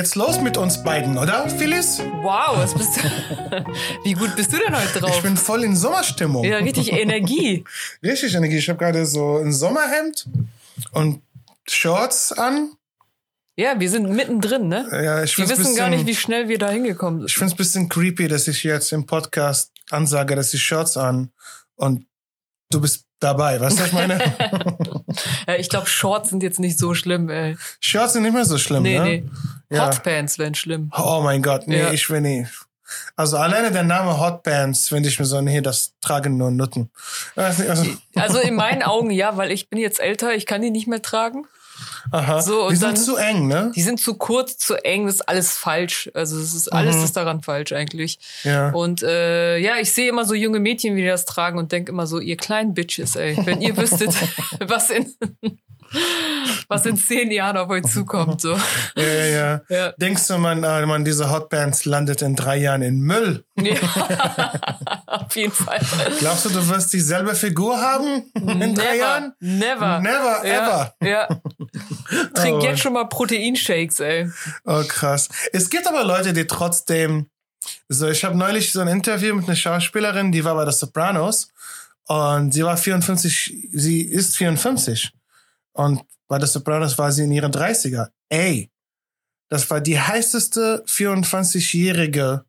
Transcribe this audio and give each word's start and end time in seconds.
Geht's 0.00 0.14
los 0.14 0.40
mit 0.40 0.56
uns 0.56 0.82
beiden, 0.82 1.18
oder, 1.18 1.46
Phyllis? 1.50 1.98
Wow, 2.22 2.56
was 2.56 2.72
bist 2.72 2.96
du? 2.96 3.00
Wie 4.04 4.14
gut 4.14 4.34
bist 4.34 4.50
du 4.50 4.56
denn 4.56 4.74
heute 4.74 4.98
drauf? 4.98 5.14
Ich 5.14 5.22
bin 5.22 5.36
voll 5.36 5.62
in 5.62 5.76
Sommerstimmung. 5.76 6.42
ja, 6.42 6.56
richtig 6.56 6.90
Energie. 6.90 7.64
Richtig 8.02 8.34
Energie. 8.34 8.56
Ich 8.56 8.68
habe 8.70 8.78
gerade 8.78 9.04
so 9.04 9.36
ein 9.36 9.52
Sommerhemd 9.52 10.26
und 10.92 11.20
Shorts 11.68 12.32
an. 12.32 12.70
Ja, 13.56 13.78
wir 13.78 13.90
sind 13.90 14.08
mittendrin, 14.08 14.68
ne? 14.68 14.88
Ja, 14.90 15.22
ich 15.22 15.36
Wir 15.36 15.46
wissen 15.50 15.76
gar 15.76 15.90
bisschen- 15.90 15.90
nicht, 15.90 16.06
wie 16.06 16.16
schnell 16.16 16.48
wir 16.48 16.56
da 16.56 16.70
hingekommen 16.70 17.26
Ich 17.26 17.34
sind. 17.34 17.40
finde 17.40 17.46
es 17.48 17.52
ein 17.52 17.56
bisschen 17.58 17.88
creepy, 17.90 18.26
dass 18.28 18.48
ich 18.48 18.64
jetzt 18.64 18.90
im 18.94 19.04
Podcast 19.04 19.70
ansage, 19.90 20.34
dass 20.34 20.54
ich 20.54 20.62
Shorts 20.64 20.96
an 20.96 21.30
und 21.76 22.06
du 22.70 22.80
bist 22.80 23.04
dabei. 23.18 23.60
Weißt 23.60 23.76
du, 23.76 23.82
was 23.82 23.88
ich 23.88 23.92
meine? 23.92 24.18
Ja, 25.46 25.56
ich 25.56 25.68
glaube, 25.68 25.88
Shorts 25.88 26.30
sind 26.30 26.42
jetzt 26.42 26.58
nicht 26.60 26.78
so 26.78 26.94
schlimm, 26.94 27.28
ey. 27.28 27.56
Shorts 27.80 28.14
sind 28.14 28.22
nicht 28.22 28.32
mehr 28.32 28.44
so 28.46 28.56
schlimm, 28.56 28.84
Nee, 28.84 28.98
ne? 28.98 29.04
nee. 29.04 29.24
Ja. 29.70 29.86
Hotpants 29.86 30.38
wären 30.38 30.54
schlimm. 30.54 30.90
Oh 30.98 31.20
mein 31.22 31.42
Gott, 31.42 31.66
nee, 31.68 31.78
Ja. 31.78 31.92
ich 31.92 32.08
will 32.10 32.20
nicht. 32.20 32.50
Also 33.14 33.36
alleine 33.36 33.70
der 33.70 33.84
Name 33.84 34.18
Hotbands 34.18 34.88
finde 34.88 35.08
ich 35.08 35.18
mir 35.20 35.24
so, 35.24 35.40
nee, 35.40 35.60
das 35.60 35.92
tragen 36.00 36.36
nur 36.36 36.50
Nutten. 36.50 36.90
Also, 37.36 37.62
Also 38.16 38.38
in 38.40 38.56
meinen 38.56 38.82
Augen 38.82 39.10
ja, 39.12 39.36
weil 39.36 39.52
ich 39.52 39.70
bin 39.70 39.78
jetzt 39.78 40.00
älter, 40.00 40.34
ich 40.34 40.44
kann 40.44 40.60
die 40.60 40.70
nicht 40.72 40.88
mehr 40.88 41.00
tragen. 41.00 41.46
Aha. 42.10 42.40
So, 42.42 42.68
Die 42.70 42.76
sind 42.76 42.88
dann- 42.88 42.96
zu 42.96 43.16
eng, 43.16 43.48
ne? 43.48 43.72
Die 43.74 43.82
sind 43.82 44.00
zu 44.00 44.14
kurz, 44.14 44.56
zu 44.58 44.74
eng, 44.84 45.06
das 45.06 45.16
ist 45.16 45.28
alles 45.28 45.52
falsch. 45.56 46.10
Also 46.14 46.38
es 46.38 46.54
ist 46.54 46.68
alles 46.72 46.96
Mhm. 46.96 47.04
ist 47.04 47.16
daran 47.16 47.42
falsch 47.42 47.72
eigentlich. 47.72 48.18
Ja. 48.44 48.70
Und 48.70 49.02
äh, 49.02 49.58
ja, 49.58 49.76
ich 49.80 49.92
sehe 49.92 50.08
immer 50.08 50.24
so 50.24 50.34
junge 50.34 50.60
Mädchen, 50.60 50.96
wie 50.96 51.02
die 51.02 51.06
das 51.08 51.24
tragen 51.24 51.58
und 51.58 51.72
denke 51.72 51.92
immer 51.92 52.06
so, 52.06 52.18
ihr 52.20 52.36
kleinen 52.36 52.74
Bitches, 52.74 53.16
ey, 53.16 53.36
wenn 53.44 53.60
ihr 53.60 53.76
wüsstet, 53.76 54.14
was 54.60 54.90
in 54.90 55.06
was 56.68 56.86
in 56.86 56.96
zehn 56.96 57.32
Jahren 57.32 57.56
auf 57.56 57.68
euch 57.68 57.82
zukommt. 57.84 58.40
So. 58.40 58.56
Ja, 58.94 59.02
ja, 59.26 59.60
ja. 59.68 59.92
Denkst 59.96 60.24
du, 60.28 60.38
man, 60.38 60.62
äh, 60.62 60.86
man, 60.86 61.04
diese 61.04 61.32
Hotbands 61.32 61.84
landet 61.84 62.22
in 62.22 62.36
drei 62.36 62.58
Jahren 62.58 62.82
in 62.82 63.00
Müll? 63.00 63.44
Ja, 63.60 63.74
auf 65.08 65.34
jeden 65.34 65.50
Fall. 65.52 65.80
Glaubst 66.20 66.44
du, 66.44 66.50
du 66.50 66.68
wirst 66.68 66.92
dieselbe 66.92 67.34
Figur 67.34 67.80
haben 67.80 68.22
in 68.36 68.74
drei 68.76 68.98
Jahren? 68.98 69.32
Never. 69.40 69.98
Never, 69.98 70.46
ja, 70.46 70.92
Ja. 71.02 71.28
Trink 72.34 72.58
Oh. 72.58 72.64
jetzt 72.64 72.80
schon 72.80 72.92
mal 72.92 73.04
Proteinshakes, 73.04 74.00
ey. 74.00 74.30
Oh, 74.64 74.82
krass. 74.86 75.28
Es 75.52 75.70
gibt 75.70 75.86
aber 75.86 76.04
Leute, 76.04 76.32
die 76.32 76.46
trotzdem. 76.46 77.28
So, 77.88 78.08
ich 78.08 78.24
habe 78.24 78.36
neulich 78.36 78.72
so 78.72 78.80
ein 78.80 78.88
Interview 78.88 79.34
mit 79.34 79.46
einer 79.46 79.56
Schauspielerin, 79.56 80.32
die 80.32 80.44
war 80.44 80.54
bei 80.54 80.70
The 80.70 80.76
Sopranos 80.76 81.48
und 82.06 82.52
sie 82.52 82.64
war 82.64 82.76
54, 82.76 83.68
sie 83.72 84.02
ist 84.02 84.36
54. 84.36 85.12
Und 85.72 86.02
bei 86.26 86.40
The 86.40 86.46
Sopranos 86.46 86.96
war 86.98 87.12
sie 87.12 87.24
in 87.24 87.32
ihren 87.32 87.52
30er. 87.52 88.08
Ey, 88.28 88.70
das 89.48 89.68
war 89.70 89.80
die 89.80 90.00
heißeste 90.00 90.84
24-Jährige, 90.86 92.44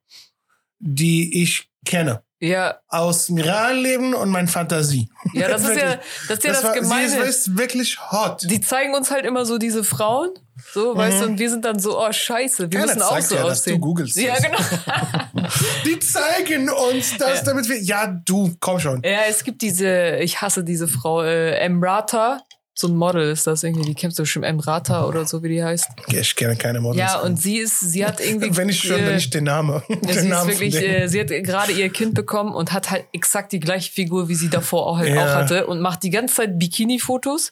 die 0.80 1.44
ich 1.44 1.70
kenne. 1.86 2.24
Ja, 2.44 2.80
Aus 2.88 3.28
dem 3.28 3.38
Realleben 3.38 4.16
und 4.16 4.30
mein 4.30 4.48
Fantasie. 4.48 5.08
ja, 5.34 5.48
das 5.48 5.64
ist 5.70 5.78
ja 5.80 5.98
das, 6.28 6.38
ist 6.40 6.44
ja 6.44 6.52
das, 6.54 6.64
war, 6.64 6.74
Gemeine. 6.74 7.08
Sie 7.10 7.18
ist, 7.20 7.56
wirklich 7.58 8.00
hot. 8.12 8.42
Die 8.50 8.60
zeigen 8.60 8.96
uns 8.96 9.12
halt 9.12 9.26
immer 9.26 9.46
so 9.46 9.60
diese 9.60 9.84
Frauen, 9.84 10.30
so, 10.74 10.96
weißt 10.98 11.22
du, 11.22 11.26
und 11.26 11.40
wir 11.40 11.50
sind 11.52 11.66
dann 11.66 11.78
so, 11.80 12.00
oh 12.00 12.12
Scheiße, 12.12 12.72
wir 12.72 12.80
Mhm. 12.80 12.82
Keiner 12.88 12.96
müssen 12.96 13.02
auch 13.04 13.22
so 13.22 13.36
ja, 13.36 13.42
dass 13.44 13.64
du 13.64 13.70
aussehen. 13.72 13.82
googelst 13.82 14.18
Ja, 14.18 14.34
das. 14.34 14.44
genau. 14.44 14.58
Die 15.86 16.00
zeigen 16.00 16.70
uns 16.70 17.16
das, 17.18 17.40
Ja. 17.40 17.44
damit 17.46 17.70
wir. 17.70 17.80
Ja, 17.80 18.08
du, 18.08 18.54
komm 18.60 18.80
schon. 18.80 19.02
ja, 19.04 19.20
es 19.30 19.44
gibt 19.44 19.62
diese, 19.62 20.18
ich 20.18 20.42
hasse 20.42 20.64
diese 20.64 20.88
Frau, 20.88 21.22
äh, 21.24 21.58
Emrata, 21.58 22.42
so 22.74 22.88
ein 22.88 22.96
Model 22.96 23.30
ist 23.32 23.46
das 23.48 23.64
irgendwie, 23.64 23.84
die 23.86 23.96
kennst 23.96 24.18
du 24.18 24.24
bestimmt, 24.24 24.46
Emrata 24.46 25.06
oder 25.06 25.26
so, 25.26 25.44
wie 25.44 25.50
die 25.50 25.64
heißt. 25.64 25.90
Ich 26.08 26.36
kenne 26.36 26.56
keine 26.56 26.80
Models. 26.80 27.00
Ja, 27.00 27.20
und 27.20 27.36
sie 27.36 27.58
ist, 27.58 27.80
sie 27.82 28.06
hat 28.06 28.20
irgendwie. 28.22 28.56
wenn 28.56 28.70
ich 28.70 28.80
schon, 28.80 29.00
äh, 29.00 29.08
wenn 29.08 29.18
ich 29.18 29.30
den 29.30 29.44
Namen. 29.44 29.82
Ja, 29.90 29.96
den 30.02 30.20
sie 30.20 30.28
Namen 30.30 30.50
wirklich, 30.50 30.76
äh, 30.76 31.08
sie 31.08 31.20
hat 31.20 31.28
gerade 31.28 31.74
ihr 31.74 31.90
Kind 31.90 32.14
bekommen 32.14 32.54
und 32.56 32.72
hat 32.72 32.90
halt 32.90 33.06
exakt 33.12 33.52
die 33.52 33.60
gleiche 33.60 33.92
Figur, 33.92 34.30
wie 34.30 34.36
sie 34.36 34.50
davor 34.50 34.88
auch, 34.88 34.98
halt 34.98 35.10
Ja. 35.14 35.24
auch 35.26 35.36
hatte 35.36 35.68
und 35.68 35.82
macht 35.82 36.04
die 36.04 36.10
ganze 36.12 36.36
Zeit 36.36 36.58
Bikini-Fotos 36.58 37.52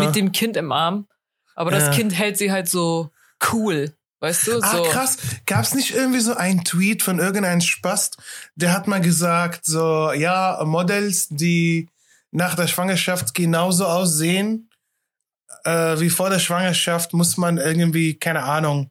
mit 0.00 0.14
dem 0.14 0.32
Kind 0.32 0.56
im 0.58 0.72
Arm. 0.72 1.06
Aber 1.54 1.70
das 1.70 1.84
Ja. 1.84 1.90
Kind 1.92 2.16
hält 2.18 2.36
sie 2.36 2.52
halt 2.52 2.68
so 2.68 3.10
cool, 3.52 3.92
weißt 4.20 4.46
du? 4.46 4.60
Ah, 4.60 4.76
so. 4.76 4.82
krass. 4.82 5.16
Gab's 5.46 5.74
nicht 5.74 5.94
irgendwie 5.94 6.20
so 6.20 6.34
einen 6.34 6.64
Tweet 6.64 7.02
von 7.02 7.18
irgendeinem 7.18 7.60
Spast, 7.60 8.18
der 8.56 8.72
hat 8.72 8.88
mal 8.88 9.00
gesagt, 9.00 9.64
so, 9.64 10.12
ja, 10.12 10.60
Models, 10.66 11.28
die 11.28 11.88
nach 12.32 12.54
der 12.54 12.66
Schwangerschaft 12.68 13.34
genauso 13.34 13.86
aussehen, 13.86 14.70
äh, 15.64 15.98
wie 16.00 16.10
vor 16.10 16.30
der 16.30 16.38
Schwangerschaft, 16.38 17.12
muss 17.12 17.36
man 17.36 17.58
irgendwie, 17.58 18.18
keine 18.18 18.42
Ahnung, 18.44 18.90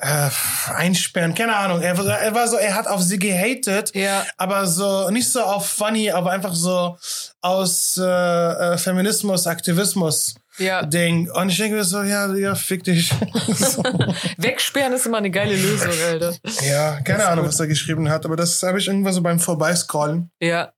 äh, 0.00 0.28
einsperren, 0.74 1.34
keine 1.34 1.54
Ahnung. 1.56 1.80
Er, 1.80 1.96
war- 1.98 2.06
er 2.18 2.34
war 2.34 2.48
so, 2.48 2.56
er 2.56 2.74
hat 2.74 2.86
auf 2.88 3.00
sie 3.02 3.18
gehatet, 3.18 3.94
Ja. 3.94 4.24
aber 4.36 4.66
so, 4.66 5.08
nicht 5.10 5.30
so 5.30 5.40
auf 5.42 5.68
funny, 5.68 6.10
aber 6.10 6.30
einfach 6.32 6.54
so 6.54 6.98
aus 7.40 7.96
äh, 7.96 8.02
äh, 8.04 8.78
Feminismus, 8.78 9.46
Aktivismus. 9.46 10.34
Ja. 10.58 10.84
Ding. 10.84 11.28
Und 11.32 11.48
ich 11.48 11.56
denke 11.58 11.76
mir 11.76 11.84
so, 11.84 12.02
ja, 12.02 12.32
ja, 12.34 12.54
fick 12.54 12.84
dich. 12.84 13.08
so. 13.48 13.82
Wegsperren 14.36 14.92
ist 14.92 15.04
immer 15.04 15.18
eine 15.18 15.30
geile 15.32 15.56
Lösung, 15.56 15.90
Alter. 16.08 16.36
Ja, 16.64 17.00
keine 17.00 17.26
Ahnung, 17.26 17.46
was 17.46 17.58
er 17.58 17.66
geschrieben 17.66 18.08
hat, 18.08 18.24
aber 18.24 18.36
das 18.36 18.62
habe 18.62 18.78
ich 18.78 18.86
irgendwann 18.86 19.12
so 19.12 19.20
beim 19.20 19.40
Vorbeiscrollen. 19.40 20.30
Ja. 20.40 20.72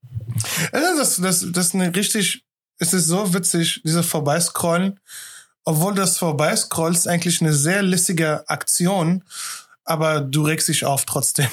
Also 0.71 0.97
das, 0.97 1.15
das, 1.17 1.45
das 1.51 1.67
ist 1.67 1.75
eine 1.75 1.95
richtig, 1.95 2.43
es 2.79 2.93
ist 2.93 3.07
so 3.07 3.33
witzig, 3.33 3.81
diese 3.83 4.03
Vorbeiscrollen. 4.03 4.99
Obwohl 5.63 5.93
das 5.95 6.17
Vorbeiscrollen 6.17 6.95
ist 6.95 7.07
eigentlich 7.07 7.41
eine 7.41 7.53
sehr 7.53 7.81
lässige 7.81 8.47
Aktion, 8.49 9.23
aber 9.83 10.21
du 10.21 10.43
regst 10.43 10.67
dich 10.67 10.85
auf 10.85 11.05
trotzdem. 11.05 11.49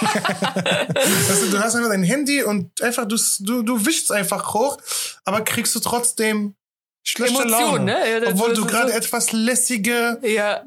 du, 0.00 0.06
du 1.50 1.58
hast 1.58 1.74
einfach 1.74 1.90
dein 1.90 2.02
Handy 2.02 2.42
und 2.42 2.82
einfach, 2.82 3.06
du, 3.06 3.16
du, 3.40 3.62
du 3.62 3.86
wischst 3.86 4.10
einfach 4.12 4.54
hoch, 4.54 4.78
aber 5.24 5.42
kriegst 5.42 5.74
du 5.74 5.80
trotzdem 5.80 6.54
schlechte 7.04 7.42
Laune. 7.42 7.52
Emotionen, 7.56 7.84
ne? 7.86 8.22
Ja, 8.24 8.30
Obwohl 8.30 8.54
du 8.54 8.64
gerade 8.64 8.90
so- 8.92 8.96
etwas 8.98 9.32
lässige 9.32 10.18
Ja. 10.22 10.60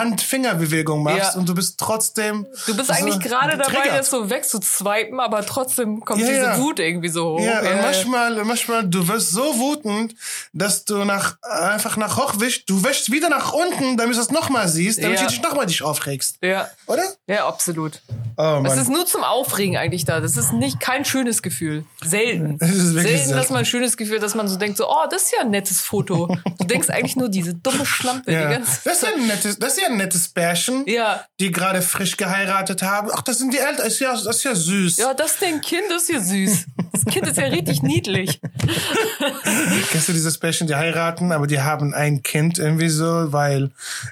Hand-Finger-Bewegung 0.00 1.02
machst 1.02 1.34
Ja. 1.34 1.38
und 1.40 1.48
du 1.48 1.54
bist 1.54 1.78
trotzdem. 1.78 2.46
Du 2.66 2.76
bist 2.76 2.88
so 2.88 2.92
eigentlich 2.94 3.20
gerade 3.20 3.56
dabei, 3.56 3.88
das 3.88 4.10
so 4.10 4.30
wegzuswipen, 4.30 5.20
aber 5.20 5.44
trotzdem 5.44 6.00
kommt 6.04 6.20
diese. 6.20 6.56
Wut 6.58 6.78
irgendwie 6.78 7.08
so 7.08 7.32
hoch. 7.32 7.40
Ja, 7.40 7.60
und 7.60 7.82
manchmal, 7.82 8.44
manchmal, 8.44 8.84
du 8.86 9.06
wirst 9.08 9.30
so 9.30 9.58
wutend, 9.58 10.14
dass 10.52 10.84
du 10.84 11.04
nach, 11.04 11.36
einfach 11.42 11.96
nach 11.96 12.16
hoch 12.16 12.34
wischst, 12.38 12.68
du 12.68 12.82
wäschst 12.84 13.10
wieder 13.10 13.28
nach 13.28 13.52
unten, 13.52 13.96
damit 13.96 14.16
du 14.16 14.20
es 14.20 14.30
nochmal 14.30 14.68
siehst, 14.68 15.02
damit 15.02 15.20
du 15.20 15.26
dich 15.26 15.42
nochmal 15.42 15.66
dich 15.66 15.82
aufregst. 15.82 16.36
ja. 16.42 16.68
Oder? 16.86 17.02
Ja, 17.26 17.46
absolut. 17.48 18.00
Oh 18.36 18.62
Es 18.64 18.76
ist 18.76 18.88
nur 18.88 19.06
zum 19.06 19.24
Aufregen 19.24 19.76
eigentlich 19.76 20.04
da. 20.04 20.20
Das 20.20 20.36
ist 20.36 20.52
nicht 20.52 20.78
kein 20.78 21.04
schönes 21.04 21.42
Gefühl. 21.42 21.84
Selten. 22.04 22.60
Wirklich 22.60 22.76
Selten, 22.82 23.18
dass 23.18 23.26
selten. 23.28 23.52
man 23.54 23.62
ein 23.62 23.66
schönes 23.66 23.96
Gefühl, 23.96 24.18
dass 24.20 24.34
man 24.34 24.46
so 24.48 24.56
denkt, 24.56 24.76
so, 24.78 24.88
oh, 24.88 25.06
das 25.10 25.22
ist 25.24 25.32
ja 25.32 25.40
ein 25.40 25.50
nettes 25.56 25.80
Foto. 25.80 26.28
Du 26.58 26.64
denkst 26.64 26.90
eigentlich 26.90 27.16
nur 27.16 27.28
diese 27.28 27.54
dumme 27.54 27.86
Schlampe. 27.86 28.32
Ja. 28.32 28.46
Die 28.46 28.54
ganze 28.54 28.80
Das, 28.84 28.96
ist 28.96 29.02
ja 29.02 29.08
ein 29.14 29.26
nettes, 29.26 29.58
das 29.58 29.76
ist 29.76 29.82
ja 29.82 29.88
ein 29.88 29.96
nettes 29.96 30.28
Pärchen, 30.28 30.84
ja, 30.86 31.24
die 31.40 31.50
gerade 31.50 31.82
frisch 31.82 32.16
geheiratet 32.16 32.82
haben. 32.82 33.08
Ach, 33.12 33.22
das 33.22 33.38
sind 33.38 33.52
die 33.52 33.58
Eltern. 33.58 33.76
Das 33.78 33.88
ist 33.94 34.00
ja, 34.00 34.12
das 34.12 34.36
ist 34.36 34.44
ja 34.44 34.54
süß. 34.54 34.96
ja, 34.98 35.14
das 35.14 35.32
ist 35.32 35.42
dein 35.42 35.60
Kind, 35.60 35.84
das 35.90 36.02
ist 36.02 36.08
ja 36.10 36.20
süß. 36.20 36.66
Das 36.92 37.04
Kind 37.04 37.26
ist 37.26 37.36
ja 37.36 37.44
richtig 37.46 37.82
niedlich. 37.82 38.40
Kennst 39.90 40.08
du 40.08 40.12
dieses 40.12 40.38
Pärchen, 40.38 40.66
die 40.66 40.74
heiraten, 40.74 41.32
aber 41.32 41.46
die 41.46 41.60
haben 41.60 41.94
ein 41.94 42.22
Kind 42.22 42.58
irgendwie 42.58 42.88
so, 42.88 43.32
weil 43.32 43.70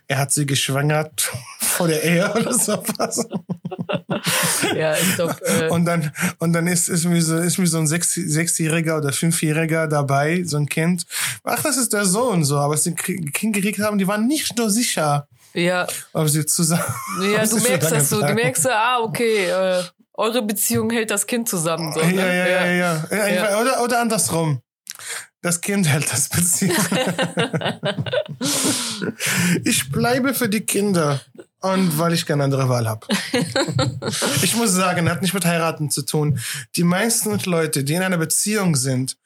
er 0.09 0.19
hat 0.19 0.33
sie 0.33 0.47
geschwängert 0.47 1.31
vor 1.61 1.89
der 1.89 2.03
Ehe 2.03 2.33
oder 2.35 2.53
sowas. 2.53 3.27
Ja, 4.75 4.95
ich 4.97 5.15
glaube, 5.17 5.37
äh, 5.45 5.69
Und 5.69 5.85
dann, 5.85 6.11
und 6.39 6.53
dann 6.53 6.67
ist, 6.67 6.89
ist 6.89 7.05
mir 7.05 7.21
so, 7.21 7.37
ist 7.37 7.59
mir 7.59 7.67
so 7.67 7.79
ein 7.79 7.87
Sechs, 7.87 8.15
Sechsjähriger 8.15 8.97
oder 8.97 9.13
Fünfjähriger 9.13 9.87
dabei, 9.87 10.43
so 10.45 10.57
ein 10.57 10.67
Kind. 10.67 11.05
Ach, 11.43 11.63
das 11.63 11.77
ist 11.77 11.93
der 11.93 12.05
Sohn, 12.05 12.45
so. 12.45 12.59
Aber 12.59 12.73
als 12.75 12.83
die 12.85 12.93
Kri- 12.93 13.31
Kind 13.33 13.55
gekriegt 13.55 13.81
haben, 13.81 13.99
die 13.99 14.07
waren 14.07 14.27
nicht 14.27 14.57
nur 14.57 14.71
sicher, 14.71 15.27
ja, 15.55 15.87
ob 16.13 16.29
sie 16.29 16.45
zusammen. 16.47 16.83
ja, 17.23 17.41
du 17.47 17.59
sie 17.59 17.69
merkst 17.69 17.91
das 17.93 18.09
so. 18.11 18.21
Du 18.21 18.35
merkst 18.35 18.69
ah, 18.69 19.01
okay, 19.01 19.47
äh, 19.47 19.83
eure 20.15 20.43
Beziehung 20.43 20.91
hält 20.91 21.11
das 21.11 21.27
Kind 21.27 21.49
zusammen. 21.49 21.93
So, 21.93 22.01
ne? 22.01 22.15
Ja, 22.15 22.27
ja, 22.33 22.47
ja, 22.47 22.67
ja. 22.67 23.07
ja. 23.11 23.29
Ja. 23.29 23.61
Oder, 23.61 23.83
oder 23.83 24.01
andersrum. 24.01 24.61
Das 25.43 25.61
Kind 25.61 25.87
hält 25.87 26.11
das 26.11 26.29
Beziehung. 26.31 26.75
ich 29.65 29.91
bleibe 29.91 30.35
für 30.35 30.49
die 30.49 30.63
Kinder. 30.63 31.21
Und 31.61 31.99
weil 31.99 32.13
ich 32.13 32.27
keine 32.27 32.45
andere 32.45 32.69
Wahl 32.69 32.87
habe. 32.87 33.07
ich 34.43 34.55
muss 34.55 34.73
sagen, 34.73 35.09
hat 35.11 35.23
nicht 35.23 35.33
mit 35.33 35.47
heiraten 35.47 35.91
zu 35.91 36.03
tun. 36.03 36.39
Die 36.77 36.85
meisten 36.85 37.39
Leute, 37.47 37.85
die 37.85 37.95
in 37.95 38.03
einer 38.03 38.19
Beziehung 38.19 38.77
sind, 38.77 39.17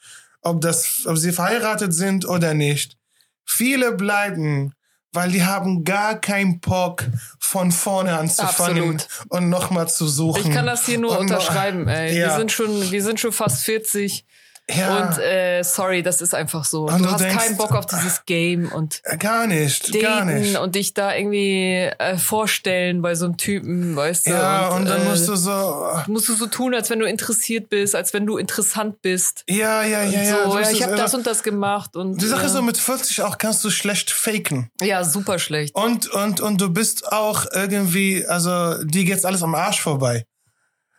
ob, 0.43 0.61
das, 0.61 1.03
ob 1.07 1.17
sie 1.17 1.33
verheiratet 1.33 1.95
sind 1.95 2.27
oder 2.27 2.55
nicht, 2.55 2.97
viele 3.45 3.93
bleiben, 3.93 4.73
weil 5.13 5.31
die 5.31 5.43
haben 5.43 5.85
gar 5.85 6.21
keinen 6.21 6.61
Bock, 6.61 7.05
von 7.49 7.73
vorne 7.73 8.19
anzufangen 8.19 8.95
Absolut. 8.97 9.07
und 9.29 9.49
nochmal 9.49 9.89
zu 9.89 10.07
suchen. 10.07 10.47
Ich 10.47 10.55
kann 10.55 10.67
das 10.67 10.85
hier 10.85 10.99
nur 10.99 11.13
Und 11.13 11.31
unterschreiben, 11.31 11.89
ey. 11.89 12.19
Ja. 12.19 12.29
Wir 12.29 12.37
sind 12.37 12.53
schon, 12.53 12.91
wir 12.91 13.03
sind 13.03 13.19
schon 13.19 13.33
fast 13.33 13.65
40. 13.65 14.27
Ja. 14.71 15.09
Und 15.09 15.19
äh, 15.19 15.63
sorry, 15.63 16.03
das 16.03 16.21
ist 16.21 16.35
einfach 16.35 16.65
so. 16.65 16.87
Und 16.89 16.99
du 16.99 17.05
du 17.05 17.11
hast 17.11 17.21
denkst- 17.23 17.37
keinen 17.39 17.57
Bock 17.57 17.73
auf 17.73 17.87
dieses 17.87 18.25
Game 18.27 18.71
und 18.71 19.01
Äh, 19.05 19.17
Gar 19.17 19.47
nicht, 19.47 19.93
gar 20.01 20.27
daten 20.27 20.35
nicht. 20.41 20.59
und 20.59 20.75
dich 20.75 20.93
da 20.95 21.15
irgendwie 21.15 21.89
äh, 21.99 22.19
vorstellen 22.19 23.01
bei 23.01 23.15
so 23.15 23.25
einem 23.25 23.37
Typen, 23.39 23.97
weißt 23.97 24.27
du? 24.27 24.31
Ja, 24.31 24.69
und, 24.69 24.85
dann 24.87 25.03
äh, 25.03 25.09
musst 25.09 25.27
du 25.27 25.37
so, 25.37 25.87
musst 26.07 26.29
du 26.29 26.35
so 26.35 26.47
tun, 26.47 26.75
als 26.75 26.91
wenn 26.91 26.99
du 26.99 27.07
interessiert 27.07 27.71
bist, 27.71 27.95
als 27.95 28.13
wenn 28.13 28.27
du 28.27 28.37
interessant 28.37 29.01
bist. 29.03 29.45
ja, 29.49 29.83
ja, 29.85 30.03
ja, 30.05 30.23
ja. 30.23 30.45
so, 30.51 30.59
ja, 30.59 30.71
ich 30.71 30.83
habe 30.83 30.97
das 30.97 31.15
und 31.15 31.27
das 31.27 31.43
gemacht 31.43 31.97
und 31.97 32.21
Die 32.21 32.27
Sache 32.27 32.43
äh, 32.43 32.47
ist 32.47 32.53
so, 32.53 32.63
mit 32.63 32.77
40 32.77 33.23
auch 33.23 33.39
kannst 33.39 33.65
du 33.65 33.71
schlecht 33.71 34.11
faken. 34.11 34.71
ja, 34.83 35.03
super 35.05 35.39
schlecht. 35.39 35.75
Und, 35.75 36.09
und, 36.11 36.41
und 36.41 36.61
du 36.61 36.69
bist 36.71 37.11
auch 37.11 37.47
irgendwie, 37.53 38.27
also, 38.27 38.83
dir 38.85 39.05
geht's 39.05 39.25
alles 39.25 39.43
am 39.43 39.55
Arsch 39.55 39.81
vorbei. 39.81 40.25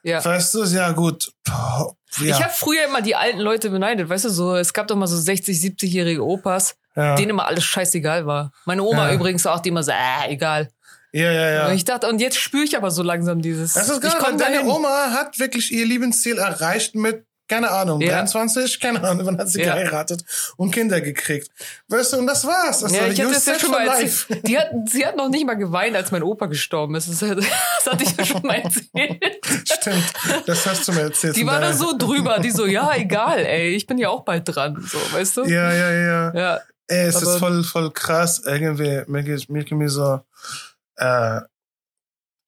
Ja. 0.03 0.23
Weißt 0.23 0.53
du, 0.53 0.63
ja 0.63 0.91
gut. 0.91 1.31
Ja. 1.47 1.87
Ich 2.19 2.43
habe 2.43 2.53
früher 2.53 2.85
immer 2.87 3.01
die 3.01 3.15
alten 3.15 3.39
Leute 3.39 3.69
beneidet, 3.69 4.09
weißt 4.09 4.25
du, 4.25 4.29
so 4.29 4.55
es 4.55 4.73
gab 4.73 4.87
doch 4.87 4.95
mal 4.95 5.07
so 5.07 5.17
60, 5.17 5.57
70-jährige 5.57 6.25
Opas, 6.25 6.75
ja. 6.95 7.15
denen 7.15 7.31
immer 7.31 7.45
alles 7.47 7.63
scheißegal 7.65 8.25
war. 8.25 8.51
Meine 8.65 8.83
Oma 8.83 9.09
Ja. 9.09 9.13
übrigens 9.13 9.45
auch, 9.45 9.59
die 9.59 9.69
immer 9.69 9.83
so, 9.83 9.91
äh, 9.91 10.29
egal. 10.29 10.69
ja, 11.11 11.31
ja, 11.31 11.49
ja. 11.51 11.67
Und 11.67 11.73
ich 11.75 11.85
dachte, 11.85 12.07
und 12.07 12.19
jetzt 12.19 12.37
spüre 12.39 12.63
ich 12.63 12.77
aber 12.77 12.91
so 12.91 13.03
langsam 13.03 13.41
dieses. 13.41 13.73
Das 13.73 13.89
ist 13.89 13.97
ich 14.03 14.11
geil, 14.11 14.21
komm 14.23 14.37
deine 14.37 14.57
dahin. 14.57 14.69
Oma 14.69 15.11
hat 15.11 15.37
wirklich 15.39 15.71
ihr 15.71 15.85
Lebensziel 15.85 16.37
erreicht 16.37 16.95
mit, 16.95 17.25
keine 17.49 17.69
Ahnung, 17.71 17.99
Ja. 17.99 18.11
23, 18.13 18.79
keine 18.79 19.03
Ahnung, 19.03 19.25
wann 19.25 19.37
hat 19.37 19.49
sie 19.49 19.59
Ja. 19.61 19.73
geheiratet 19.75 20.23
und 20.55 20.71
Kinder 20.71 21.01
gekriegt. 21.01 21.49
Weißt 21.89 22.13
du, 22.13 22.17
und 22.19 22.27
das 22.27 22.45
war's. 22.45 22.83
Also, 22.83 22.95
Ja, 22.95 23.07
ich 23.07 23.17
you 23.17 23.25
hatte 23.25 23.33
das 23.35 23.45
ja 23.45 23.59
schon 23.59 23.71
mal 23.71 23.85
erzählt. 23.87 24.27
Die 24.47 24.57
hat, 24.57 24.69
sie 24.89 25.05
hat 25.05 25.17
noch 25.17 25.27
nicht 25.29 25.45
mal 25.45 25.55
geweint, 25.55 25.95
als 25.95 26.11
mein 26.11 26.23
Opa 26.23 26.45
gestorben 26.45 26.95
ist. 26.95 27.09
Das, 27.09 27.19
das 27.19 27.29
hatte 27.91 28.03
ich 28.03 28.15
ja 28.15 28.25
schon 28.25 28.43
mal 28.43 28.55
erzählt. 28.61 29.23
Stimmt, 29.69 30.13
das 30.45 30.65
hast 30.65 30.87
du 30.87 30.93
mir 30.93 31.01
erzählt. 31.01 31.35
Die 31.35 31.45
war 31.45 31.59
da 31.59 31.73
so 31.73 31.97
drüber, 31.97 32.39
die 32.39 32.51
so, 32.51 32.65
ja, 32.65 32.95
egal, 32.95 33.39
ey, 33.45 33.75
ich 33.75 33.87
bin 33.87 33.97
ja 33.97 34.09
auch 34.09 34.23
bald 34.23 34.43
dran, 34.45 34.81
so, 34.89 34.97
weißt 35.11 35.37
du? 35.37 35.43
Ja, 35.45 35.73
ja, 35.73 35.91
ja. 35.91 36.33
Ja, 36.35 36.59
Ey, 36.87 37.07
es 37.07 37.17
Aber- 37.17 37.33
ist 37.33 37.39
voll, 37.39 37.63
voll 37.63 37.91
krass. 37.91 38.41
Irgendwie, 38.45 39.03
mir 39.07 39.23
geht 39.23 39.71
mir 39.71 39.89
so, 39.89 40.21
äh, 40.95 41.39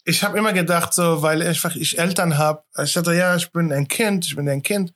ich 0.06 0.24
habe 0.24 0.38
immer 0.38 0.54
gedacht, 0.54 0.94
so, 0.94 1.22
weil 1.22 1.42
einfach 1.42 1.76
ich 1.76 1.98
Eltern 2.00 2.38
habe, 2.38 2.64
ich 2.84 2.94
dachte, 2.94 3.14
ja, 3.14 3.36
ich 3.36 3.52
bin 3.52 3.72
ein 3.72 3.88
Kind, 3.88 4.26
ich 4.26 4.36
bin 4.36 4.48
ein 4.50 4.64
Kind 4.64 4.94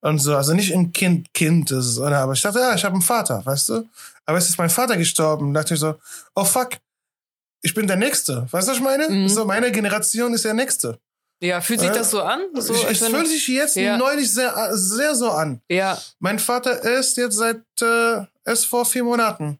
und 0.00 0.18
so, 0.18 0.36
also 0.36 0.52
nicht 0.54 0.72
ein 0.74 0.92
Kind, 0.92 1.32
Kind, 1.32 1.70
ist, 1.70 1.98
oder, 1.98 2.18
aber 2.18 2.32
ich 2.34 2.42
dachte, 2.42 2.58
ja, 2.58 2.74
ich 2.74 2.84
habe 2.84 2.94
einen 2.94 3.02
Vater, 3.02 3.44
weißt 3.44 3.68
du? 3.70 3.88
Aber 4.26 4.38
es 4.38 4.48
ist 4.48 4.58
mein 4.58 4.70
Vater 4.70 4.96
gestorben, 4.96 5.52
dachte 5.54 5.74
ich 5.74 5.80
so, 5.80 5.96
oh 6.34 6.44
fuck, 6.44 6.70
ich 7.62 7.74
bin 7.74 7.86
der 7.86 7.96
Nächste, 7.96 8.46
weißt 8.50 8.66
du, 8.68 8.70
was 8.72 8.78
ich 8.78 8.82
meine? 8.84 9.08
Mhm. 9.08 9.28
So, 9.28 9.44
meine 9.44 9.70
Generation 9.72 10.34
ist 10.34 10.44
der 10.44 10.54
Nächste. 10.54 10.98
ja 11.40 11.60
fühlt 11.60 11.80
sich 11.80 11.90
Äh, 11.90 11.94
das 11.94 12.10
so 12.10 12.22
an? 12.22 12.40
So, 12.54 12.74
ich, 12.74 12.84
es 12.84 13.06
fühlt 13.06 13.28
sich 13.28 13.46
jetzt 13.48 13.76
Ja. 13.76 13.96
neulich 13.96 14.32
sehr, 14.32 14.52
sehr 14.76 15.14
so 15.14 15.30
an. 15.30 15.60
ja, 15.68 15.98
Mein 16.18 16.38
Vater 16.38 16.82
ist 16.98 17.16
jetzt 17.16 17.36
seit, 17.36 17.62
äh, 17.80 18.24
ist 18.44 18.66
vor 18.66 18.84
vier 18.84 19.04
Monaten 19.04 19.58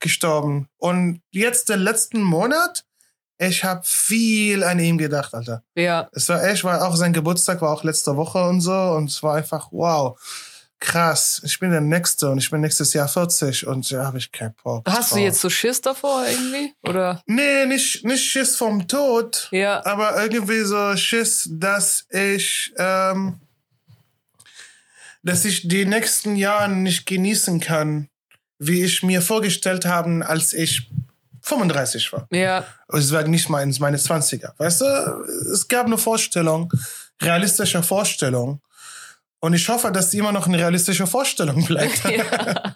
gestorben. 0.00 0.68
Und 0.78 1.22
jetzt 1.30 1.68
den 1.68 1.80
letzten 1.80 2.20
Monat, 2.22 2.84
ich 3.38 3.64
habe 3.64 3.82
viel 3.84 4.62
an 4.62 4.78
ihm 4.78 4.98
gedacht, 4.98 5.34
Alter. 5.34 5.62
ja, 5.74 6.08
Es 6.12 6.28
war 6.28 6.42
echt, 6.44 6.64
war 6.64 6.86
auch 6.86 6.96
sein 6.96 7.12
Geburtstag 7.12 7.60
war 7.60 7.72
auch 7.72 7.84
letzte 7.84 8.16
Woche 8.16 8.42
und 8.48 8.60
so. 8.60 8.72
Und 8.72 9.10
es 9.10 9.22
war 9.22 9.34
einfach, 9.34 9.68
wow, 9.72 10.18
krass. 10.78 11.40
Ich 11.44 11.58
bin 11.58 11.70
der 11.70 11.80
Nächste 11.80 12.30
und 12.30 12.38
ich 12.38 12.50
bin 12.50 12.60
nächstes 12.60 12.92
Jahr 12.92 13.08
40 13.08 13.66
und 13.66 13.90
da 13.90 14.04
habe 14.04 14.18
ich 14.18 14.30
keinen 14.30 14.54
Bock. 14.62 14.86
Hast 14.88 15.12
du 15.12 15.18
jetzt 15.18 15.40
so 15.40 15.50
Schiss 15.50 15.80
davor 15.80 16.24
irgendwie? 16.26 16.72
Oder? 16.82 17.22
Nee, 17.26 17.66
nicht, 17.66 18.04
nicht 18.04 18.24
Schiss 18.24 18.56
vom 18.56 18.86
Tod. 18.86 19.48
Ja, 19.50 19.84
aber 19.84 20.22
irgendwie 20.22 20.60
so 20.62 20.96
Schiss, 20.96 21.48
dass 21.50 22.06
ich, 22.10 22.72
ähm, 22.76 23.40
dass 25.22 25.44
ich 25.44 25.66
die 25.66 25.86
nächsten 25.86 26.36
Jahre 26.36 26.68
nicht 26.70 27.06
genießen 27.06 27.60
kann, 27.60 28.08
wie 28.58 28.84
ich 28.84 29.02
mir 29.02 29.22
vorgestellt 29.22 29.86
habe, 29.86 30.24
als 30.26 30.52
ich 30.52 30.88
35 31.44 32.12
war. 32.12 32.26
ja, 32.30 32.64
Es 32.88 33.12
war 33.12 33.22
nicht 33.24 33.48
mal 33.48 33.62
in 33.62 33.74
meine 33.78 33.96
20er. 33.98 34.52
Weißt 34.58 34.80
du, 34.80 34.84
es 35.52 35.68
gab 35.68 35.86
eine 35.86 35.98
Vorstellung, 35.98 36.72
realistische 37.22 37.82
Vorstellung. 37.82 38.60
Und 39.40 39.52
ich 39.52 39.68
hoffe, 39.68 39.92
dass 39.92 40.08
die 40.08 40.18
immer 40.18 40.32
noch 40.32 40.46
eine 40.46 40.58
realistische 40.58 41.06
Vorstellung 41.06 41.64
bleibt. 41.66 42.02
ja, 42.10 42.72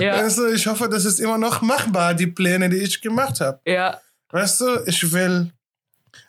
ja, 0.00 0.14
Also 0.16 0.48
ich 0.48 0.66
hoffe, 0.66 0.88
das 0.88 1.04
ist 1.04 1.20
immer 1.20 1.38
noch 1.38 1.62
machbar, 1.62 2.14
die 2.14 2.26
Pläne, 2.26 2.68
die 2.68 2.78
ich 2.78 3.00
gemacht 3.00 3.40
habe. 3.40 3.60
ja, 3.64 4.00
Weißt 4.30 4.60
du, 4.60 4.80
ich 4.86 5.12
will 5.12 5.52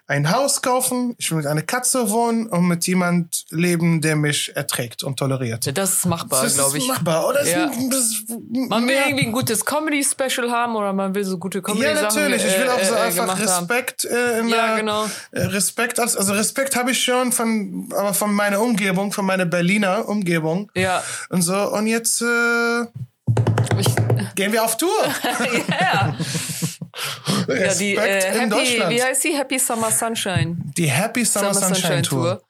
ein 0.08 0.32
Haus 0.32 0.62
kaufen, 0.62 1.16
ich 1.18 1.32
will 1.32 1.38
mit 1.38 1.48
einer 1.48 1.64
Katze 1.64 2.12
wohnen 2.12 2.46
und 2.48 2.68
mit 2.68 2.86
jemand 2.86 3.44
leben, 3.50 4.02
der 4.02 4.16
mich 4.16 4.56
erträgt 4.56 5.02
und 5.04 5.18
toleriert. 5.18 5.76
das 5.76 5.94
ist 5.94 6.06
machbar, 6.06 6.46
glaube 6.48 6.78
ist 6.78 6.84
ich. 6.84 6.88
machbar, 6.88 7.28
oder? 7.28 7.40
Das 7.40 7.50
Ja. 7.50 7.66
ist- 7.66 7.78
ist 7.80 8.30
Man 8.30 8.82
will 8.82 8.86
mehr- 8.96 9.08
irgendwie 9.08 9.26
ein 9.26 9.32
gutes 9.32 9.66
Comedy-Special 9.66 10.52
haben 10.52 10.76
oder 10.76 10.94
man 10.94 11.16
will 11.16 11.24
so 11.26 11.40
gute 11.40 11.62
comedy 11.64 11.86
ja, 11.86 12.00
natürlich. 12.00 12.46
Ich 12.46 12.58
will 12.60 12.70
auch 12.70 12.84
so 12.84 12.94
äh, 12.94 12.98
einfach. 13.00 13.40
Respekt 13.40 14.06
äh, 14.06 14.40
in 14.42 14.50
Ja, 14.50 14.76
genau. 14.78 15.06
äh, 15.32 15.42
Respekt 15.42 16.00
als, 16.00 16.16
also 16.16 16.34
Respekt 16.34 16.76
habe 16.76 16.92
ich 16.92 17.04
schon 17.04 17.32
von, 17.32 17.90
aber 17.98 18.14
von 18.14 18.32
meiner 18.32 18.62
Umgebung, 18.62 19.12
von 19.12 19.26
meiner 19.26 19.46
Berliner 19.46 20.08
Umgebung 20.08 20.72
Ja, 20.76 21.04
und 21.30 21.42
so. 21.42 21.56
Und 21.72 21.88
jetzt 21.88 22.22
äh, 22.22 22.82
ich, 23.80 23.88
gehen 24.36 24.52
wir 24.54 24.64
auf 24.64 24.78
Tour. 24.78 24.90
ja. 25.82 26.16
Ja, 27.48 27.74
die 27.74 27.96
äh, 27.96 28.28
in 28.28 28.34
Happy, 28.34 28.50
Deutschland. 28.50 28.90
wie 28.92 29.04
heißt 29.04 29.24
die? 29.24 29.38
Happy 29.38 29.60
Summer 29.60 29.92
Sunshine. 29.92 30.58
Die 30.78 30.90
Happy 30.90 31.26
Summer, 31.26 31.54
Sunshine, 31.54 32.02
Tour. 32.02 32.42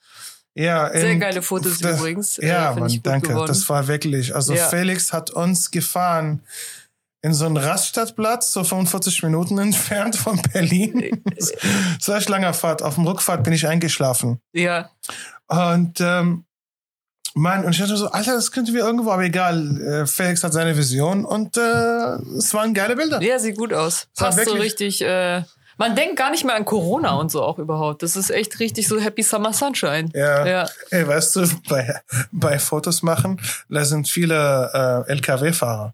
Ja, 0.54 0.90
Sehr 0.92 1.12
in- 1.12 1.20
geile 1.20 1.42
Fotos 1.42 1.80
da- 1.80 1.92
übrigens. 1.92 2.38
Äh, 2.38 2.48
Ja, 2.48 2.74
find 2.74 2.80
Mann, 2.88 3.00
danke. 3.04 3.28
geworden. 3.30 3.48
Das 3.48 3.68
war 3.70 3.88
wirklich. 3.88 4.34
Also 4.34 4.54
Ja. 4.54 4.68
Felix 4.70 5.12
hat 5.12 5.30
uns 5.32 5.70
gefahren 5.72 6.44
in 7.22 7.34
so 7.34 7.46
einen 7.46 7.58
Raststadtplatz, 7.58 8.54
so 8.54 8.64
45 8.64 9.24
Minuten 9.24 9.58
entfernt 9.60 10.16
von 10.16 10.42
Berlin. 10.54 11.22
Das 12.00 12.08
war 12.08 12.18
echt 12.18 12.30
langer 12.30 12.54
Fahrt. 12.54 12.82
Auf 12.84 12.96
dem 12.96 13.06
Rückfahrt 13.08 13.44
bin 13.44 13.52
ich 13.52 13.68
eingeschlafen. 13.68 14.40
Ja, 14.54 14.92
Und 15.48 16.00
ähm, 16.00 16.45
Mann, 17.38 17.66
und 17.66 17.72
ich 17.74 17.80
dachte 17.80 17.98
so, 17.98 18.08
Alter, 18.10 18.34
das 18.34 18.52
könnten 18.52 18.74
wir 18.74 18.86
irgendwo, 18.86 19.12
aber 19.12 19.24
egal. 19.24 19.82
Äh, 19.82 20.08
Felix 20.08 20.42
hat 20.44 20.54
seine 20.54 20.78
Vision 20.78 21.26
und 21.26 21.58
äh, 21.58 21.62
es 22.38 22.54
waren 22.54 22.74
geile 22.74 22.96
Bilder. 22.96 23.22
ja, 23.22 23.38
sieht 23.40 23.58
gut 23.58 23.74
aus. 23.74 24.08
Passt 24.18 24.44
so 24.46 24.54
richtig. 24.54 25.02
Äh, 25.02 25.44
man 25.78 25.94
denkt 25.98 26.16
gar 26.16 26.32
nicht 26.32 26.46
mehr 26.46 26.56
an 26.56 26.64
Corona 26.64 27.16
und 27.16 27.30
so 27.30 27.44
auch 27.44 27.60
überhaupt. 27.60 28.02
Das 28.04 28.16
ist 28.16 28.30
echt 28.30 28.60
richtig 28.62 28.88
so 28.88 28.98
Happy 29.00 29.22
Summer 29.22 29.52
Sunshine. 29.52 30.10
Ja. 30.14 30.48
Ja. 30.48 30.70
Ey, 30.92 31.06
weißt 31.06 31.36
du, 31.36 31.46
bei, 31.70 32.00
bei 32.32 32.58
Fotos 32.58 33.04
machen, 33.04 33.42
da 33.70 33.84
sind 33.84 34.08
viele 34.08 35.06
äh, 35.08 35.12
LKW-Fahrer. 35.12 35.94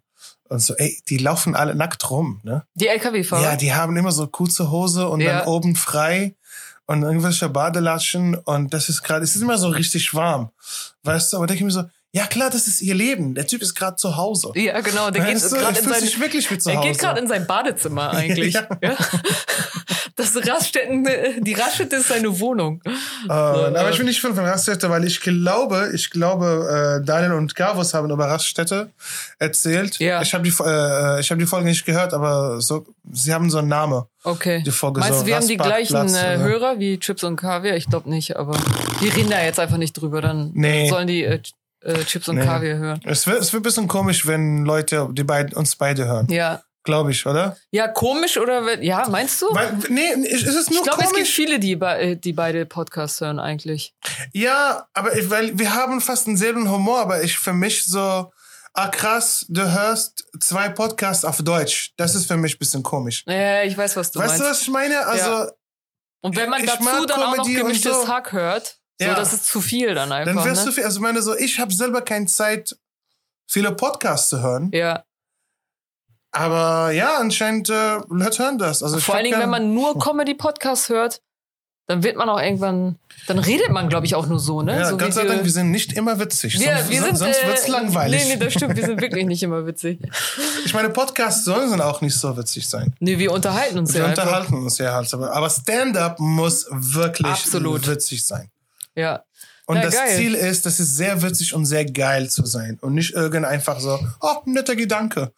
Und 0.50 0.60
so, 0.60 0.76
ey, 0.76 1.02
die 1.10 1.18
laufen 1.18 1.56
alle 1.56 1.74
nackt 1.74 2.08
rum, 2.12 2.42
ne? 2.44 2.64
Die 2.76 2.88
LKW-Fahrer. 2.90 3.42
Ja, 3.42 3.56
die 3.56 3.74
haben 3.74 3.96
immer 3.98 4.12
so 4.12 4.28
kurze 4.28 4.70
Hose 4.70 5.08
und 5.10 5.22
Ja. 5.22 5.40
dann 5.40 5.48
oben 5.48 5.76
frei 5.76 6.36
und 6.92 7.04
irgendwelche 7.04 7.48
Badelatschen 7.48 8.36
und 8.36 8.74
das 8.74 8.90
ist 8.90 9.02
gerade, 9.02 9.24
es 9.24 9.34
ist 9.36 9.42
immer 9.42 9.58
so 9.58 9.70
richtig 9.70 10.14
warm. 10.14 10.52
Weißt 11.04 11.32
du, 11.32 11.38
aber 11.38 11.48
denke 11.48 11.60
ich 11.62 11.66
mir 11.66 11.72
so, 11.72 11.86
ja 12.14 12.26
klar, 12.28 12.50
das 12.50 12.68
ist 12.68 12.82
ihr 12.82 12.94
Leben. 12.96 13.36
Der 13.36 13.48
Typ 13.48 13.62
ist 13.62 13.74
gerade 13.76 13.96
zu 13.96 14.18
Hause. 14.18 14.52
Ja, 14.56 14.80
genau. 14.82 15.12
Der 15.12 15.24
geht 15.26 15.36
Weißt 15.36 15.52
du, 15.52 15.56
gerade 15.56 15.78
er 15.80 15.84
in 15.84 15.90
sein, 16.10 16.20
wirklich 16.22 16.52
wie 16.52 16.58
zu 16.58 16.70
er 16.70 16.78
Hause. 16.78 16.88
geht 16.90 17.00
gerade 17.00 17.20
in 17.22 17.28
sein 17.28 17.48
Badezimmer 17.48 18.12
eigentlich. 18.12 18.54
Ja. 18.62 18.68
Ja. 18.82 18.96
Das 20.18 20.36
Raststätten, 20.36 21.08
die 21.40 21.54
Raststätte 21.54 21.96
ist 21.96 22.10
seine 22.10 22.40
Wohnung. 22.40 22.82
Äh, 23.28 23.32
aber 23.32 23.90
ich 23.90 23.98
bin 23.98 24.06
nicht 24.06 24.22
von 24.22 24.38
Raststätte, 24.38 24.90
weil 24.90 25.04
ich 25.06 25.22
glaube, 25.22 25.92
ich 25.96 26.10
glaube, 26.12 27.00
äh, 27.02 27.06
Daniel 27.06 27.34
und 27.34 27.56
Gavus 27.56 27.94
haben 27.94 28.10
über 28.12 28.26
Raststätte 28.28 28.92
erzählt. 29.40 29.98
Ja. 30.00 30.22
Ich 30.22 30.34
habe 30.34 30.44
die, 30.44 30.50
äh, 30.64 31.20
ich 31.22 31.32
habe 31.32 31.40
die 31.40 31.48
Folge 31.48 31.66
nicht 31.68 31.86
gehört, 31.86 32.14
aber 32.14 32.62
so, 32.62 32.86
sie 33.12 33.34
haben 33.34 33.50
so 33.50 33.60
einen 33.60 33.70
Namen. 33.70 34.04
Okay. 34.24 34.62
Die 34.64 34.72
Folge 34.72 35.00
Meinst 35.00 35.20
so 35.20 35.24
du, 35.24 35.28
wir 35.30 35.36
haben 35.38 35.48
die 35.48 35.58
gleichen 35.58 36.14
äh? 36.14 36.38
Hörer 36.38 36.78
wie 36.78 37.00
Chips 37.00 37.24
und 37.24 37.38
Kaviar? 37.38 37.76
Ich 37.76 37.88
glaube 37.90 38.10
nicht, 38.10 38.36
aber 38.36 38.54
wir 39.00 39.16
reden 39.16 39.30
da 39.32 39.42
jetzt 39.42 39.60
einfach 39.60 39.78
nicht 39.78 39.94
drüber. 39.94 40.22
Dann 40.22 40.52
Nee. 40.54 40.88
sollen 40.90 41.08
die 41.08 41.24
äh, 41.24 41.40
äh, 41.82 42.04
Chips 42.06 42.28
und 42.30 42.38
Nee. 42.38 42.46
Kaviar 42.46 42.78
hören. 42.78 43.02
Es 43.06 43.26
wird, 43.28 43.42
es 43.42 43.52
wird 43.54 43.62
ein 43.62 43.64
bisschen 43.64 43.88
komisch, 43.88 44.26
wenn 44.28 44.66
Leute 44.66 45.08
die 45.12 45.24
beiden, 45.24 45.54
uns 45.54 45.76
beide 45.76 46.06
hören. 46.06 46.28
Ja. 46.30 46.62
Glaube 46.84 47.12
ich, 47.12 47.28
oder? 47.28 47.58
Ja, 47.70 47.88
komisch 47.88 48.38
oder 48.38 48.66
wenn- 48.66 48.82
ja, 48.82 49.08
meinst 49.08 49.40
du? 49.42 49.46
Weil, 49.54 49.78
nee, 49.90 50.02
ist 50.28 50.48
es 50.48 50.68
nur 50.72 50.80
ich 50.80 50.84
glaube, 50.84 51.02
es 51.04 51.10
gibt 51.10 51.14
komisch? 51.14 51.36
viele, 51.36 51.60
die, 51.60 51.78
die 52.20 52.34
beide 52.34 52.66
Podcasts 52.66 53.22
hören 53.22 53.38
eigentlich. 53.40 53.94
Ja, 54.34 54.88
aber 54.96 55.16
ich, 55.16 55.30
weil 55.30 55.60
wir 55.60 55.76
haben 55.76 56.02
fast 56.02 56.26
denselben 56.26 56.72
Humor, 56.72 57.00
aber 57.02 57.24
ich 57.24 57.38
für 57.38 57.54
mich 57.54 57.86
so, 57.86 58.32
ah 58.74 58.88
krass, 58.88 59.46
du 59.48 59.62
hörst 59.72 60.26
zwei 60.40 60.70
Podcasts 60.70 61.24
auf 61.24 61.44
Deutsch. 61.44 61.92
Das 61.98 62.16
ist 62.16 62.26
für 62.26 62.38
mich 62.38 62.56
ein 62.56 62.60
bisschen 62.60 62.82
komisch. 62.82 63.26
Ja, 63.28 63.62
ich 63.62 63.78
weiß, 63.78 63.96
was 63.96 64.10
du 64.12 64.18
weißt 64.18 64.30
meinst. 64.40 64.44
du, 64.44 64.50
was 64.50 64.62
ich 64.64 64.70
meine? 64.70 65.06
Also, 65.06 65.30
Ja. 65.30 65.52
Und 66.24 66.36
wenn 66.36 66.50
man 66.50 66.64
ich 66.64 66.70
dazu 66.70 66.84
dann 67.06 67.22
auch 67.22 67.36
noch 67.38 67.44
Comedy 67.46 67.54
gemischtes 67.62 67.94
so. 67.94 68.08
Hack 68.08 68.32
hört, 68.32 68.78
so, 69.02 69.08
Ja. 69.08 69.16
das 69.16 69.34
ist 69.34 69.46
zu 69.46 69.62
viel 69.62 69.94
dann 69.94 70.12
einfach. 70.12 70.34
dann 70.34 70.46
wirst 70.46 70.62
ne? 70.66 70.70
du 70.70 70.76
viel, 70.76 70.84
also 70.84 70.98
ich 70.98 71.02
meine 71.02 71.22
so, 71.22 71.36
ich 71.36 71.60
habe 71.60 71.74
selber 71.74 72.02
keine 72.02 72.26
Zeit, 72.28 72.78
viele 73.48 73.72
Podcasts 73.72 74.30
zu 74.30 74.42
hören. 74.42 74.72
Ja. 74.74 75.04
Aber 76.32 76.92
ja, 76.92 77.18
anscheinend 77.18 77.70
äh, 77.70 77.98
Leute 78.10 78.44
hören 78.44 78.58
das. 78.58 78.84
Also 78.84 79.00
Vor 79.00 79.16
allen 79.16 79.26
Dingen, 79.26 79.40
wenn 79.40 79.50
man 79.50 79.74
nur 79.74 80.00
Comedy-Podcasts 80.00 80.88
hört, 80.90 81.22
dann 81.88 82.04
wird 82.04 82.16
man 82.16 82.30
auch 82.30 82.40
irgendwann, 82.40 82.96
dann 83.28 83.38
redet 83.38 83.70
man, 83.70 83.90
glaube 83.90 84.06
ich, 84.06 84.16
auch 84.16 84.26
nur 84.26 84.40
so, 84.40 84.62
ne? 84.62 84.80
Ja, 84.80 84.90
so 84.90 84.98
sei 85.12 85.26
Dank, 85.26 85.44
wir 85.44 85.52
sind 85.52 85.72
nicht 85.72 85.92
immer 85.92 86.20
witzig. 86.20 86.58
wir, 86.58 86.78
sonst 86.78 86.90
wir 86.90 87.02
sind, 87.02 87.18
sonst 87.18 87.44
äh, 87.44 87.48
wird's 87.48 87.68
langweilig. 87.68 88.24
Nee, 88.24 88.36
nee, 88.36 88.40
das 88.46 88.54
stimmt, 88.54 88.78
wir 88.78 88.86
sind 88.86 89.02
wirklich 89.02 89.26
nicht 89.26 89.44
immer 89.44 89.66
witzig. 89.66 90.00
Ich 90.64 90.74
meine, 90.74 90.90
Podcasts 90.90 91.44
sollen 91.44 91.82
auch 91.82 92.00
nicht 92.02 92.16
so 92.16 92.38
witzig 92.38 92.70
sein. 92.70 92.94
Nee, 93.00 93.18
wir 93.18 93.32
unterhalten 93.32 93.80
uns 93.80 93.94
Wir 93.94 94.02
ja 94.02 94.08
einfach. 94.08 94.24
unterhalten 94.24 94.54
uns 94.56 94.78
ja 94.78 94.94
halt. 94.94 95.14
Aber 95.14 95.34
aber 95.34 95.50
Stand-up 95.50 96.20
muss 96.20 96.68
wirklich 96.70 97.28
Absolut. 97.28 97.88
witzig 97.88 98.24
sein. 98.24 98.50
Ja. 98.96 99.24
Und 99.68 99.78
ja, 99.78 99.84
das 99.84 99.96
geil. 99.96 100.18
Ziel 100.18 100.36
ist, 100.36 100.66
das 100.66 100.80
ist 100.82 100.98
sehr 100.98 101.22
witzig 101.22 101.54
und 101.54 101.66
sehr 101.66 101.86
geil 101.86 102.30
zu 102.30 102.46
sein. 102.46 102.78
Und 102.82 102.94
nicht 102.96 103.14
irgend 103.14 103.46
einfach 103.46 103.80
so, 103.80 103.98
oh, 104.20 104.36
netter 104.46 104.76
Gedanke. 104.76 105.32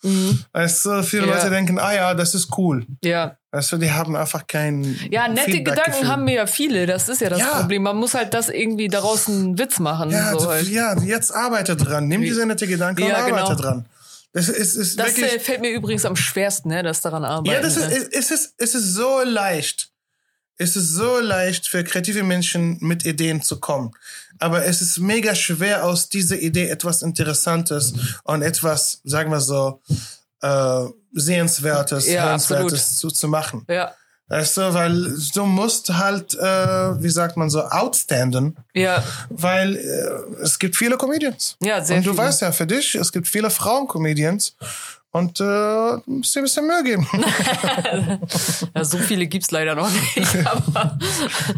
Weißt 0.53 0.85
du, 0.85 1.03
viele 1.03 1.23
Mhm. 1.23 1.29
Ja. 1.29 1.35
Leute 1.35 1.49
denken, 1.51 1.77
ah 1.77 1.93
ja, 1.93 2.13
das 2.15 2.33
ist 2.33 2.57
cool. 2.57 2.85
Ja. 3.03 3.37
Weißt 3.51 3.71
du, 3.73 3.77
die 3.77 3.91
haben 3.91 4.15
einfach 4.15 4.47
kein 4.47 4.97
Ja, 5.11 5.27
nette 5.27 5.51
Feedback-Gefühl. 5.51 5.83
Gedanken 5.85 6.07
haben 6.07 6.25
wir 6.25 6.33
ja 6.33 6.45
viele. 6.47 6.87
Das 6.87 7.09
ist 7.09 7.21
ja 7.21 7.29
das 7.29 7.39
Ja. 7.39 7.59
Problem. 7.59 7.83
Man 7.83 7.97
muss 7.97 8.15
halt 8.15 8.33
das 8.33 8.49
irgendwie 8.49 8.87
daraus 8.87 9.27
einen 9.27 9.59
Witz 9.59 9.77
machen. 9.77 10.09
Ja, 10.09 10.31
so 10.39 10.49
halt. 10.49 10.67
ja, 10.67 10.99
jetzt 11.03 11.31
arbeite 11.31 11.75
dran. 11.75 12.07
Nimm 12.07 12.21
diese 12.21 12.43
nette 12.47 12.65
Gedanken 12.65 13.01
Ja, 13.03 13.07
und 13.09 13.33
arbeite 13.33 13.49
genau. 13.49 13.55
dran. 13.61 13.85
Das 14.31 14.49
ist, 14.49 14.73
ist 14.75 14.99
Das 14.99 15.15
wirklich. 15.15 15.31
äh, 15.35 15.39
fällt 15.39 15.61
mir 15.61 15.69
übrigens 15.69 16.05
am 16.05 16.15
schwersten, 16.15 16.69
ne, 16.69 16.81
das 16.81 17.01
daran 17.01 17.23
arbeiten. 17.23 17.53
Ja, 17.53 17.61
das 17.61 17.77
ist, 17.77 17.87
ne? 17.87 17.95
es, 17.95 18.07
es 18.07 18.31
ist, 18.31 18.53
es 18.57 18.73
ist 18.73 18.93
so 18.95 19.21
leicht. 19.23 19.91
Es 20.57 20.75
ist 20.75 20.89
so 20.89 21.19
leicht 21.19 21.67
für 21.67 21.83
kreative 21.83 22.23
Menschen 22.23 22.77
mit 22.79 23.05
Ideen 23.05 23.41
zu 23.41 23.59
kommen. 23.59 23.91
Aber 24.39 24.65
es 24.65 24.81
ist 24.81 24.99
mega 24.99 25.33
schwer, 25.35 25.85
aus 25.85 26.09
dieser 26.09 26.37
Idee 26.37 26.69
etwas 26.69 27.01
Interessantes 27.01 27.93
und 28.23 28.41
etwas, 28.41 28.99
sagen 29.03 29.31
wir 29.31 29.39
so, 29.39 29.81
äh, 30.41 30.85
Sehenswertes, 31.13 32.07
Ja, 32.07 32.25
Hörenswertes 32.25 32.97
zu, 32.97 33.09
zu 33.09 33.27
machen. 33.27 33.65
ja, 33.69 33.93
Weißt 34.29 34.57
du, 34.57 34.73
weil 34.73 35.15
du 35.35 35.45
musst 35.45 35.89
halt, 35.93 36.33
äh, 36.33 36.39
wie 37.03 37.09
sagt 37.09 37.35
man 37.37 37.49
so, 37.49 37.61
outstanden, 37.63 38.55
ja, 38.73 39.03
weil 39.29 39.75
äh, 39.75 40.41
es 40.41 40.57
gibt 40.57 40.75
viele 40.75 40.97
Comedians. 40.97 41.55
ja, 41.61 41.83
sehr 41.83 41.97
und 41.97 42.05
du 42.05 42.11
viele. 42.13 42.23
weißt 42.23 42.41
ja, 42.41 42.51
für 42.51 42.65
dich, 42.65 42.95
es 42.95 43.11
gibt 43.11 43.27
viele 43.27 43.49
Frauen-Comedians. 43.49 44.55
Und 45.13 45.39
äh, 45.39 45.43
musst 46.07 46.35
dir 46.35 46.39
ein 46.41 46.43
bisschen 46.43 46.67
Mühe 46.67 46.83
geben. 46.83 47.07
Ja, 48.75 48.83
so 48.83 48.97
viele 48.97 49.27
gibt's 49.27 49.51
leider 49.51 49.75
noch 49.75 49.89
nicht. 49.91 50.35
Aber 50.45 50.97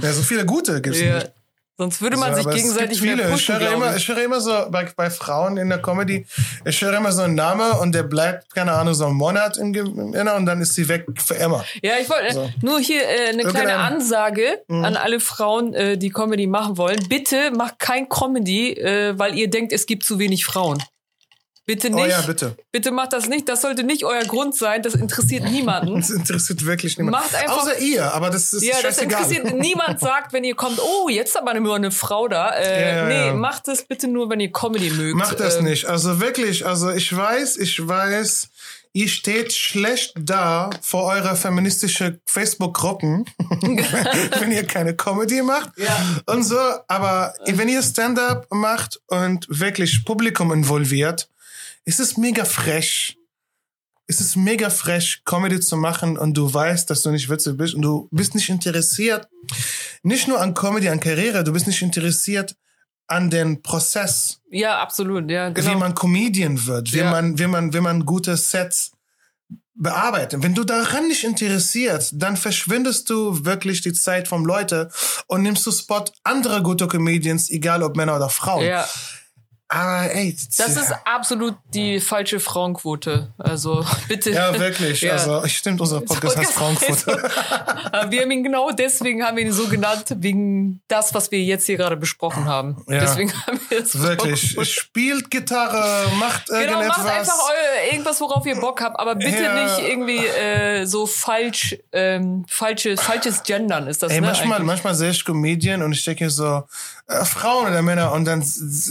ja, 0.01 0.13
so 0.13 0.21
viele 0.23 0.45
gute 0.45 0.81
gibt's 0.81 0.99
ja. 0.99 1.15
nicht. 1.15 1.31
sonst 1.77 2.01
würde 2.01 2.17
man 2.17 2.35
So, 2.35 2.41
sich 2.41 2.51
gegenseitig 2.53 2.99
gibt 3.01 3.15
mehr 3.15 3.15
viele. 3.15 3.27
Ich 3.27 3.31
pushen, 3.33 3.59
höre, 3.59 3.71
immer, 3.73 3.95
ich. 3.95 4.07
höre 4.07 4.23
immer 4.23 4.41
so 4.41 4.51
bei, 4.69 4.85
bei 4.95 5.09
Frauen 5.09 5.55
in 5.57 5.69
der 5.69 5.81
Comedy, 5.81 6.25
ich 6.65 6.81
höre 6.81 6.97
immer 6.97 7.11
so 7.13 7.21
einen 7.21 7.35
Namen 7.35 7.71
und 7.79 7.93
der 7.95 8.03
bleibt, 8.03 8.53
keine 8.53 8.73
Ahnung, 8.73 8.93
so 8.93 9.05
einen 9.05 9.15
Monat 9.15 9.57
im 9.57 9.71
Gehirn 9.73 10.27
und 10.27 10.45
dann 10.45 10.61
ist 10.61 10.73
sie 10.75 10.87
weg 10.89 11.05
für 11.23 11.35
immer. 11.35 11.63
Ja, 11.81 11.93
ich 12.01 12.09
wollte 12.09 12.33
So. 12.33 12.49
nur 12.61 12.79
hier 12.79 13.01
äh, 13.03 13.29
eine 13.29 13.43
kleine 13.43 13.77
Ansage 13.77 14.63
Mhm. 14.67 14.83
an 14.85 14.95
alle 14.97 15.19
Frauen, 15.21 15.73
äh, 15.73 15.97
die 15.97 16.09
Comedy 16.09 16.47
machen 16.47 16.77
wollen. 16.77 16.99
Bitte 17.07 17.51
macht 17.51 17.79
kein 17.79 18.09
Comedy, 18.09 18.73
äh, 18.73 19.17
weil 19.17 19.35
ihr 19.37 19.49
denkt, 19.49 19.71
es 19.71 19.85
gibt 19.85 20.03
zu 20.03 20.19
wenig 20.19 20.45
Frauen. 20.45 20.81
Bitte 21.67 21.89
nicht. 21.89 22.03
Oh 22.03 22.05
ja, 22.07 22.21
bitte. 22.21 22.55
Bitte 22.71 22.91
macht 22.91 23.11
das 23.13 23.27
nicht. 23.27 23.49
Das 23.49 23.61
sollte 23.61 23.83
nicht 23.83 24.03
euer 24.05 24.23
Grund 24.23 24.55
sein. 24.55 24.83
Das 24.83 24.93
interessiert 24.93 25.43
niemanden. 25.51 25.95
Das 25.95 26.09
interessiert 26.11 26.63
wirklich 26.65 26.97
niemand. 26.97 27.17
Macht 27.17 27.33
einfach- 27.33 27.57
Außer 27.63 27.79
ihr, 27.79 28.13
aber 28.13 28.29
das 28.29 28.53
ist 28.53 28.63
Ja, 28.63 28.75
das 28.83 28.99
interessiert 28.99 29.51
niemand 29.59 29.99
sagt, 29.99 30.31
wenn 30.31 30.43
ihr 30.43 30.55
kommt, 30.55 30.79
oh, 30.79 31.09
jetzt 31.09 31.35
aber 31.35 31.53
nur 31.59 31.75
eine 31.75 31.89
Frau 31.91 32.27
da. 32.27 32.49
Äh, 32.49 32.81
Ja, 32.81 32.95
ja, 32.97 33.05
nee, 33.07 33.27
ja. 33.27 33.33
macht 33.33 33.67
das 33.67 33.81
bitte 33.83 34.07
nur, 34.07 34.29
wenn 34.29 34.39
ihr 34.39 34.51
Comedy 34.51 34.91
mögt. 34.91 35.15
Macht 35.17 35.39
das 35.39 35.55
Ähm, 35.57 35.63
nicht. 35.65 35.85
Also 35.85 36.19
wirklich, 36.19 36.65
also 36.67 36.91
ich 36.91 37.15
weiß, 37.15 37.57
ich 37.57 37.85
weiß, 37.87 38.49
ihr 38.93 39.07
steht 39.07 39.51
schlecht 39.51 40.13
da 40.19 40.69
vor 40.81 41.05
eurer 41.05 41.35
feministische 41.35 42.19
Facebook-Gruppen, 42.27 43.25
wenn 44.39 44.51
ihr 44.51 44.65
keine 44.65 44.95
Comedy 44.95 45.41
macht 45.41 45.71
Ja. 45.77 45.97
und 46.27 46.43
so. 46.43 46.59
Aber 46.87 47.33
wenn 47.45 47.69
ihr 47.69 47.81
Stand-up 47.81 48.47
macht 48.51 49.01
und 49.07 49.47
wirklich 49.49 50.05
Publikum 50.05 50.51
involviert, 50.53 51.27
ist 51.85 51.99
es 51.99 52.17
mega 52.17 52.45
frech. 52.45 53.17
Es 54.07 54.21
ist 54.21 54.35
mega 54.35 54.69
frech, 54.69 55.21
Comedy 55.25 55.59
zu 55.59 55.77
machen 55.77 56.15
und 56.17 56.35
du 56.35 56.53
weißt, 56.53 56.87
dass 56.89 57.01
du 57.01 57.09
nicht 57.09 57.27
witzig 57.29 57.57
bist 57.57 57.73
und 57.73 57.81
du 57.81 58.07
bist 58.11 58.35
nicht 58.35 58.49
interessiert, 58.49 59.27
nicht 60.03 60.27
nur 60.27 60.39
an 60.39 60.53
Comedy, 60.53 60.89
an 60.89 60.99
Karriere, 60.99 61.43
du 61.43 61.51
bist 61.53 61.65
nicht 61.65 61.81
interessiert 61.81 62.55
an 63.07 63.29
den 63.31 63.61
Prozess 63.63 64.41
Ja, 64.51 64.79
absolut. 64.79 65.29
Ja, 65.31 65.49
wie 65.49 65.53
genau. 65.61 65.79
man 65.79 65.95
Comedian 65.95 66.65
wird, 66.67 66.93
wie 66.93 66.99
Ja. 66.99 67.09
man, 67.11 67.39
wie 67.39 67.47
man, 67.47 67.73
wie 67.73 67.79
man 67.79 68.05
gute 68.05 68.37
Sets 68.37 68.91
bearbeitet. 69.73 70.41
Wenn 70.41 70.53
du 70.55 70.63
daran 70.63 71.07
nicht 71.07 71.23
interessiert, 71.23 72.09
dann 72.13 72.37
verschwindest 72.37 73.09
du 73.09 73.43
wirklich 73.43 73.81
die 73.81 73.91
Zeit 73.93 74.27
vom 74.27 74.45
Leute 74.45 74.89
und 75.27 75.41
nimmst 75.41 75.65
du 75.65 75.71
Spot 75.71 76.05
andere 76.23 76.61
gute 76.63 76.87
Comedians, 76.87 77.49
egal 77.49 77.83
ob 77.83 77.95
Männer 77.97 78.15
oder 78.15 78.29
Frauen. 78.29 78.65
ja, 78.65 78.87
Aber 79.67 80.11
ey, 80.13 80.37
das 80.57 80.75
ist 80.77 80.93
absolut 81.05 81.55
die 81.73 81.99
falsche 81.99 82.39
Frauenquote. 82.39 83.33
Also 83.39 83.83
bitte. 84.07 84.29
ja 84.29 84.57
wirklich. 84.59 85.01
Ja. 85.01 85.13
Also 85.13 85.47
stimmt, 85.47 85.81
unser 85.81 86.01
Podcast 86.01 86.37
heißt 86.37 86.53
Frauenquote. 86.53 87.31
Aber 87.91 88.11
wir 88.11 88.21
haben 88.21 88.29
ihn 88.31 88.43
genau 88.43 88.69
deswegen 88.71 89.23
haben 89.23 89.37
wir 89.37 89.43
ihn 89.43 89.51
so 89.51 89.67
genannt, 89.67 90.05
wegen 90.17 90.81
das, 90.87 91.15
was 91.15 91.31
wir 91.31 91.41
jetzt 91.41 91.65
hier 91.65 91.77
gerade 91.77 91.97
besprochen 91.97 92.45
haben. 92.45 92.83
Ja. 92.87 92.99
Deswegen 92.99 93.33
haben 93.47 93.59
wir 93.69 93.79
es 93.79 93.99
Wirklich. 93.99 94.55
Spielt 94.71 95.31
Gitarre, 95.31 96.11
macht 96.19 96.45
Genau, 96.45 96.59
irgendetwas. 96.59 96.97
macht 96.99 97.09
einfach 97.09 97.33
irgendwas, 97.91 98.21
worauf 98.21 98.45
ihr 98.45 98.55
Bock 98.59 98.81
habt, 98.81 98.99
aber 98.99 99.15
bitte 99.15 99.41
Ja. 99.43 99.63
nicht 99.63 99.79
irgendwie 99.89 100.25
äh, 100.27 100.85
so 100.85 101.07
falsch, 101.07 101.75
ähm, 101.91 102.45
falsche, 102.47 102.97
falsches 102.97 103.41
Gendern 103.41 103.87
ist 103.87 104.03
das, 104.03 104.11
Ey, 104.11 104.21
ne? 104.21 104.27
manchmal, 104.27 104.57
eigentlich. 104.57 104.67
manchmal 104.67 104.93
sehe 104.93 105.09
ich 105.09 105.25
Comedian 105.25 105.81
und 105.81 105.91
ich 105.93 106.05
denke 106.05 106.29
so, 106.29 106.63
äh, 107.07 107.25
Frauen 107.25 107.67
oder 107.67 107.81
Männer 107.81 108.11
und 108.11 108.25
dann 108.25 108.41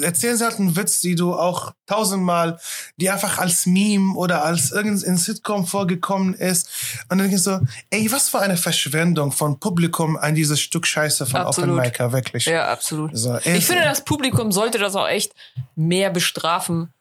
erzählen 0.03 0.37
sie 0.37 0.45
halt 0.45 0.59
einen 0.67 0.77
Witz, 0.77 1.01
die 1.01 1.15
du 1.15 1.35
auch 1.35 1.73
tausendmal, 1.87 2.59
die 2.97 3.11
einfach 3.11 3.39
als 3.39 3.67
Meme 3.67 4.15
oder 4.15 4.45
als 4.45 4.73
irgendein 4.73 5.17
Sitcom 5.17 5.67
vorgekommen 5.67 6.35
ist. 6.35 6.69
Und 7.09 7.19
dann 7.19 7.31
ich 7.31 7.43
so, 7.43 7.61
ey, 7.91 8.11
was 8.11 8.29
für 8.29 8.41
eine 8.41 8.57
Verschwendung 8.57 9.33
von 9.33 9.61
Publikum 9.61 10.17
an 10.17 10.35
dieses 10.35 10.61
Stück 10.61 10.87
Scheiße 10.87 11.27
von 11.27 11.41
Absolut. 11.43 11.79
Open 11.79 11.91
Micer, 11.91 12.13
wirklich. 12.13 12.47
Ja, 12.47 12.69
absolut. 12.69 13.17
So, 13.17 13.39
Ich 13.45 13.67
finde, 13.67 13.85
das 13.85 14.05
Publikum 14.05 14.53
sollte 14.53 14.79
das 14.79 14.97
auch 14.97 15.09
echt 15.09 15.33
mehr 15.77 16.11
bestrafen, 16.11 16.93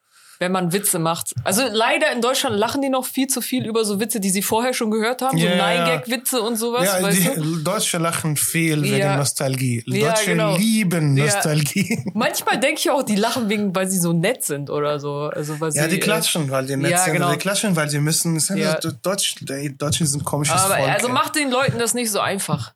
wenn 0.44 0.52
man 0.52 0.74
Witze 0.74 1.00
macht. 1.00 1.34
Also 1.46 1.64
leider 1.72 2.12
in 2.12 2.20
Deutschland 2.22 2.58
lachen 2.58 2.82
die 2.82 2.90
noch 2.90 3.06
viel 3.06 3.28
zu 3.28 3.40
viel 3.40 3.66
über 3.66 3.86
so 3.86 4.00
Witze, 4.02 4.20
die 4.20 4.30
sie 4.30 4.42
vorher 4.42 4.74
schon 4.74 4.92
gehört 4.92 5.22
haben, 5.22 5.38
so 5.38 5.44
Ja, 5.46 5.52
ja, 5.52 5.58
ja. 5.58 5.86
Nein-Gag-Witze 5.86 6.42
und 6.42 6.58
sowas, 6.58 6.86
ja, 6.86 7.02
weißt 7.02 7.38
die? 7.38 7.64
Deutsche 7.64 7.98
lachen 7.98 8.36
viel 8.36 8.82
wegen 8.84 8.98
Ja. 8.98 9.16
Nostalgie. 9.16 9.82
Ja, 9.88 10.10
Deutsche 10.10 10.32
genau. 10.32 10.58
lieben 10.58 11.16
Ja. 11.16 11.24
Nostalgie. 11.26 12.04
Manchmal 12.14 12.60
denke 12.60 12.80
ich 12.82 12.90
auch, 12.92 13.04
die 13.04 13.16
lachen 13.16 13.48
wegen, 13.48 13.74
weil 13.74 13.90
sie 13.90 14.00
so 14.00 14.12
nett 14.12 14.44
sind 14.44 14.70
oder 14.70 15.00
so. 15.00 15.32
Also, 15.34 15.60
weil 15.62 15.72
Ja, 15.74 15.84
sie, 15.86 15.90
die 15.92 16.00
klatschen, 16.00 16.52
weil 16.52 16.66
die 16.66 16.76
nett 16.76 16.92
ja, 16.92 16.98
sind. 17.06 17.14
genau. 17.14 17.32
Die 17.32 17.38
klatschen, 17.38 17.76
weil 17.78 17.90
sie 17.90 18.00
müssen. 18.00 18.38
Ja. 18.58 18.78
so 18.82 18.92
Deutsch, 18.92 19.36
die 19.40 19.78
Deutschen 19.78 20.06
sind 20.06 20.26
komisches 20.26 20.60
Aber 20.62 20.76
Volk. 20.76 20.90
also 20.90 21.08
ey. 21.08 21.14
macht 21.14 21.36
den 21.36 21.50
Leuten 21.50 21.80
das 21.80 21.94
nicht 21.94 22.12
so 22.12 22.20
einfach. 22.20 22.74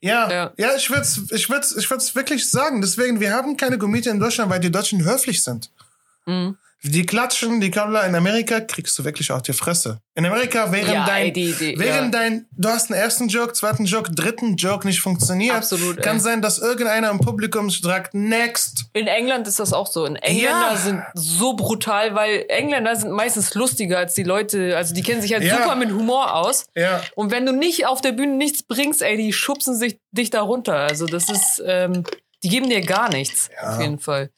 Ja, 0.00 0.28
Ja. 0.30 0.52
ja, 0.56 0.68
ich 0.76 0.90
würde 0.90 1.02
es 1.02 1.30
ich 1.30 1.48
würd's, 1.48 1.76
ich 1.76 1.88
würd's 1.88 2.14
wirklich 2.16 2.50
sagen. 2.50 2.80
Deswegen, 2.80 3.20
wir 3.20 3.32
haben 3.32 3.56
keine 3.56 3.78
Comedian 3.78 4.16
in 4.16 4.20
Deutschland, 4.20 4.50
weil 4.50 4.58
die 4.58 4.70
Deutschen 4.72 5.04
höflich 5.04 5.44
sind. 5.44 5.70
Mhm. 6.26 6.56
Die 6.82 7.04
klatschen, 7.04 7.60
die 7.60 7.70
kommen 7.70 7.94
in 8.08 8.14
Amerika, 8.14 8.58
kriegst 8.60 8.98
du 8.98 9.04
wirklich 9.04 9.30
auf 9.30 9.42
die 9.42 9.52
Fresse. 9.52 10.00
In 10.14 10.24
Amerika, 10.24 10.72
während 10.72 10.92
Ja, 10.94 11.04
dein, 11.04 11.24
ey, 11.26 11.32
die- 11.32 11.52
die- 11.52 11.78
während 11.78 12.14
ja. 12.14 12.20
dein, 12.20 12.46
du 12.52 12.68
hast 12.70 12.90
einen 12.90 12.98
ersten 12.98 13.28
Joke, 13.28 13.52
zweiten 13.52 13.84
Joke, 13.84 14.10
dritten 14.12 14.56
Joke 14.56 14.86
nicht 14.86 15.00
funktioniert, 15.02 15.54
Absolut, 15.56 16.00
kann 16.02 16.16
ey. 16.16 16.22
sein, 16.22 16.40
dass 16.40 16.58
irgendeiner 16.58 17.10
im 17.10 17.18
Publikum 17.20 17.68
sagt, 17.68 18.14
next. 18.14 18.86
In 18.94 19.06
England 19.08 19.46
ist 19.46 19.60
das 19.60 19.74
auch 19.74 19.86
so. 19.86 20.06
In 20.06 20.16
Engländer 20.16 20.72
Ja. 20.72 20.76
sind 20.76 21.02
so 21.12 21.52
brutal, 21.54 22.14
weil 22.14 22.46
Engländer 22.48 22.96
sind 22.96 23.10
meistens 23.12 23.54
lustiger 23.54 23.98
als 23.98 24.14
die 24.14 24.22
Leute. 24.22 24.74
Also 24.74 24.94
die 24.94 25.02
kennen 25.02 25.20
sich 25.20 25.34
halt 25.34 25.44
Ja. 25.44 25.58
super 25.58 25.74
mit 25.74 25.90
Humor 25.90 26.34
aus. 26.34 26.64
Ja. 26.74 27.02
Und 27.14 27.30
wenn 27.30 27.44
du 27.44 27.52
nicht 27.52 27.86
auf 27.86 28.00
der 28.00 28.12
Bühne 28.12 28.36
nichts 28.36 28.62
bringst, 28.62 29.02
ey, 29.02 29.18
die 29.18 29.34
schubsen 29.34 29.76
sich 29.76 29.98
dich 30.12 30.30
da 30.30 30.40
runter. 30.40 30.76
Also 30.76 31.04
das 31.04 31.28
ist, 31.28 31.62
ähm, 31.66 32.04
die 32.42 32.48
geben 32.48 32.70
dir 32.70 32.80
gar 32.80 33.10
nichts. 33.10 33.50
Auf 33.62 33.80
jeden 33.82 33.98
Fall. 33.98 34.30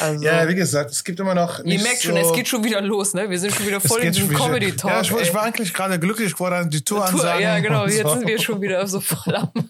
Also, 0.00 0.22
Ja, 0.24 0.46
wie 0.48 0.54
gesagt, 0.54 0.90
es 0.90 1.02
gibt 1.04 1.18
immer 1.20 1.34
noch 1.34 1.60
ihr 1.60 1.64
nicht 1.64 1.82
merkt 1.84 2.00
so 2.02 2.08
schon, 2.08 2.16
es 2.18 2.32
geht 2.32 2.48
schon 2.48 2.62
wieder 2.64 2.80
los, 2.82 3.14
ne? 3.14 3.30
Wir 3.30 3.38
sind 3.38 3.54
schon 3.54 3.66
wieder 3.66 3.80
voll 3.80 4.00
in 4.02 4.12
diesem 4.12 4.28
wieder- 4.28 4.38
Comedy-Talk. 4.40 4.90
Ja, 4.90 5.00
ich, 5.00 5.12
war- 5.12 5.20
ich 5.22 5.32
war 5.32 5.42
eigentlich 5.44 5.72
gerade 5.72 5.98
glücklich 5.98 6.32
geworden, 6.34 6.68
die 6.68 6.82
Tour, 6.82 6.98
Tour, 7.06 7.08
ansagen. 7.08 7.42
ja, 7.42 7.58
genau. 7.60 7.86
Jetzt 7.86 8.02
so. 8.02 8.14
sind 8.14 8.26
wir 8.26 8.38
schon 8.40 8.60
wieder 8.60 8.86
so 8.86 9.00
voll 9.00 9.34
am. 9.36 9.50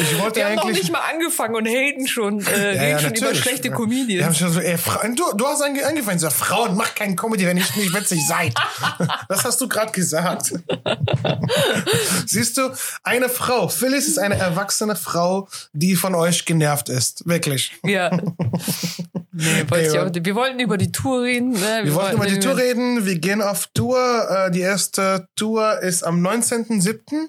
Ich 0.00 0.18
wollte 0.18 0.36
wir 0.40 0.46
haben 0.46 0.54
noch 0.56 0.64
nicht 0.70 0.90
mal 0.90 1.02
angefangen 1.08 1.54
und 1.54 1.66
haten 1.66 2.08
schon, 2.08 2.40
äh, 2.40 2.74
Ja, 2.74 2.80
reden 2.80 2.90
ja, 2.90 2.98
schon 2.98 3.14
über 3.14 3.34
schlechte 3.34 3.64
Wir 3.64 3.70
haben 3.72 3.76
Comedians. 3.82 4.38
schon 4.38 4.52
so, 4.52 4.58
ey, 4.60 4.76
du, 5.14 5.36
du 5.36 5.46
hast 5.46 5.62
ange 5.62 5.86
angefangen, 5.86 6.18
so, 6.18 6.28
Frauen, 6.30 6.76
macht 6.76 6.96
keinen 6.96 7.14
Comedy, 7.14 7.46
wenn 7.46 7.56
ihr 7.56 7.62
nicht 7.76 7.94
witzig 7.94 8.26
seid. 8.26 8.54
das 9.28 9.44
hast 9.44 9.60
du 9.60 9.68
gerade 9.68 9.92
gesagt. 9.92 10.52
Siehst 12.26 12.56
du, 12.58 12.70
eine 13.04 13.28
Frau, 13.28 13.68
Phyllis 13.68 14.08
ist 14.08 14.18
eine 14.18 14.36
erwachsene 14.36 14.96
Frau, 14.96 15.48
die 15.72 15.94
von 15.94 16.14
euch 16.16 16.44
genervt 16.44 16.88
ist. 16.88 17.26
Wirklich. 17.28 17.72
Ja. 17.84 18.10
Nee, 19.32 19.64
wollte 19.68 19.86
ich 19.86 19.94
Ey, 19.94 19.98
auch, 20.00 20.10
wir 20.12 20.34
wollten 20.34 20.60
über 20.60 20.76
die 20.78 20.92
Tour 20.92 21.22
reden. 21.22 21.50
Ne? 21.52 21.80
Wir 21.84 21.94
wollten 21.94 22.16
über 22.16 22.26
die 22.26 22.38
Tour 22.40 22.56
reden. 22.56 23.04
Wir 23.06 23.18
gehen 23.18 23.42
auf 23.42 23.68
Tour. 23.74 23.98
Äh, 24.30 24.50
Die 24.50 24.60
erste 24.60 25.26
Tour 25.36 25.80
ist 25.80 26.02
am 26.02 26.24
19.07. 26.26 27.26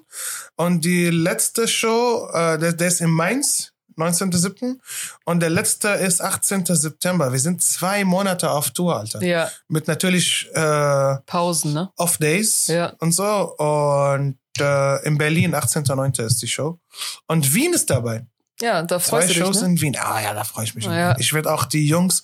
Und 0.56 0.86
die 0.86 1.10
letzte 1.10 1.68
Show, 1.68 2.28
äh, 2.34 2.58
der, 2.58 2.74
der 2.74 2.88
ist 2.88 3.02
in 3.02 3.10
Mainz, 3.10 3.72
19.07. 3.98 4.78
Und 5.26 5.42
der 5.42 5.50
letzte 5.50 5.90
ist 5.90 6.22
18. 6.22 6.66
September. 6.66 7.32
Wir 7.32 7.40
sind 7.40 7.62
zwei 7.62 8.04
Monate 8.04 8.50
auf 8.52 8.72
Tour, 8.72 8.98
Alter. 8.98 9.22
Ja, 9.24 9.50
Mit 9.68 9.88
natürlich 9.88 10.50
äh, 10.54 11.16
Pausen, 11.26 11.74
ne? 11.74 11.90
Off-Days 11.98 12.68
Ja. 12.68 12.94
und 13.00 13.12
so. 13.14 13.56
Und 13.58 14.38
äh, 14.60 15.06
in 15.06 15.18
Berlin, 15.18 15.56
18.09. 15.56 16.24
ist 16.26 16.42
die 16.42 16.48
Show. 16.48 16.80
Und 17.28 17.54
Wien 17.54 17.74
ist 17.74 17.90
dabei. 17.90 18.26
Ja, 18.62 18.82
da 18.84 19.00
Zwei 19.00 19.10
freust 19.22 19.30
du 19.30 19.34
dich, 19.34 19.44
Shows 19.44 19.62
ne? 19.62 19.68
in 19.70 19.82
Wien. 19.82 19.98
Ah 20.00 20.22
ja, 20.22 20.34
da 20.34 20.44
freue 20.44 20.66
ich 20.66 20.76
mich. 20.76 20.86
Ja. 20.86 21.18
Ich 21.18 21.34
werde 21.34 21.52
auch 21.52 21.66
die 21.66 21.88
Jungs 21.88 22.24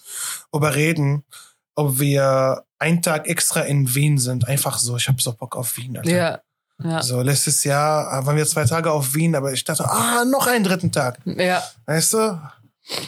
überreden, 0.53 1.24
ob 1.75 2.00
wir 2.00 2.63
einen 2.79 3.01
Tag 3.01 3.27
extra 3.27 3.62
in 3.62 3.94
Wien 3.96 4.17
sind. 4.17 4.48
Einfach 4.48 4.77
so, 4.77 4.98
ich 4.98 5.08
habe 5.08 5.22
so 5.22 5.34
Bock 5.34 5.56
auf 5.56 5.77
Wien. 5.77 5.98
Alter. 5.98 6.10
Ja, 6.10 6.39
ja, 6.84 7.01
So, 7.01 7.22
letztes 7.22 7.63
Jahr 7.63 8.25
waren 8.25 8.36
wir 8.36 8.46
zwei 8.46 8.65
Tage 8.65 8.91
auf 8.91 9.13
Wien, 9.15 9.36
aber 9.36 9.51
ich 9.51 9.63
dachte, 9.63 9.84
ah, 9.89 10.24
noch 10.25 10.46
einen 10.48 10.63
dritten 10.63 10.91
Tag. 10.91 11.17
ja, 11.25 11.63
Weißt 11.86 12.13
du? 12.13 12.39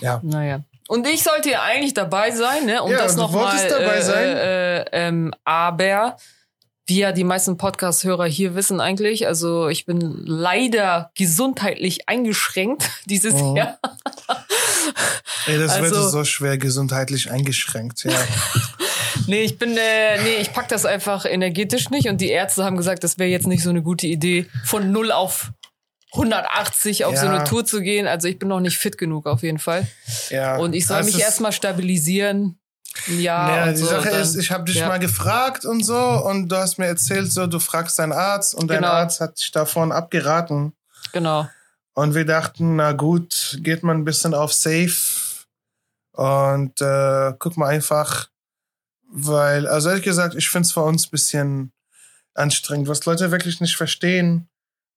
Ja. 0.02 0.20
naja. 0.24 0.62
Und 0.88 1.06
ich 1.08 1.22
sollte 1.22 1.52
ja 1.52 1.62
eigentlich 1.62 1.94
dabei 1.94 2.32
sein, 2.32 2.66
ne? 2.66 2.82
Um 2.82 2.90
Ja, 2.92 2.98
das 2.98 3.14
du 3.14 3.22
nochmal. 3.22 3.44
wolltest 3.46 3.70
dabei 3.70 3.96
äh, 3.98 4.02
sein. 4.02 4.24
Äh, 4.26 4.80
äh, 4.82 4.86
ähm, 4.92 5.34
aber 5.46 6.18
wie 6.90 7.00
ja 7.00 7.12
die 7.12 7.24
meisten 7.24 7.58
Podcast-Hörer 7.58 8.26
hier 8.26 8.56
wissen 8.56 8.82
eigentlich, 8.82 9.28
also 9.28 9.68
ich 9.70 9.86
bin 9.86 10.24
leider 10.26 11.12
gesundheitlich 11.16 12.10
eingeschränkt 12.10 12.90
dieses 13.06 13.34
Mhm. 13.36 13.56
Jahr. 13.58 13.80
Ey, 15.48 15.58
das 15.60 15.72
Also- 15.74 15.96
wird 15.96 16.12
so 16.12 16.24
schwer 16.26 16.58
gesundheitlich 16.58 17.32
eingeschränkt. 17.32 18.04
Ja. 18.04 18.12
Nee, 19.28 19.42
ich 19.42 19.58
bin, 19.60 19.76
äh, 19.76 20.22
nee, 20.24 20.36
ich 20.40 20.54
pack 20.54 20.70
das 20.70 20.86
einfach 20.86 21.26
energetisch 21.26 21.90
nicht. 21.90 22.08
Und 22.08 22.22
die 22.22 22.30
Ärzte 22.30 22.64
haben 22.64 22.78
gesagt, 22.78 23.04
das 23.04 23.18
wäre 23.20 23.30
jetzt 23.30 23.48
nicht 23.48 23.62
so 23.64 23.70
eine 23.70 23.82
gute 23.84 24.08
Idee, 24.08 24.46
von 24.64 24.92
0 24.92 25.12
auf 25.12 25.52
180 26.14 27.06
auf 27.06 27.16
so 27.18 27.26
Ja. 27.26 27.34
eine 27.36 27.44
Tour 27.44 27.66
zu 27.66 27.82
gehen. 27.82 28.08
Also 28.08 28.28
ich 28.28 28.40
bin 28.40 28.48
noch 28.50 28.60
nicht 28.60 28.78
fit 28.78 28.98
genug 28.98 29.26
auf 29.28 29.44
jeden 29.44 29.60
Fall. 29.60 29.88
ja. 30.30 30.58
Und 30.58 30.74
ich 30.74 30.88
soll 30.88 31.04
mich 31.04 31.20
erstmal 31.20 31.52
stabilisieren. 31.52 32.60
Ja, 33.08 33.56
Ja, 33.56 33.64
und 33.66 33.72
die 33.72 33.78
so, 33.78 33.86
Sache 33.88 34.10
dann- 34.10 34.22
ist, 34.22 34.36
ich 34.36 34.52
habe 34.52 34.66
dich 34.66 34.76
ja. 34.78 34.88
mal 34.88 35.00
gefragt 35.00 35.66
und 35.66 35.84
so 35.84 35.98
und 35.98 36.50
du 36.50 36.56
hast 36.58 36.78
mir 36.80 36.88
erzählt, 36.88 37.32
so 37.32 37.48
du 37.48 37.60
fragst 37.60 37.98
deinen 38.00 38.12
Arzt 38.14 38.54
und 38.56 38.68
dein 38.70 38.78
Genau. 38.82 38.92
Arzt 38.94 39.22
hat 39.22 39.40
dich 39.40 39.52
davon 39.52 39.92
abgeraten. 39.92 40.74
Genau. 41.14 41.48
Und 41.94 42.14
wir 42.16 42.26
dachten, 42.26 42.76
na 42.78 42.92
gut, 42.94 43.58
geht 43.62 43.84
man 43.84 43.98
ein 43.98 44.06
bisschen 44.06 44.34
auf 44.34 44.54
Safe 44.54 44.92
und 46.14 46.80
äh, 46.82 47.34
guck 47.40 47.58
mal 47.58 47.68
einfach, 47.68 48.30
weil, 49.12 49.68
also 49.68 49.90
ehrlich 49.90 50.04
gesagt, 50.04 50.36
ich 50.36 50.50
finde 50.50 50.68
es 50.68 50.72
für 50.74 50.82
uns 50.82 51.08
ein 51.08 51.12
bisschen 51.12 51.72
anstrengend, 52.34 52.88
was 52.88 53.06
Leute 53.06 53.32
wirklich 53.32 53.60
nicht 53.62 53.76
verstehen. 53.76 54.48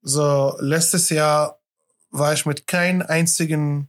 So, 0.02 0.56
letztes 0.60 1.08
Jahr 1.10 1.58
war 2.10 2.32
ich 2.32 2.44
mit 2.46 2.66
keinem 2.66 3.02
einzigen 3.02 3.88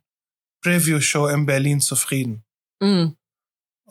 Preview-Show 0.62 1.28
in 1.28 1.46
Berlin 1.46 1.82
zufrieden. 1.82 2.44
Mm. 2.80 3.08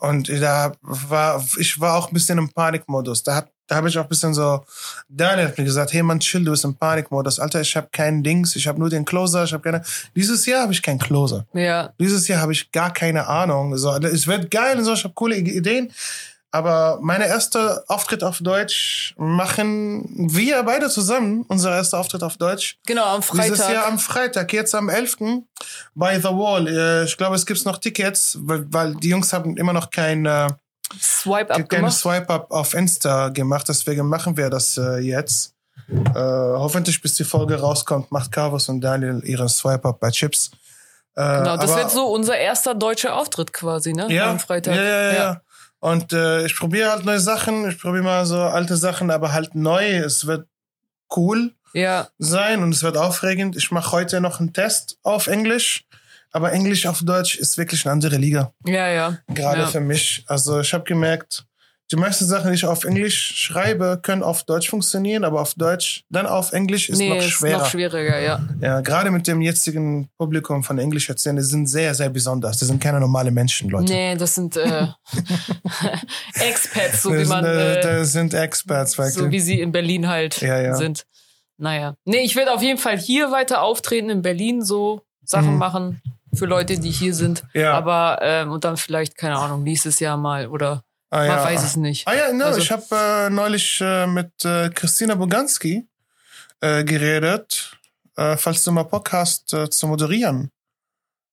Und 0.03 0.27
da 0.27 0.73
war, 0.81 1.41
ich 1.57 1.79
war 1.79 1.95
auch 1.95 2.09
ein 2.09 2.13
bisschen 2.13 2.37
im 2.37 2.49
Panikmodus. 2.49 3.23
Da, 3.23 3.35
hat- 3.35 3.47
da 3.67 3.77
habe 3.77 3.87
ich 3.87 3.97
auch 3.97 4.03
ein 4.03 4.09
bisschen 4.09 4.33
so, 4.33 4.63
Daniel 5.07 5.47
hat 5.47 5.57
mir 5.57 5.63
gesagt, 5.63 5.93
hey 5.93 6.03
Mann, 6.03 6.19
chill, 6.19 6.43
du 6.43 6.51
bist 6.51 6.65
im 6.65 6.75
Panikmodus. 6.75 7.39
Alter, 7.39 7.61
ich 7.61 7.73
habe 7.77 7.87
keinen 7.89 8.21
Dings, 8.21 8.55
ich 8.57 8.67
habe 8.67 8.77
nur 8.79 8.89
den 8.89 9.05
Closer, 9.05 9.45
ich 9.45 9.53
habe 9.53 9.63
keine, 9.63 9.81
dieses 10.13 10.45
Jahr 10.45 10.63
habe 10.63 10.73
ich 10.73 10.81
keinen 10.81 10.99
Closer. 10.99 11.45
Ja, 11.53 11.93
Dieses 11.97 12.27
Jahr 12.27 12.41
habe 12.41 12.51
ich 12.51 12.69
gar 12.73 12.91
keine 12.91 13.27
Ahnung. 13.27 13.77
So, 13.77 13.95
es 13.95 14.27
wird 14.27 14.51
geil 14.51 14.77
und 14.77 14.83
so, 14.83 14.91
ich 14.93 15.05
habe 15.05 15.13
coole 15.13 15.37
Ideen. 15.37 15.91
Aber 16.53 16.99
meine 17.01 17.25
erste 17.25 17.83
Auftritt 17.87 18.23
auf 18.23 18.37
Deutsch 18.37 19.15
machen 19.17 20.07
wir 20.31 20.61
beide 20.61 20.87
zusammen, 20.87 21.43
unser 21.47 21.75
erster 21.75 21.97
Auftritt 21.97 22.21
auf 22.21 22.37
Deutsch. 22.37 22.77
genau, 22.85 23.05
am 23.05 23.21
Dieses 23.21 23.57
Jahr 23.57 23.67
Freitag. 23.69 23.87
am 23.87 23.97
Freitag, 23.99 24.53
jetzt 24.53 24.75
am 24.75 24.87
11. 24.87 25.17
bei 25.95 26.19
The 26.19 26.25
Wall. 26.25 26.67
Äh, 26.67 27.05
Ich 27.05 27.17
glaube, 27.17 27.35
es 27.35 27.47
gibt 27.47 27.65
noch 27.65 27.79
Tickets, 27.79 28.37
weil, 28.39 28.71
weil 28.71 28.93
die 28.93 29.09
Jungs 29.09 29.33
haben 29.33 29.57
immer 29.57 29.73
noch 29.73 29.89
kein, 29.89 30.27
äh, 30.27 30.47
Swipe 31.01 31.65
kein. 31.67 31.89
Swipe-Up 31.89 32.51
auf 32.51 32.75
Insta 32.75 33.29
gemacht. 33.29 33.67
Deswegen 33.67 34.07
machen 34.07 34.37
wir 34.37 34.51
das 34.51 34.77
äh, 34.77 34.99
jetzt. 34.99 35.55
Hoffentlich, 36.15 37.01
bis 37.01 37.15
die 37.15 37.23
Folge 37.23 37.59
rauskommt, 37.59 38.11
macht 38.11 38.31
Carvos 38.31 38.69
und 38.69 38.79
Daniel 38.79 39.21
ihren 39.25 39.49
Swipe-Up 39.49 39.99
bei 39.99 40.11
Chips. 40.11 40.51
Genau, 41.15 41.57
das 41.57 41.75
wird 41.75 41.89
so 41.91 42.05
unser 42.07 42.37
erster 42.37 42.73
deutscher 42.75 43.15
Auftritt 43.15 43.53
quasi, 43.53 43.93
ne? 43.93 44.07
ja, 44.11 44.29
Am 44.29 44.39
Freitag. 44.39 44.75
Ja, 44.75 44.83
ja, 44.83 45.13
ja. 45.13 45.41
Und 45.83 46.13
äh, 46.13 46.45
ich 46.45 46.55
probiere 46.55 46.91
halt 46.91 47.03
neue 47.03 47.19
Sachen. 47.19 47.69
Ich 47.69 47.77
probiere 47.77 48.05
mal 48.05 48.25
so 48.25 48.39
alte 48.39 48.77
Sachen, 48.77 49.11
aber 49.11 49.33
halt 49.33 49.53
neu. 49.53 49.97
Es 49.97 50.25
wird 50.25 50.47
cool 51.13 51.51
Ja, 51.73 52.07
sein 52.17 52.63
und 52.63 52.73
es 52.73 52.83
wird 52.83 52.95
aufregend. 52.95 53.57
Ich 53.57 53.69
mache 53.69 53.91
heute 53.91 54.21
noch 54.21 54.39
einen 54.39 54.53
Test 54.53 54.97
auf 55.03 55.27
Englisch. 55.27 55.83
Aber 56.31 56.53
Englisch 56.53 56.85
auf 56.87 57.01
Deutsch 57.03 57.35
ist 57.35 57.57
wirklich 57.57 57.85
eine 57.85 57.91
andere 57.91 58.15
Liga. 58.15 58.53
ja, 58.65 58.87
ja. 58.87 59.17
Gerade 59.27 59.63
ja. 59.63 59.67
für 59.67 59.81
mich. 59.81 60.23
Also 60.25 60.61
ich 60.61 60.73
habe 60.73 60.85
gemerkt, 60.85 61.45
die 61.93 61.99
meisten 61.99 62.25
Sachen, 62.25 62.49
die 62.49 62.55
ich 62.55 62.65
auf 62.65 62.85
Englisch 62.85 63.35
schreibe, 63.35 63.99
können 64.01 64.23
auf 64.23 64.43
Deutsch 64.45 64.67
funktionieren, 64.67 65.23
aber 65.23 65.41
auf 65.41 65.53
Deutsch, 65.53 66.03
dann 66.09 66.25
auf 66.25 66.51
Englisch 66.51 66.89
ist 66.89 66.97
nee, 66.97 67.09
noch 67.09 67.17
ist 67.17 67.29
schwerer. 67.29 67.59
noch 67.59 67.69
schwieriger, 67.69 68.19
ja. 68.19 68.39
ja, 68.61 68.81
gerade 68.81 69.11
mit 69.11 69.27
dem 69.27 69.41
jetzigen 69.41 70.09
Publikum 70.17 70.63
von 70.63 70.79
Englisch 70.79 71.07
erzählen, 71.07 71.35
die 71.35 71.43
sind 71.43 71.67
sehr, 71.67 71.93
sehr 71.93 72.09
besonders. 72.09 72.57
Die 72.57 72.65
sind 72.65 72.81
keine 72.81 72.99
normale 72.99 73.29
Menschen, 73.29 73.69
Leute. 73.69 73.93
Nee, 73.93 74.15
das 74.15 74.33
sind 74.33 74.57
äh, 74.57 74.87
Expats, 76.33 77.03
so 77.03 77.13
wie 77.13 77.19
das, 77.19 77.27
man, 77.29 77.43
sind, 77.43 77.53
äh, 77.53 77.79
äh, 77.79 77.81
das 77.81 78.11
sind 78.11 78.33
Experts, 78.33 78.97
wirklich. 78.97 79.13
so 79.15 79.29
wie 79.31 79.39
sie 79.39 79.59
in 79.61 79.71
Berlin 79.71 80.07
halt 80.07 80.41
Ja, 80.41 80.59
ja. 80.59 80.75
sind. 80.75 81.05
Naja. 81.57 81.95
Nee, 82.05 82.21
ich 82.23 82.35
werde 82.35 82.53
auf 82.53 82.63
jeden 82.63 82.79
Fall 82.79 82.97
hier 82.97 83.31
weiter 83.31 83.61
auftreten, 83.61 84.09
in 84.09 84.23
Berlin 84.23 84.63
so 84.63 85.01
Sachen 85.23 85.53
Mhm. 85.53 85.57
machen 85.59 86.01
für 86.33 86.45
Leute, 86.47 86.79
die 86.79 86.89
hier 86.89 87.13
sind. 87.13 87.43
Ja. 87.53 87.73
Aber, 87.73 88.17
ähm, 88.23 88.51
und 88.51 88.63
dann 88.63 88.77
vielleicht, 88.77 89.15
keine 89.15 89.37
Ahnung, 89.37 89.61
nächstes 89.61 89.99
Jahr 89.99 90.17
mal 90.17 90.47
oder 90.47 90.83
ah, 91.13 91.17
man 91.19 91.27
ja. 91.27 91.43
weiß 91.43 91.63
es 91.63 91.75
nicht. 91.75 92.07
Ah 92.07 92.13
ja, 92.15 92.33
no, 92.33 92.45
Also- 92.45 92.59
ich 92.59 92.71
habe 92.71 92.83
äh, 92.91 93.29
neulich 93.29 93.79
äh, 93.81 94.07
mit 94.07 94.31
äh, 94.45 94.69
Christina 94.69 95.15
Boganski 95.15 95.87
äh, 96.61 96.83
geredet, 96.83 97.77
äh, 98.17 98.37
falls 98.37 98.63
du 98.63 98.71
mal 98.71 98.83
Podcast 98.85 99.53
äh, 99.53 99.69
zu 99.69 99.87
moderieren, 99.87 100.49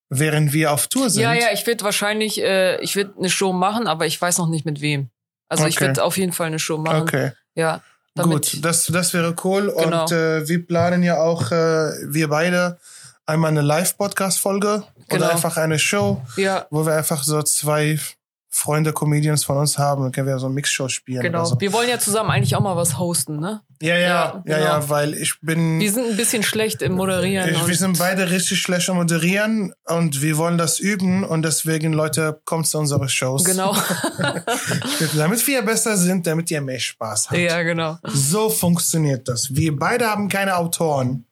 während 0.09 0.53
wir 0.53 0.73
auf 0.73 0.87
Tour 0.89 1.09
sind. 1.11 1.23
Ja, 1.23 1.33
ja, 1.35 1.49
ich 1.53 1.67
werde 1.67 1.85
wahrscheinlich, 1.85 2.39
ich 2.39 2.97
werde 2.97 3.13
eine 3.19 3.31
Show 3.31 3.53
machen, 3.53 3.87
aber 3.87 4.07
ich 4.07 4.21
weiß 4.21 4.39
noch 4.39 4.49
nicht 4.49 4.65
mit 4.65 4.81
wem. 4.81 5.11
Also 5.49 5.67
ich 5.67 5.77
Okay. 5.77 5.87
werde 5.87 6.03
auf 6.05 6.17
jeden 6.17 6.33
Fall 6.33 6.49
eine 6.49 6.59
Show 6.59 6.79
machen. 6.79 7.03
Okay, 7.03 7.33
Ja. 7.55 7.81
Gut, 8.21 8.59
das, 8.65 8.87
das 8.87 9.15
wäre 9.15 9.35
cool. 9.45 9.73
Genau. 9.79 10.03
Und 10.03 10.11
wir 10.11 10.67
planen 10.67 11.03
ja 11.05 11.19
auch, 11.23 11.51
wir 11.53 12.29
beide, 12.29 12.79
einmal 13.25 13.51
eine 13.53 13.63
Live-Podcast-Folge 13.63 14.83
Genau. 15.09 15.25
oder 15.25 15.33
einfach 15.33 15.57
eine 15.57 15.79
Show, 15.79 16.21
Ja, 16.37 16.67
wo 16.71 16.85
wir 16.85 16.95
einfach 16.95 17.23
so 17.23 17.41
zwei 17.43 17.99
Freunde, 18.53 18.93
Comedians 18.93 19.45
von 19.45 19.57
uns 19.59 19.79
haben. 19.79 20.03
Dann 20.03 20.13
können 20.13 20.27
wir 20.27 20.39
so 20.41 20.47
eine 20.47 20.55
Mixshow 20.57 20.89
spielen. 20.89 21.23
genau. 21.23 21.45
So. 21.45 21.61
Wir 21.61 21.73
wollen 21.73 21.89
ja 21.89 22.01
zusammen 22.01 22.31
eigentlich 22.31 22.57
auch 22.57 22.61
mal 22.61 22.77
was 22.77 22.99
hosten, 22.99 23.39
ne? 23.39 23.61
Ja, 23.81 23.97
ja, 23.97 24.01
Ja, 24.01 24.43
ja, 24.45 24.57
genau. 24.57 24.59
ja, 24.59 24.89
weil 24.89 25.15
ich 25.15 25.41
bin. 25.41 25.79
Wir 25.79 25.91
sind 25.93 26.11
ein 26.11 26.17
bisschen 26.17 26.43
schlecht 26.43 26.83
im 26.83 26.93
Moderieren. 26.95 27.49
Ich, 27.49 27.67
wir 27.67 27.77
sind 27.77 27.99
beide 27.99 28.29
richtig 28.31 28.61
schlecht 28.61 28.91
am 28.91 28.97
Moderieren 28.97 29.73
und 29.87 30.21
wir 30.21 30.37
wollen 30.37 30.59
das 30.59 30.81
üben 30.81 31.25
und 31.25 31.43
deswegen, 31.43 31.93
Leute, 31.93 32.41
kommt 32.45 32.67
zu 32.67 32.79
unseren 32.79 33.09
Shows. 33.09 33.45
Genau. 33.45 33.75
damit 35.17 35.47
wir 35.47 35.63
besser 35.63 35.97
sind, 35.97 36.27
damit 36.27 36.51
ihr 36.51 36.61
mehr 36.61 36.81
Spaß 36.81 37.31
habt. 37.31 37.39
ja, 37.39 37.63
genau. 37.63 37.99
So 38.05 38.51
funktioniert 38.51 39.29
das. 39.29 39.55
Wir 39.55 39.75
beide 39.77 40.07
haben 40.11 40.29
keine 40.29 40.57
Autoren. 40.57 41.25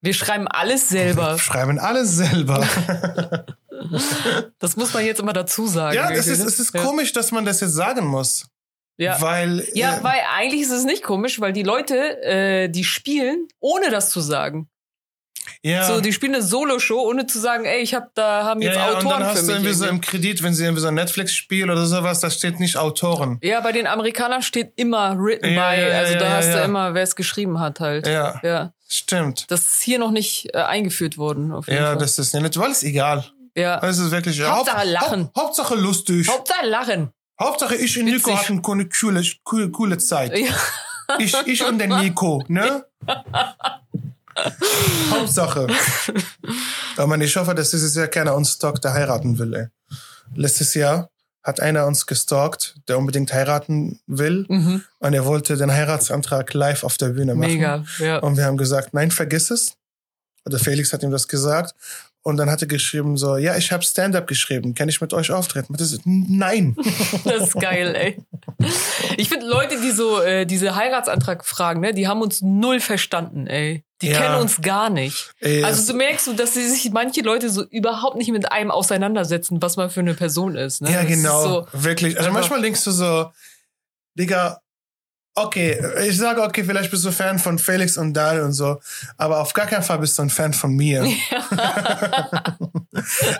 Wir 0.00 0.14
schreiben 0.14 0.46
alles 0.46 0.88
selber. 0.88 1.32
Wir 1.34 1.38
schreiben 1.38 1.78
alles 1.80 2.16
selber. 2.16 2.64
Das 4.58 4.76
muss 4.76 4.92
man 4.94 5.04
jetzt 5.04 5.20
immer 5.20 5.32
dazu 5.32 5.66
sagen. 5.66 5.94
ja, 5.96 6.10
es 6.10 6.26
irgendwie, 6.26 6.42
ist, 6.42 6.52
es 6.54 6.58
ist 6.60 6.74
ja. 6.74 6.82
komisch, 6.82 7.12
dass 7.12 7.32
man 7.32 7.44
das 7.44 7.60
jetzt 7.60 7.74
sagen 7.74 8.06
muss. 8.06 8.46
Ja. 8.98 9.20
Weil. 9.20 9.66
Ja, 9.74 9.98
äh, 9.98 10.02
weil 10.04 10.20
eigentlich 10.36 10.62
ist 10.62 10.70
es 10.70 10.84
nicht 10.84 11.02
komisch, 11.02 11.40
weil 11.40 11.52
die 11.52 11.62
Leute, 11.62 12.22
äh, 12.22 12.68
die 12.68 12.84
spielen, 12.84 13.46
ohne 13.60 13.90
das 13.90 14.10
zu 14.10 14.20
sagen. 14.20 14.68
ja. 15.62 15.84
So, 15.86 16.00
die 16.00 16.12
spielen 16.14 16.34
eine 16.34 16.42
Solo-Show, 16.42 16.98
ohne 17.00 17.26
zu 17.26 17.38
sagen, 17.38 17.66
ey, 17.66 17.80
ich 17.82 17.94
hab 17.94 18.14
da 18.14 18.44
haben 18.44 18.62
ja, 18.62 18.68
jetzt 18.70 18.76
ja, 18.78 18.88
und 18.88 18.96
Autoren 18.96 19.10
dann 19.10 19.22
für 19.22 19.26
hast 19.28 19.42
du 19.42 19.46
mich. 19.46 19.54
irgendwie 19.56 19.72
so 19.74 19.84
irgendwie. 19.84 20.06
im 20.06 20.10
Kredit, 20.10 20.42
wenn 20.42 20.54
sie 20.54 20.64
irgendwie 20.64 20.80
so 20.80 20.88
ein 20.88 20.94
Netflix-Spiel 20.94 21.70
oder 21.70 21.84
sowas, 21.86 22.20
da 22.20 22.30
steht 22.30 22.58
nicht 22.58 22.76
Autoren. 22.78 23.38
ja, 23.42 23.60
bei 23.60 23.72
den 23.72 23.86
Amerikanern 23.86 24.42
steht 24.42 24.72
immer 24.76 25.14
written 25.18 25.52
Ja, 25.52 25.70
by, 25.70 25.80
ja, 25.80 25.88
ja, 25.88 25.98
also 25.98 26.14
da 26.14 26.24
ja, 26.24 26.30
hast 26.36 26.48
ja. 26.48 26.58
du 26.58 26.64
immer, 26.64 26.94
wer 26.94 27.02
es 27.02 27.14
geschrieben 27.16 27.60
hat 27.60 27.80
halt. 27.80 28.06
Ja, 28.06 28.40
Ja. 28.42 28.72
stimmt. 28.88 29.50
Das 29.50 29.60
ist 29.72 29.82
hier 29.82 29.98
noch 29.98 30.10
nicht 30.10 30.48
äh, 30.54 30.58
eingeführt 30.58 31.18
worden, 31.18 31.50
Ja, 31.50 31.60
Fall. 31.62 31.98
das 31.98 32.18
ist 32.18 32.32
ja 32.32 32.40
nicht, 32.40 32.58
weil 32.58 32.70
es 32.70 32.82
egal. 32.82 33.26
Ja. 33.56 33.78
Es 33.82 33.98
ist 33.98 34.10
wirklich 34.10 34.40
Hauptsache 34.42 34.78
Haupt- 34.78 34.86
lachen. 34.90 35.20
Haupt, 35.24 35.36
Hauptsache 35.38 35.74
lustig. 35.74 36.28
Hauptsache 36.28 36.66
lachen. 36.66 37.10
Hauptsache 37.40 37.74
ich 37.76 37.98
und 37.98 38.04
Nico 38.06 38.30
Witzig. 38.30 38.48
hatten 38.48 38.62
eine 38.72 38.88
coole, 38.88 39.22
coole, 39.44 39.70
coole 39.70 39.98
Zeit. 39.98 40.36
Ja. 40.36 40.46
Ich, 41.18 41.36
ich 41.46 41.64
und 41.64 41.78
der 41.78 41.88
Nico, 41.88 42.42
ne? 42.48 42.84
Hauptsache. 45.10 45.66
Aber 46.96 47.06
man, 47.06 47.20
ich 47.20 47.36
hoffe, 47.36 47.54
dass 47.54 47.70
dieses 47.70 47.94
Jahr 47.94 48.08
keiner 48.08 48.34
uns 48.34 48.52
Stock 48.52 48.80
da 48.80 48.92
heiraten 48.92 49.38
will, 49.38 49.54
ey. 49.54 49.66
letztes 50.34 50.74
Jahr 50.74 51.10
hat 51.42 51.60
einer 51.60 51.86
uns 51.86 52.06
gestalkt, 52.06 52.74
der 52.88 52.98
unbedingt 52.98 53.32
heiraten 53.32 54.00
will. 54.08 54.46
Mhm. 54.48 54.82
Und 54.98 55.14
er 55.14 55.24
wollte 55.26 55.56
den 55.56 55.72
Heiratsantrag 55.72 56.52
live 56.54 56.82
auf 56.82 56.96
der 56.96 57.10
Bühne 57.10 57.34
machen. 57.36 57.52
Mega, 57.52 57.84
ja. 58.00 58.18
Und 58.18 58.36
wir 58.36 58.44
haben 58.46 58.56
gesagt, 58.56 58.94
nein, 58.94 59.12
vergiss 59.12 59.50
es. 59.52 59.74
Oder 60.44 60.58
Felix 60.58 60.92
hat 60.92 61.02
ihm 61.04 61.12
das 61.12 61.28
gesagt. 61.28 61.74
Und 62.26 62.38
dann 62.38 62.50
hat 62.50 62.60
er 62.60 62.66
geschrieben 62.66 63.16
so, 63.16 63.36
ja, 63.36 63.56
ich 63.56 63.70
habe 63.70 63.84
Stand-up 63.84 64.26
geschrieben, 64.26 64.74
kann 64.74 64.88
ich 64.88 65.00
mit 65.00 65.12
euch 65.14 65.30
auftreten? 65.30 65.74
Das 65.78 65.92
ist, 65.92 66.00
nein. 66.06 66.76
Das 67.24 67.44
ist 67.44 67.54
geil, 67.54 67.94
ey. 67.94 68.18
Ich 69.16 69.28
finde 69.28 69.46
Leute, 69.46 69.80
die 69.80 69.92
so 69.92 70.20
äh, 70.20 70.44
diese 70.44 70.74
Heiratsantrag 70.74 71.44
fragen, 71.46 71.80
ne, 71.80 71.94
die 71.94 72.08
haben 72.08 72.20
uns 72.22 72.42
null 72.42 72.80
verstanden, 72.80 73.46
ey. 73.46 73.84
Die 74.02 74.08
Ja. 74.08 74.18
kennen 74.20 74.34
uns 74.40 74.60
gar 74.60 74.90
nicht. 74.90 75.34
Ey, 75.40 75.62
Also 75.62 75.80
es- 75.82 75.86
du 75.86 75.94
merkst 75.94 76.24
so, 76.24 76.32
dass 76.32 76.52
sie 76.54 76.68
sich 76.68 76.90
manche 76.90 77.20
Leute 77.20 77.48
so 77.48 77.62
überhaupt 77.64 78.16
nicht 78.16 78.32
mit 78.32 78.50
einem 78.50 78.72
auseinandersetzen, 78.72 79.62
was 79.62 79.76
man 79.76 79.88
für 79.88 80.00
eine 80.00 80.14
Person 80.14 80.56
ist. 80.56 80.82
Ne? 80.82 80.90
ja, 80.90 81.02
Das 81.02 81.08
genau. 81.08 81.42
So, 81.42 81.66
Wirklich. 81.74 82.18
Also 82.18 82.32
manchmal 82.32 82.60
denkst 82.60 82.82
du 82.82 82.90
so, 82.90 83.30
Digga, 84.18 84.58
okay, 85.36 85.78
ich 86.08 86.16
sage, 86.16 86.42
okay, 86.42 86.64
vielleicht 86.64 86.90
bist 86.90 87.04
du 87.04 87.12
Fan 87.12 87.38
von 87.38 87.58
Felix 87.58 87.96
und 87.98 88.14
Dal 88.14 88.40
und 88.40 88.52
so, 88.52 88.80
aber 89.16 89.40
auf 89.40 89.52
gar 89.52 89.66
keinen 89.66 89.82
Fall 89.82 89.98
bist 89.98 90.18
du 90.18 90.22
ein 90.22 90.30
Fan 90.30 90.52
von 90.52 90.74
mir. 90.74 91.04
I 91.04 91.12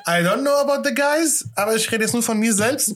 don't 0.06 0.42
know 0.42 0.56
about 0.56 0.87
the 0.87 0.94
guys, 0.94 1.48
aber 1.56 1.74
ich 1.74 1.90
rede 1.90 2.04
jetzt 2.04 2.12
nur 2.12 2.22
von 2.22 2.38
mir 2.38 2.52
selbst. 2.52 2.94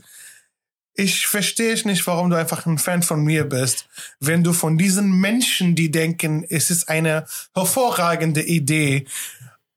Ich 0.94 1.26
verstehe 1.26 1.74
nicht, 1.86 2.06
warum 2.06 2.28
du 2.28 2.36
einfach 2.36 2.66
ein 2.66 2.76
Fan 2.76 3.02
von 3.02 3.24
mir 3.24 3.48
bist. 3.48 3.88
Wenn 4.18 4.44
du 4.44 4.52
von 4.52 4.76
diesen 4.76 5.18
Menschen, 5.18 5.74
die 5.74 5.90
denken, 5.90 6.44
es 6.48 6.70
ist 6.70 6.90
eine 6.90 7.24
hervorragende 7.54 8.42
Idee, 8.42 9.06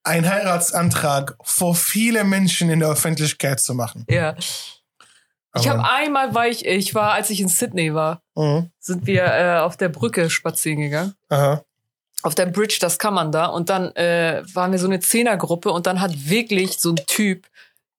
einen 0.03 0.29
Heiratsantrag 0.29 1.38
vor 1.41 1.75
viele 1.75 2.25
Menschen 2.25 2.69
in 2.69 2.81
der 2.81 2.89
Öffentlichkeit 2.89 3.62
zu 3.62 3.73
machen. 3.73 4.05
ja. 4.09 4.36
Ich 5.56 5.68
habe 5.70 5.84
einmal, 5.88 6.34
war 6.34 6.48
ich, 6.48 6.66
ich 6.66 6.96
war, 6.96 7.12
als 7.13 7.30
ich 7.30 7.39
in 7.39 7.48
Sydney 7.48 7.94
war, 7.94 8.22
Mhm. 8.36 8.72
sind 8.80 9.06
wir 9.06 9.24
äh, 9.26 9.60
auf 9.60 9.78
der 9.78 9.89
Brücke 9.89 10.30
spazieren 10.30 10.80
gegangen. 10.80 11.13
Aha. 11.30 11.63
Auf 12.24 12.34
der 12.36 12.46
Bridge, 12.48 12.78
das 12.82 12.98
kann 12.98 13.13
man 13.13 13.32
da. 13.32 13.46
Und 13.48 13.70
dann 13.70 13.96
äh, 13.96 14.42
waren 14.54 14.72
wir 14.72 14.80
so 14.80 14.88
eine 14.88 15.00
Zehnergruppe 15.00 15.72
und 15.72 15.86
dann 15.86 16.02
hat 16.02 16.12
wirklich 16.30 16.80
so 16.80 16.89
ein 16.92 16.96
Typ 17.08 17.48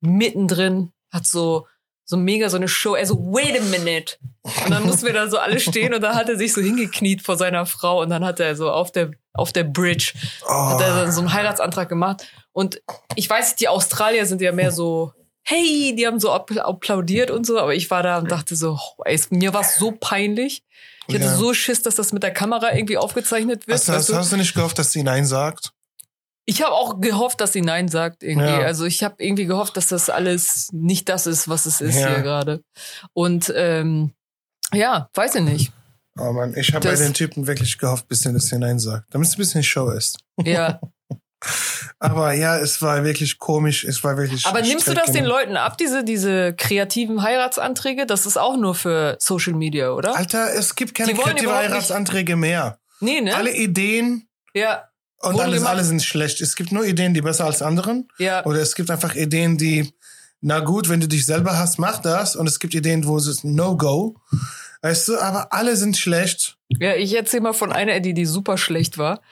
mittendrin, 0.01 0.93
hat 1.13 1.27
so 1.27 1.67
so 2.07 2.19
mega 2.19 2.51
so 2.51 2.57
eine 2.59 2.69
Show, 2.69 2.93
also 2.95 3.17
wait 3.33 3.59
a 3.59 3.65
minute. 3.65 4.17
Und 4.43 4.71
dann 4.71 4.85
mussten 4.85 5.07
wir 5.07 5.15
da 5.15 5.27
so 5.29 5.39
alle 5.39 5.59
stehen 5.59 5.95
und 5.95 6.03
dann 6.03 6.15
hat 6.15 6.29
er 6.29 6.37
sich 6.37 6.53
so 6.53 6.61
hingekniet 6.61 7.23
vor 7.23 7.37
seiner 7.39 7.65
Frau 7.65 8.03
und 8.03 8.11
dann 8.11 8.23
hat 8.27 8.41
er 8.41 8.57
so 8.57 8.71
auf 8.71 8.93
der 8.93 9.13
auf 9.33 9.53
der 9.55 9.65
Bridge 9.65 10.13
Oh. 10.47 10.53
hat 10.53 10.83
er 10.83 10.97
dann 10.97 11.13
so 11.13 11.21
einen 11.21 11.33
Heiratsantrag 11.33 11.89
gemacht. 11.89 12.27
Und 12.53 12.83
ich 13.17 13.29
weiß, 13.31 13.57
die 13.57 13.69
Australier 13.69 14.27
sind 14.27 14.43
ja 14.43 14.53
mehr 14.53 14.71
so, 14.71 15.13
hey, 15.45 15.95
die 15.97 16.07
haben 16.07 16.19
so 16.21 16.35
app- 16.35 16.57
applaudiert 16.59 17.31
und 17.31 17.47
so, 17.47 17.59
aber 17.59 17.75
ich 17.75 17.91
war 17.91 18.03
da 18.03 18.19
und 18.19 18.31
dachte 18.31 18.57
so, 18.57 18.79
oh, 18.99 19.03
ey, 19.05 19.15
es- 19.15 19.31
mir 19.31 19.53
war 19.55 19.61
es 19.63 19.77
so 19.77 19.93
peinlich. 19.93 20.63
Ich 21.07 21.15
hatte 21.15 21.27
Ja. 21.27 21.37
so 21.37 21.53
Schiss, 21.53 21.83
dass 21.83 21.97
das 21.97 22.13
mit 22.13 22.23
der 22.23 22.33
Kamera 22.33 22.75
irgendwie 22.75 22.97
aufgezeichnet 22.97 23.67
wird. 23.67 23.77
Hast, 23.79 23.89
hast, 23.91 24.09
du? 24.09 24.15
hast 24.17 24.33
du 24.33 24.37
nicht 24.39 24.55
gehofft, 24.55 24.79
dass 24.79 24.91
sie 24.93 25.03
Nein 25.03 25.27
sagt? 25.27 25.73
Ich 26.47 26.63
habe 26.63 26.73
auch 26.73 27.01
gehofft, 27.01 27.41
dass 27.41 27.53
sie 27.53 27.61
Nein 27.63 27.89
sagt 27.89 28.23
irgendwie. 28.23 28.47
Ja. 28.49 28.59
Also 28.61 28.85
ich 28.87 29.03
habe 29.03 29.17
irgendwie 29.23 29.47
gehofft, 29.47 29.77
dass 29.77 29.87
das 29.89 30.09
alles 30.11 30.69
nicht 30.73 31.09
das 31.09 31.27
ist, 31.27 31.49
was 31.49 31.67
es 31.67 31.81
ist 31.81 31.97
Ja. 31.97 32.09
hier 32.09 32.21
gerade. 32.23 32.63
Und 33.13 33.53
ähm, 33.55 34.13
ja, 34.73 35.09
weiß 35.15 35.35
ich 35.37 35.43
nicht. 35.43 35.73
Oh 36.19 36.33
Mann, 36.33 36.55
ich 36.57 36.73
habe 36.75 36.85
bei 36.85 36.91
Das- 36.93 37.01
den 37.01 37.13
Typen 37.15 37.47
wirklich 37.47 37.77
gehofft, 37.79 38.09
bisschen, 38.09 38.35
dass 38.35 38.47
sie 38.47 38.59
Nein 38.59 38.79
sagt. 38.79 39.13
Damit 39.15 39.29
es 39.29 39.35
ein 39.35 39.39
bisschen 39.39 39.63
Show 39.63 39.91
ist. 39.91 40.19
Ja. 40.43 40.81
Aber 41.99 42.33
ja, 42.33 42.59
es 42.59 42.81
war 42.83 43.05
wirklich 43.05 43.39
komisch. 43.39 43.85
Es 43.85 44.03
war 44.05 44.17
wirklich. 44.17 44.45
Aber 44.47 44.61
nimmst 44.61 44.87
du 44.89 44.95
das 44.95 45.05
den 45.07 45.13
streckend. 45.25 45.29
Leuten 45.29 45.57
ab, 45.57 45.79
diese, 45.79 46.05
diese 46.05 46.55
kreativen 46.55 47.23
Heiratsanträge? 47.23 48.07
Das 48.07 48.27
ist 48.27 48.37
auch 48.37 48.57
nur 48.57 48.75
für 48.75 49.17
Social 49.21 49.55
Media, 49.55 49.91
oder? 49.93 50.17
Alter, 50.17 50.53
es 50.55 50.75
gibt 50.75 50.95
keine 50.95 51.11
Die 51.13 51.17
wollen 51.17 51.27
kreative 51.29 51.45
überhaupt 51.47 51.63
nicht- 51.65 51.73
Heiratsanträge 51.75 52.37
mehr. 52.37 52.79
Nee, 53.01 53.21
ne? 53.21 53.35
Alle 53.35 53.53
Ideen 53.55 54.29
ja, 54.55 54.85
und 55.19 55.35
Wurden 55.35 55.43
alles, 55.45 55.57
gemacht. 55.59 55.73
alle 55.75 55.85
sind 55.85 56.03
schlecht. 56.03 56.41
Es 56.41 56.57
gibt 56.57 56.73
nur 56.73 56.85
Ideen, 56.85 57.15
die 57.15 57.21
besser 57.23 57.45
als 57.47 57.63
anderen. 57.63 58.09
ja. 58.19 58.45
Oder 58.45 58.61
es 58.61 58.75
gibt 58.75 58.91
einfach 58.91 59.15
Ideen, 59.15 59.57
die, 59.59 59.93
na 60.41 60.61
gut, 60.61 60.89
wenn 60.89 61.01
du 61.01 61.09
dich 61.09 61.25
selber 61.27 61.59
hast, 61.59 61.79
mach 61.79 61.99
das. 62.01 62.37
Und 62.37 62.47
es 62.47 62.59
gibt 62.61 62.75
Ideen, 62.75 63.07
wo 63.07 63.17
es 63.17 63.27
ist 63.27 63.45
No-Go. 63.45 64.17
Weißt 64.85 65.09
du, 65.09 65.19
aber 65.19 65.51
alle 65.55 65.77
sind 65.77 65.97
schlecht. 65.97 66.59
Ja, 66.69 66.95
ich 66.95 67.15
erzähle 67.17 67.43
mal 67.45 67.53
von 67.55 67.73
einer, 67.73 68.01
die, 68.01 68.13
die 68.13 68.27
super 68.27 68.59
schlecht 68.59 68.99
war. 68.99 69.23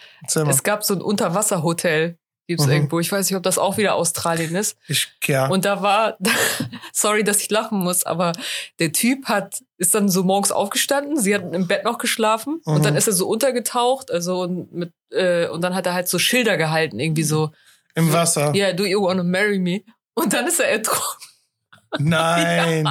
Es 0.48 0.62
gab 0.62 0.82
so 0.82 0.94
ein 0.94 1.02
Unterwasserhotel, 1.02 2.16
gibt's 2.46 2.64
Mhm. 2.64 2.72
irgendwo. 2.72 3.00
Ich 3.00 3.12
weiß 3.12 3.28
nicht, 3.28 3.36
ob 3.36 3.42
das 3.42 3.58
auch 3.58 3.76
wieder 3.76 3.94
Australien 3.96 4.54
ist. 4.56 4.78
Ich, 4.88 5.08
ja. 5.24 5.48
Und 5.48 5.66
da 5.66 5.82
war, 5.82 6.16
sorry, 6.94 7.22
dass 7.22 7.42
ich 7.42 7.50
lachen 7.50 7.78
muss, 7.80 8.04
aber 8.04 8.32
der 8.78 8.92
Typ 8.92 9.26
hat, 9.26 9.60
ist 9.76 9.94
dann 9.94 10.08
so 10.08 10.22
morgens 10.22 10.52
aufgestanden, 10.52 11.18
sie 11.20 11.34
hat 11.34 11.42
im 11.54 11.66
Bett 11.68 11.84
noch 11.84 11.98
geschlafen 11.98 12.62
Mhm. 12.64 12.72
und 12.76 12.84
dann 12.86 12.96
ist 12.96 13.06
er 13.08 13.12
so 13.12 13.28
untergetaucht, 13.28 14.10
also 14.10 14.40
und 14.40 14.72
mit, 14.72 14.92
äh, 15.10 15.48
und 15.48 15.60
dann 15.60 15.74
hat 15.74 15.84
er 15.84 15.92
halt 15.92 16.08
so 16.08 16.18
Schilder 16.18 16.56
gehalten, 16.56 16.98
irgendwie 16.98 17.24
so, 17.24 17.50
Im 17.94 18.10
Wasser. 18.10 18.54
yeah, 18.54 18.72
do 18.72 18.86
you 18.86 19.02
wanna 19.02 19.22
marry 19.22 19.58
me? 19.58 19.82
Und 20.14 20.32
dann 20.32 20.46
ist 20.46 20.60
er 20.60 20.68
ertrunken. 20.70 21.28
Nein. 21.98 22.88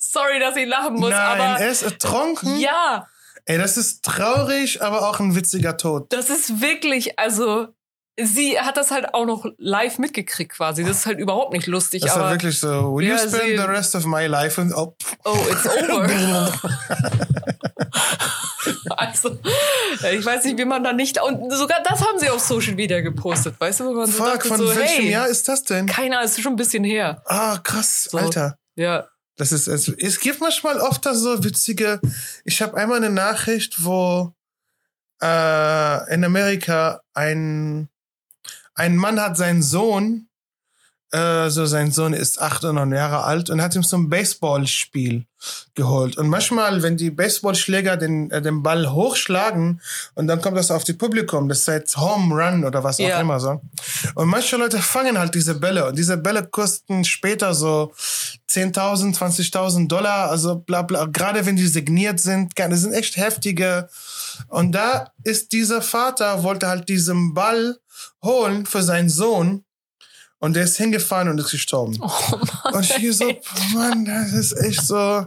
Sorry, 0.00 0.38
dass 0.40 0.56
ich 0.56 0.66
lachen 0.66 0.94
muss, 0.94 1.10
Nein, 1.10 1.40
aber 1.40 1.60
er 1.60 1.68
ist 1.70 1.82
ertrunken. 1.82 2.58
ja, 2.58 3.06
Ey, 3.44 3.58
das 3.58 3.76
ist 3.76 4.04
traurig, 4.04 4.82
aber 4.82 5.08
auch 5.08 5.18
ein 5.18 5.34
witziger 5.34 5.76
Tod. 5.76 6.12
das 6.12 6.30
ist 6.30 6.60
wirklich, 6.60 7.18
also 7.18 7.68
sie 8.20 8.60
hat 8.60 8.76
das 8.76 8.90
halt 8.92 9.14
auch 9.14 9.24
noch 9.26 9.46
live 9.58 9.98
mitgekriegt 9.98 10.52
quasi. 10.52 10.84
Das 10.84 10.98
ist 10.98 11.06
halt 11.06 11.18
überhaupt 11.18 11.52
nicht 11.52 11.66
lustig, 11.66 12.02
Das 12.02 12.16
war 12.16 12.30
wirklich 12.30 12.60
so, 12.60 12.94
will 12.94 13.08
Ja, 13.08 13.14
you 13.14 13.28
spend 13.28 13.58
the 13.58 13.64
rest 13.66 13.96
of 13.96 14.04
my 14.04 14.26
life? 14.26 14.60
Und, 14.60 14.72
oh, 14.74 14.94
oh, 15.24 15.38
it's 15.50 15.66
over. 15.90 16.52
Also, 18.96 19.38
ich 20.12 20.24
weiß 20.24 20.44
nicht, 20.44 20.56
wie 20.58 20.64
man 20.64 20.84
da 20.84 20.92
nicht. 20.92 21.20
Und 21.20 21.52
sogar 21.52 21.82
das 21.82 22.00
haben 22.06 22.18
sie 22.18 22.30
auf 22.30 22.40
Social 22.40 22.74
Media 22.74 23.00
gepostet, 23.00 23.56
weißt 23.58 23.80
du? 23.80 23.86
Wo 23.86 23.92
man 23.94 24.06
so 24.06 24.12
fuck, 24.22 24.34
dachte 24.34 24.48
von 24.48 24.58
so, 24.58 24.68
welchem 24.76 25.02
hey, 25.04 25.10
Jahr 25.10 25.26
ist 25.28 25.48
das 25.48 25.64
denn? 25.64 25.86
keiner 25.86 26.22
ist 26.22 26.40
schon 26.40 26.52
ein 26.52 26.56
bisschen 26.56 26.84
her. 26.84 27.22
Ah, 27.26 27.58
krass, 27.62 28.04
So. 28.10 28.18
Alter. 28.18 28.56
Ja. 28.76 29.08
Das 29.42 29.50
ist, 29.50 29.66
es, 29.66 29.88
es 29.88 30.20
gibt 30.20 30.40
manchmal 30.40 30.78
oft 30.78 31.02
so 31.02 31.42
witzige. 31.42 32.00
Ich 32.44 32.62
habe 32.62 32.76
einmal 32.76 32.98
eine 32.98 33.10
Nachricht, 33.10 33.82
wo 33.82 34.32
äh, 35.20 36.14
in 36.14 36.22
Amerika 36.22 37.02
ein, 37.12 37.88
ein 38.76 38.96
Mann 38.96 39.20
hat 39.20 39.36
seinen 39.36 39.64
Sohn, 39.64 40.28
äh, 41.12 41.50
so 41.50 41.66
sein 41.66 41.92
Sohn 41.92 42.12
ist 42.14 42.40
acht 42.40 42.64
oder 42.64 42.72
neun 42.72 42.92
Jahre 42.92 43.24
alt 43.24 43.50
und 43.50 43.60
hat 43.62 43.74
ihm 43.74 43.82
so 43.82 43.96
ein 43.96 44.08
Baseballspiel 44.08 45.26
geholt. 45.74 46.16
Und 46.16 46.28
manchmal, 46.28 46.82
wenn 46.82 46.96
die 46.96 47.10
Baseballschläger 47.10 47.96
den, 47.96 48.30
äh, 48.30 48.40
den 48.40 48.62
Ball 48.62 48.90
hochschlagen 48.92 49.80
und 50.14 50.26
dann 50.26 50.40
kommt 50.40 50.56
das 50.56 50.70
auf 50.70 50.84
die 50.84 50.92
Publikum, 50.94 51.48
das 51.48 51.66
heißt 51.68 51.96
Home 51.98 52.34
Run 52.34 52.64
oder 52.64 52.82
was 52.82 52.98
Ja. 52.98 53.16
auch 53.16 53.20
immer 53.20 53.40
so. 53.40 53.60
Und 54.14 54.28
manche 54.28 54.56
Leute 54.56 54.78
fangen 54.78 55.18
halt 55.18 55.34
diese 55.34 55.54
Bälle 55.54 55.86
und 55.88 55.98
diese 55.98 56.16
Bälle 56.16 56.46
kosten 56.46 57.04
später 57.04 57.54
so 57.54 57.92
10.000, 58.48 59.14
20.000 59.16 59.88
Dollar, 59.88 60.30
also 60.30 60.56
bla 60.56 60.82
bla, 60.82 61.06
gerade 61.06 61.44
wenn 61.44 61.56
die 61.56 61.66
signiert 61.66 62.20
sind, 62.20 62.52
das 62.56 62.80
sind 62.80 62.92
echt 62.94 63.16
heftige. 63.16 63.88
Und 64.48 64.72
da 64.72 65.10
ist 65.24 65.52
dieser 65.52 65.82
Vater, 65.82 66.42
wollte 66.42 66.68
halt 66.68 66.88
diesen 66.88 67.34
Ball 67.34 67.78
holen 68.22 68.64
für 68.66 68.82
seinen 68.82 69.10
Sohn 69.10 69.64
und 70.42 70.54
der 70.54 70.64
ist 70.64 70.76
hingefahren 70.76 71.28
und 71.28 71.38
ist 71.38 71.52
gestorben. 71.52 71.98
Oh 72.02 72.10
Mann. 72.64 72.74
Und 72.74 72.84
ich 72.84 72.94
hier 72.96 73.14
so, 73.14 73.32
Mann, 73.74 74.04
das 74.04 74.32
ist 74.32 74.52
echt 74.52 74.84
so. 74.84 75.26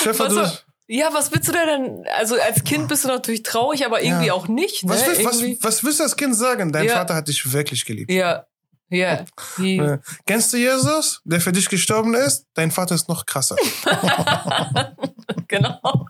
Stefan, 0.00 0.30
du, 0.30 0.36
Was, 0.36 0.64
ja, 0.88 1.10
was 1.12 1.30
willst 1.32 1.48
du 1.48 1.52
denn? 1.52 2.04
Also 2.16 2.36
als 2.40 2.64
Kind 2.64 2.88
bist 2.88 3.04
du 3.04 3.08
natürlich 3.08 3.42
traurig, 3.42 3.84
aber 3.84 4.02
irgendwie 4.02 4.28
Ja. 4.28 4.32
auch 4.32 4.48
nicht. 4.48 4.82
Ne? 4.84 4.90
was, 4.90 5.06
will, 5.06 5.24
was, 5.24 5.62
was 5.64 5.84
willst 5.84 6.00
du 6.00 6.04
als 6.04 6.16
Kind 6.16 6.34
sagen? 6.34 6.72
Dein 6.72 6.86
Ja. 6.86 6.94
Vater 6.94 7.14
hat 7.14 7.28
dich 7.28 7.52
wirklich 7.52 7.84
geliebt. 7.84 8.10
ja, 8.10 8.46
ja. 8.88 9.24
Äh, 9.58 9.98
Kennst 10.26 10.52
du 10.52 10.56
Jesus, 10.56 11.20
der 11.24 11.40
für 11.40 11.52
dich 11.52 11.68
gestorben 11.68 12.14
ist? 12.14 12.46
Dein 12.54 12.70
Vater 12.70 12.94
ist 12.94 13.08
noch 13.08 13.26
krasser. 13.26 13.56
genau. 15.48 16.06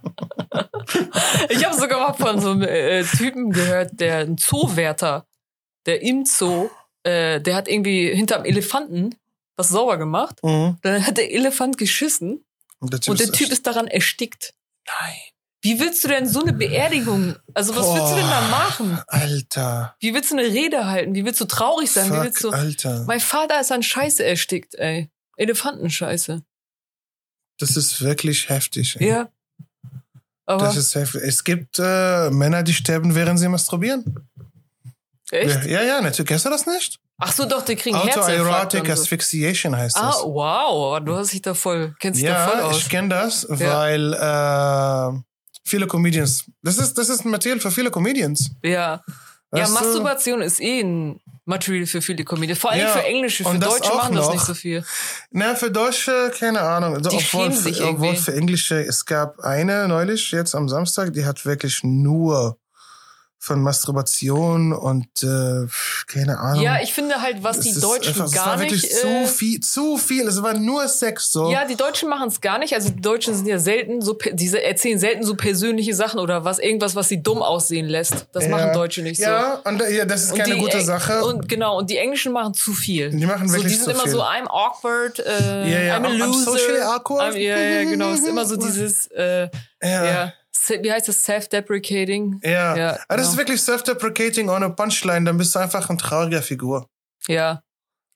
Ich 1.48 1.64
habe 1.64 1.74
sogar 1.76 1.98
mal 2.00 2.12
von 2.12 2.40
so 2.40 2.50
einem 2.50 2.62
äh, 2.62 3.02
Typen 3.02 3.50
gehört, 3.50 3.98
der 3.98 4.18
ein 4.18 4.36
Zoowärter, 4.38 5.26
der 5.86 6.02
im 6.02 6.24
Zoo, 6.26 6.68
äh, 7.06 7.40
der 7.40 7.54
hat 7.54 7.68
irgendwie 7.68 8.14
hinterm 8.14 8.44
Elefanten 8.44 9.14
was 9.56 9.68
sauber 9.70 9.96
gemacht. 9.96 10.38
Mhm. 10.42 10.76
Dann 10.82 11.06
hat 11.06 11.16
der 11.16 11.32
Elefant 11.32 11.78
geschissen 11.78 12.44
Und 12.78 12.92
der 12.92 13.00
Typ, 13.00 13.12
und 13.12 13.20
der 13.20 13.26
ist 13.28 13.34
Typ 13.34 13.50
ist 13.50 13.66
daran 13.66 13.86
erstickt. 13.86 14.52
Nein. 14.86 15.16
Wie 15.62 15.80
willst 15.80 16.04
du 16.04 16.08
denn 16.08 16.28
so 16.28 16.42
eine 16.42 16.52
Beerdigung? 16.52 17.34
Also 17.54 17.74
was 17.74 17.86
willst 17.86 18.12
du 18.12 18.16
denn 18.16 18.28
da 18.28 18.40
Boah, 18.40 18.48
machen? 18.50 19.00
Alter. 19.08 19.96
Wie 19.98 20.14
willst 20.14 20.30
du 20.30 20.36
eine 20.36 20.46
Rede 20.46 20.86
halten? 20.86 21.14
Wie 21.14 21.24
willst 21.24 21.40
du 21.40 21.46
traurig 21.46 21.90
sein? 21.90 22.10
Wie 22.10 22.14
Fuck, 22.14 22.24
willst 22.24 22.44
du? 22.44 22.50
Alter. 22.50 23.04
Mein 23.06 23.20
Vater 23.20 23.60
ist 23.60 23.72
an 23.72 23.82
Scheiße 23.82 24.22
erstickt, 24.24 24.74
ey. 24.74 25.10
Elefantenscheiße. 25.36 26.42
Das 27.58 27.76
ist 27.76 28.02
wirklich 28.02 28.48
heftig. 28.48 28.96
ey. 29.00 29.08
Ja. 29.08 29.28
Aber 30.44 30.66
Das 30.66 30.76
ist 30.76 30.94
heftig. 30.94 31.22
Es 31.24 31.42
gibt 31.42 31.78
äh, 31.78 32.30
Männer, 32.30 32.62
die 32.62 32.74
sterben, 32.74 33.14
während 33.14 33.40
sie 33.40 33.48
masturbieren. 33.48 34.28
Echt? 35.30 35.64
Ja, 35.66 35.82
ja, 35.82 36.00
natürlich. 36.00 36.28
Kennst 36.28 36.44
du 36.46 36.50
das 36.50 36.66
nicht? 36.66 36.98
Ach 37.18 37.32
so, 37.32 37.46
doch, 37.46 37.62
die 37.64 37.74
kriegen 37.76 37.96
Herzinfarkt. 37.96 38.40
Autoerotic. 38.74 38.90
Asphyxiation 38.90 39.76
heißt 39.76 39.96
Ah, 39.96 40.08
das. 40.08 40.22
wow. 40.22 41.00
Du 41.00 41.16
hast 41.16 41.32
dich 41.32 41.42
da 41.42 41.54
voll, 41.54 41.94
kennst 41.98 42.20
dich 42.20 42.28
da 42.28 42.46
voll 42.48 42.58
Ja, 42.58 42.64
aus. 42.66 42.76
ich 42.78 42.88
kenne 42.88 43.08
das, 43.08 43.46
weil 43.48 44.12
äh, 44.14 45.18
viele 45.64 45.86
Comedians, 45.86 46.44
das 46.62 46.78
ist, 46.78 46.94
das 46.98 47.08
ist 47.08 47.24
ein 47.24 47.30
Material 47.30 47.58
für 47.60 47.70
viele 47.70 47.90
Comedians. 47.90 48.50
Ja. 48.62 49.02
Ja, 49.54 49.64
du? 49.66 49.72
Masturbation 49.72 50.42
ist 50.42 50.60
eh 50.60 50.80
ein 50.82 51.20
Material 51.44 51.86
für 51.86 52.02
viele 52.02 52.24
Comedians. 52.24 52.58
Vor 52.58 52.70
allem 52.72 52.80
Ja, 52.80 52.88
für 52.88 53.04
Englische, 53.04 53.44
für 53.44 53.58
das 53.58 53.68
Deutsche 53.78 53.94
machen 53.94 54.14
das 54.16 54.26
noch. 54.26 54.34
nicht 54.34 54.44
so 54.44 54.54
viel. 54.54 54.84
Na, 55.30 55.54
für 55.54 55.70
Deutsche, 55.70 56.32
keine 56.38 56.60
Ahnung. 56.60 56.96
Also, 56.96 57.10
Die 57.10 57.16
obwohl, 57.16 57.52
sich 57.52 57.78
für, 57.78 57.84
obwohl 57.88 58.06
irgendwie. 58.08 58.22
für 58.22 58.34
Englische, 58.34 58.80
es 58.84 59.06
gab 59.06 59.38
eine 59.40 59.86
neulich, 59.88 60.32
jetzt 60.32 60.54
am 60.54 60.68
Samstag, 60.68 61.12
die 61.14 61.24
hat 61.24 61.46
wirklich 61.46 61.80
nur 61.84 62.58
von 63.46 63.62
Masturbation 63.62 64.72
und 64.72 65.06
äh, 65.22 65.66
keine 66.08 66.38
Ahnung. 66.38 66.62
Ja, 66.64 66.80
ich 66.82 66.92
finde 66.92 67.22
halt, 67.22 67.42
was 67.44 67.58
Es 67.58 67.74
die 67.74 67.80
Deutschen 67.80 68.14
einfach, 68.14 68.24
es 68.26 68.32
gar 68.32 68.46
war 68.46 68.58
wirklich 68.60 68.82
nicht. 68.82 68.96
zu 68.98 69.06
Äh, 69.06 69.26
viel, 69.26 69.60
zu 69.60 69.96
viel. 69.98 70.26
Es 70.26 70.42
war 70.42 70.54
nur 70.54 70.88
Sex 70.88 71.30
so. 71.30 71.50
ja, 71.52 71.64
die 71.64 71.76
Deutschen 71.76 72.08
machen 72.08 72.28
es 72.28 72.40
gar 72.40 72.58
nicht. 72.58 72.74
Also 72.74 72.88
die 72.90 73.00
Deutschen 73.00 73.36
sind 73.36 73.46
ja 73.46 73.60
selten 73.60 74.00
so, 74.02 74.18
diese 74.32 74.62
erzählen 74.64 74.98
selten 74.98 75.22
so 75.24 75.36
persönliche 75.36 75.94
Sachen 75.94 76.18
oder 76.18 76.44
was 76.44 76.58
irgendwas, 76.58 76.96
was 76.96 77.08
sie 77.08 77.22
dumm 77.22 77.40
aussehen 77.40 77.86
lässt. 77.86 78.26
Das 78.32 78.44
Ja. 78.44 78.50
machen 78.50 78.72
Deutsche 78.72 79.02
nicht 79.02 79.18
so. 79.18 79.24
Ja, 79.30 79.60
und 79.64 79.80
äh, 79.80 79.96
ja, 79.96 80.04
das 80.04 80.24
ist 80.24 80.32
Und 80.32 80.38
keine 80.38 80.54
die 80.54 80.60
gute 80.60 80.80
Sache. 80.80 81.24
Und 81.24 81.48
genau, 81.48 81.78
und 81.78 81.88
die 81.88 81.98
Englischen 81.98 82.32
machen 82.32 82.52
zu 82.54 82.72
viel. 82.72 83.10
Die 83.10 83.26
machen 83.26 83.46
so, 83.48 83.54
wirklich 83.54 83.74
Die 83.74 83.78
sind 83.78 83.84
zu 83.84 83.90
immer 83.92 84.02
viel. 84.02 84.10
so, 84.12 84.22
I'm 84.22 84.46
awkward, 84.48 85.20
äh, 85.20 85.70
Ja, 85.72 85.80
ja, 85.82 85.96
I'm 85.98 86.04
a 86.04 86.08
I'm 86.08 86.18
loser. 86.18 86.50
socially 86.50 86.80
awkward. 86.80 87.34
I'm, 87.34 87.38
ja, 87.38 87.56
ja, 87.58 87.84
genau. 87.84 88.10
Es 88.10 88.20
ist 88.20 88.26
immer 88.28 88.44
so 88.44 88.56
dieses, 88.66 89.06
äh, 89.08 89.48
ja. 89.82 90.04
ja. 90.04 90.32
Wie 90.68 90.92
heißt 90.92 91.08
das, 91.08 91.24
self-deprecating? 91.24 92.40
Ja, 92.42 92.76
Ja, 92.76 92.88
aber 93.08 93.16
das 93.16 93.16
genau. 93.16 93.28
ist 93.30 93.36
wirklich 93.38 93.62
self-deprecating 93.62 94.48
ohne 94.48 94.70
Punchline, 94.70 95.24
dann 95.26 95.38
bist 95.38 95.54
du 95.54 95.58
einfach 95.58 95.88
eine 95.88 95.98
traurige 95.98 96.42
Figur. 96.42 96.88
Ja. 97.28 97.62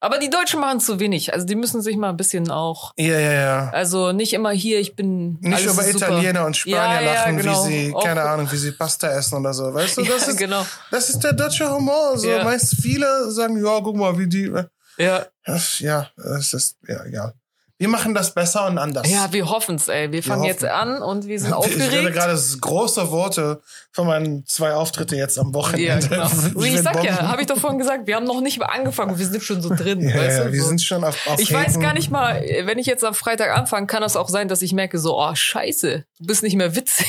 Aber 0.02 0.16
die 0.18 0.30
Deutschen 0.30 0.60
machen 0.60 0.80
zu 0.80 0.98
wenig. 0.98 1.34
Also 1.34 1.44
die 1.44 1.54
müssen 1.54 1.82
sich 1.82 1.94
mal 1.96 2.08
ein 2.08 2.16
bisschen 2.16 2.50
auch, 2.50 2.92
Ja, 2.96 3.18
ja, 3.18 3.32
ja. 3.32 3.70
also 3.70 4.12
nicht 4.12 4.32
immer 4.32 4.50
hier, 4.50 4.80
ich 4.80 4.96
bin 4.96 5.38
Nicht 5.40 5.66
über. 5.66 5.86
Italiener 5.86 6.46
und 6.46 6.56
Spanier 6.56 6.76
Ja, 6.78 7.00
ja, 7.02 7.12
lachen, 7.14 7.36
genau. 7.36 7.66
wie 7.66 7.68
sie, 7.88 7.94
Auch- 7.94 8.02
keine 8.02 8.22
Ahnung, 8.30 8.50
wie 8.50 8.56
sie 8.56 8.72
Pasta 8.72 9.08
essen 9.10 9.36
oder 9.38 9.52
so. 9.52 9.74
Weißt 9.74 9.98
du, 9.98 10.02
das, 10.02 10.24
Ja, 10.26 10.32
ist, 10.32 10.38
genau. 10.38 10.64
das 10.90 11.10
ist 11.10 11.18
der 11.22 11.34
deutsche 11.34 11.70
Humor. 11.70 12.16
So, 12.16 12.30
Ja. 12.30 12.44
meist 12.44 12.76
viele 12.80 13.30
sagen, 13.30 13.62
ja, 13.62 13.78
guck 13.80 13.94
mal, 13.96 14.16
wie 14.18 14.26
die. 14.26 14.50
Ja, 14.96 15.26
Ja, 15.46 16.10
es 16.38 16.54
ist, 16.54 16.76
ja, 16.88 17.04
egal. 17.04 17.34
Wir 17.80 17.88
machen 17.88 18.12
das 18.14 18.34
besser 18.34 18.66
und 18.66 18.76
anders. 18.76 19.08
ja 19.10 19.32
wir 19.32 19.48
hoffen's, 19.48 19.88
ey. 19.88 20.12
Wir 20.12 20.22
fangen 20.22 20.40
hoffen. 20.42 20.50
jetzt 20.50 20.64
an 20.66 21.00
und 21.00 21.26
wir 21.26 21.40
sind 21.40 21.48
Ich 21.64 21.78
werde 21.78 21.86
aufgeregt. 21.88 22.12
gerade 22.14 22.38
große 22.60 23.10
Worte 23.10 23.62
von 23.90 24.06
meinen 24.06 24.44
zwei 24.46 24.74
Auftritte 24.74 25.16
jetzt 25.16 25.38
am 25.38 25.54
Wochenende. 25.54 25.86
Ja, 25.86 25.98
genau. 25.98 26.30
Ich 26.66 26.74
Ich 26.74 26.82
sag 26.82 27.02
ja, 27.02 27.26
habe 27.28 27.40
ich 27.40 27.46
doch 27.46 27.56
vorhin 27.58 27.78
gesagt, 27.78 28.06
wir 28.06 28.16
haben 28.16 28.26
noch 28.26 28.42
nicht 28.42 28.58
mal 28.58 28.66
angefangen, 28.66 29.18
wir 29.18 29.26
sind 29.26 29.42
schon 29.42 29.62
so 29.62 29.74
drin. 29.74 30.00
Ja, 30.08 30.14
weißt 30.14 30.38
ja, 30.40 30.44
du, 30.44 30.52
wir 30.52 30.60
so. 30.62 30.68
sind 30.68 30.82
schon 30.82 31.02
auf, 31.04 31.26
auf 31.26 31.40
Ich 31.40 31.50
weiß 31.54 31.68
Haten. 31.68 31.80
gar 31.80 31.94
nicht 31.94 32.10
mal, 32.10 32.44
wenn 32.64 32.78
ich 32.78 32.86
jetzt 32.86 33.02
am 33.02 33.14
Freitag 33.14 33.56
anfange, 33.56 33.86
kann 33.86 34.02
das 34.02 34.14
auch 34.14 34.28
sein, 34.28 34.48
dass 34.48 34.60
ich 34.60 34.74
merke 34.74 34.98
so, 34.98 35.18
oh 35.18 35.34
scheiße, 35.34 36.04
du 36.18 36.26
bist 36.26 36.42
nicht 36.42 36.56
mehr 36.56 36.76
witzig. 36.76 37.06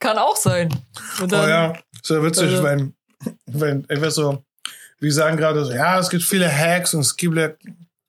kann 0.00 0.18
auch 0.18 0.36
sein. 0.36 0.68
Und 1.20 1.24
Oh 1.24 1.26
dann, 1.26 1.48
ja, 1.48 1.72
so 2.02 2.22
witzig, 2.24 2.50
Also- 2.50 2.64
wenn, 2.64 2.94
wenn, 3.46 3.86
ich 3.88 4.00
weiß 4.00 4.14
so, 4.16 4.42
wir 5.00 5.12
sagen 5.12 5.36
gerade 5.36 5.64
so, 5.64 5.72
ja, 5.72 5.98
es 6.00 6.10
gibt 6.10 6.24
viele 6.24 6.50
Hacks 6.50 6.94
und 6.94 7.00
es 7.02 7.16
gibt 7.16 7.36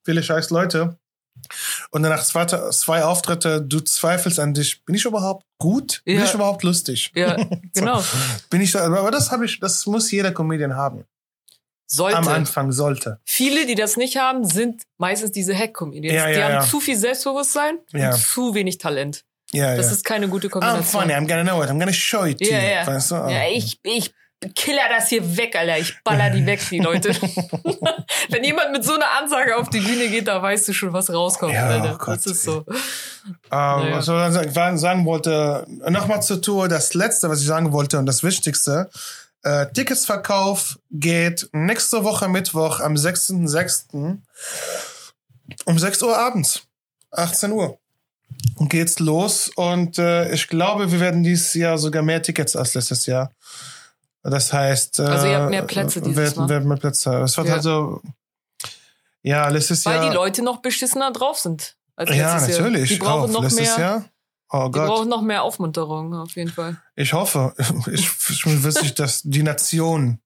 viele 0.10 0.24
scheiß 0.24 0.50
Leute. 0.50 0.98
Und 1.92 2.02
dann 2.04 2.12
nach 2.12 2.24
zwei, 2.24 2.46
zwei 2.46 3.04
Auftritte, 3.04 3.62
du 3.62 3.80
zweifelst 3.80 4.40
an 4.40 4.54
dich, 4.54 4.84
bin 4.84 4.96
ich 4.96 5.06
überhaupt 5.06 5.46
gut? 5.60 6.02
Bin 6.04 6.18
Ja. 6.18 6.26
ich 6.26 6.34
überhaupt 6.34 6.64
lustig? 6.64 7.12
Ja, 7.16 7.36
genau. 7.76 8.04
Bin 8.50 8.60
ich, 8.62 8.76
aber 8.76 9.12
das 9.12 9.32
habe 9.32 9.46
ich, 9.46 9.60
das 9.60 9.86
muss 9.86 10.10
jeder 10.12 10.32
Comedian 10.32 10.76
haben. 10.76 11.06
Sollte. 11.92 12.18
Am 12.18 12.28
Anfang 12.28 12.72
sollte. 12.72 13.20
Viele, 13.26 13.66
die 13.66 13.76
das 13.76 13.98
nicht 13.98 14.18
haben, 14.18 14.44
sind 14.46 14.84
meistens 14.98 15.32
diese 15.32 15.56
Hack-Comedians. 15.56 16.14
Ja, 16.16 16.28
die 16.28 16.34
ja, 16.34 16.44
haben 16.46 16.54
ja. 16.54 16.62
zu 16.62 16.80
viel 16.80 16.98
Selbstbewusstsein 16.98 17.80
und 17.94 18.14
zu 18.16 18.54
wenig 18.54 18.78
Talent. 18.80 19.24
Ja, 19.52 19.76
Das 19.76 19.92
ist 19.92 20.04
keine 20.06 20.28
gute 20.28 20.48
I'm 20.48 20.52
Kombination. 20.52 20.84
funny, 21.02 21.14
I'm 21.14 21.28
gonna 21.28 21.44
know 21.44 21.64
it, 21.64 21.70
I'm 21.70 21.80
gonna 21.80 21.94
show 21.94 22.26
it 22.26 22.38
to 22.40 22.46
you. 22.46 22.52
ja. 22.52 22.86
Weißt 22.86 23.12
du? 23.12 23.16
Ja, 23.16 23.48
ich, 23.52 23.80
ich 23.84 24.14
killer 24.56 24.84
das 24.90 25.10
hier 25.10 25.38
weg, 25.38 25.56
Alter. 25.56 25.78
Ich 25.78 26.02
baller 26.04 26.30
die 26.30 26.46
weg, 26.46 26.62
die 26.70 26.80
Leute. 26.80 27.10
Wenn 28.30 28.44
jemand 28.44 28.72
mit 28.72 28.84
so 28.84 28.94
einer 28.94 29.10
Ansage 29.22 29.58
auf 29.58 29.70
die 29.70 29.80
Bühne 29.80 30.08
geht, 30.10 30.28
da 30.28 30.42
weißt 30.42 30.68
du 30.68 30.74
schon, 30.74 30.94
was 30.94 31.12
rauskommt, 31.12 31.54
Ja, 31.54 31.68
Alter. 31.68 31.94
oh 31.96 31.98
Gott, 31.98 32.18
das 32.18 32.26
ist 32.28 32.44
so. 32.44 32.66
Ähm, 32.68 32.76
Naja. 33.52 33.96
Was 33.98 34.06
soll 34.06 34.28
ich 34.28 34.34
sagen, 34.34 34.52
sagen- 34.54 34.78
sagen 34.78 35.06
wollte, 35.06 35.66
nochmal 35.90 36.22
zur 36.22 36.42
Tour, 36.42 36.68
das 36.68 36.94
letzte, 36.94 37.30
was 37.30 37.42
ich 37.42 37.48
sagen 37.48 37.72
wollte 37.74 37.98
und 38.00 38.06
das 38.06 38.24
Wichtigste. 38.24 38.90
Äh, 39.44 39.68
Ticketsverkauf 39.74 40.80
geht 40.92 41.48
nächste 41.54 42.04
Woche 42.04 42.28
Mittwoch 42.28 42.80
am 42.82 42.96
6.6. 42.96 44.18
um 45.66 45.80
6 45.80 46.02
Uhr 46.04 46.18
abends. 46.18 46.64
18 47.12 47.52
Uhr. 47.52 47.78
Geht's 48.70 49.00
los 49.00 49.50
und 49.56 49.98
äh, 49.98 50.32
ich 50.34 50.48
glaube, 50.48 50.92
wir 50.92 51.00
werden 51.00 51.24
dieses 51.24 51.54
Jahr 51.56 51.78
sogar 51.78 52.04
mehr 52.04 52.22
Tickets 52.22 52.56
als 52.56 52.74
letztes 52.74 53.06
Jahr. 53.06 53.32
Das 54.24 54.52
heißt, 54.52 55.00
äh, 55.00 55.04
Also 55.04 55.28
ihr 55.28 55.40
habt 55.40 55.50
mehr 55.50 55.62
Plätze 55.64 56.02
dieses 56.02 56.18
werden, 56.18 56.36
Mal? 56.44 56.50
werden 56.50 56.68
mehr 56.68 56.78
Plätze. 56.78 57.22
Es 57.22 57.38
wird 57.38 57.48
Ja. 57.48 57.54
also, 57.56 58.02
ja, 59.22 59.48
letztes 59.50 59.86
Weil 59.86 59.96
Jahr. 59.98 60.10
die 60.10 60.16
Leute 60.16 60.42
noch 60.44 60.58
beschissener 60.62 61.12
drauf 61.12 61.38
sind. 61.40 61.76
Als 61.96 62.10
ja, 62.16 62.34
letztes 62.36 62.58
Jahr. 62.58 62.68
natürlich. 62.68 62.90
Die 62.90 62.96
brauchen 62.98 63.30
auch. 63.30 63.34
noch 63.34 63.44
letztes 63.44 63.78
mehr. 63.78 63.80
Jahr. 63.80 64.06
Oh 64.52 64.66
Die 64.66 64.72
Gott. 64.72 64.88
brauchen 64.88 65.10
noch 65.10 65.22
mehr 65.22 65.44
Aufmunterung, 65.44 66.14
auf 66.16 66.36
jeden 66.36 66.52
Fall. 66.52 66.82
Ich 66.96 67.14
hoffe, 67.14 67.54
ich, 67.92 68.10
ich 68.30 68.64
wirklich, 68.64 68.96
dass 68.96 69.22
die 69.24 69.44
Nation, 69.44 70.20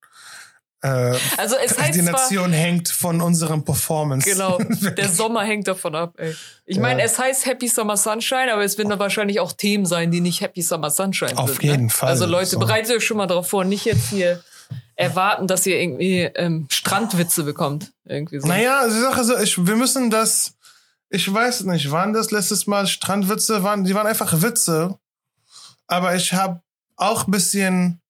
äh, 0.83 1.17
Also 1.37 1.55
es 1.63 1.77
heißt 1.79 1.95
die 1.95 2.01
zwar, 2.03 2.11
Nation 2.11 2.51
hängt 2.53 2.89
von 2.89 3.21
unserem 3.21 3.63
Performance. 3.65 4.29
Genau, 4.29 4.57
der 4.97 5.09
Sommer 5.09 5.43
hängt 5.43 5.67
davon 5.67 5.95
ab, 5.95 6.13
ey. 6.17 6.35
Ich 6.65 6.77
meine, 6.77 6.99
Ja. 6.99 7.05
es 7.05 7.17
heißt 7.17 7.45
Happy 7.45 7.67
Summer 7.67 7.97
Sunshine, 7.97 8.53
aber 8.53 8.63
es 8.63 8.77
werden 8.77 8.89
da 8.89 8.99
wahrscheinlich 8.99 9.39
auch 9.39 9.53
Themen 9.53 9.85
sein, 9.85 10.11
die 10.11 10.21
nicht 10.21 10.41
Happy 10.41 10.61
Summer 10.61 10.89
Sunshine 10.91 11.37
Auf 11.37 11.51
sind. 11.53 11.63
jeden 11.63 11.83
ne? 11.85 11.89
Fall. 11.89 12.09
Also 12.09 12.25
Leute, 12.25 12.51
So. 12.51 12.59
bereitet 12.59 12.95
euch 12.97 13.05
schon 13.05 13.17
mal 13.17 13.27
darauf 13.27 13.47
vor, 13.49 13.63
nicht 13.65 13.85
jetzt 13.85 14.09
hier 14.09 14.43
erwarten, 14.95 15.47
dass 15.47 15.65
ihr 15.65 15.79
irgendwie 15.81 16.21
ähm, 16.35 16.67
Strandwitze 16.69 17.43
bekommt. 17.43 17.91
Irgendwie 18.05 18.39
so. 18.39 18.47
Naja, 18.47 18.85
die 18.87 18.99
Sache 18.99 19.21
ist, 19.21 19.27
so, 19.27 19.37
ich, 19.39 19.65
wir 19.65 19.75
müssen 19.75 20.09
das, 20.09 20.53
ich 21.09 21.31
weiß 21.33 21.63
nicht, 21.63 21.89
waren 21.91 22.13
das 22.13 22.29
letztes 22.31 22.67
Mal 22.67 22.85
Strandwitze, 22.87 23.63
waren, 23.63 23.83
die 23.85 23.95
waren 23.95 24.05
einfach 24.07 24.41
Witze, 24.41 24.97
aber 25.87 26.15
ich 26.15 26.33
habe 26.33 26.61
auch 26.95 27.27
ein 27.27 27.31
bisschen 27.31 28.01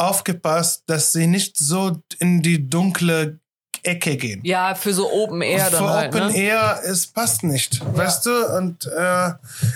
aufgepasst, 0.00 0.82
dass 0.86 1.12
sie 1.12 1.26
nicht 1.26 1.58
so 1.58 2.00
in 2.18 2.42
die 2.42 2.68
dunkle 2.68 3.38
Ecke 3.82 4.16
gehen. 4.16 4.40
Ja, 4.44 4.74
für 4.74 4.92
so 4.92 5.10
Open 5.10 5.42
Air 5.42 5.70
dann 5.70 5.84
Für 5.84 5.88
halt, 5.90 6.14
Open 6.14 6.28
ne? 6.28 6.36
Air, 6.36 6.80
es 6.84 7.06
passt 7.06 7.42
nicht, 7.42 7.80
weißt 7.96 8.26
du? 8.26 8.46
Und 8.56 8.86
äh, 8.86 9.32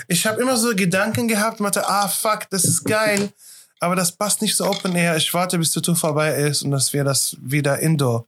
ich 0.07 0.25
habe 0.25 0.41
immer 0.41 0.57
so 0.57 0.75
Gedanken 0.75 1.27
gehabt, 1.27 1.59
und 1.59 1.65
dachte, 1.65 1.87
ah 1.87 2.07
fuck, 2.07 2.49
das 2.49 2.65
ist 2.65 2.83
geil, 2.83 3.29
aber 3.79 3.95
das 3.95 4.11
passt 4.11 4.41
nicht 4.41 4.55
so 4.55 4.65
Open 4.65 4.95
Air. 4.95 5.15
Ich 5.17 5.33
warte, 5.33 5.57
bis 5.57 5.71
die 5.71 5.81
Tour 5.81 5.95
vorbei 5.95 6.35
ist 6.35 6.61
und 6.61 6.71
dass 6.71 6.93
wir 6.93 7.03
das 7.03 7.35
wieder 7.41 7.79
Indoor 7.79 8.25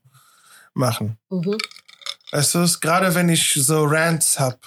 machen. 0.74 1.18
Mhm. 1.30 1.58
Weißt 2.32 2.54
du, 2.54 2.66
gerade 2.80 3.14
wenn 3.14 3.28
ich 3.28 3.54
so 3.54 3.84
Rants 3.84 4.38
hab, 4.38 4.58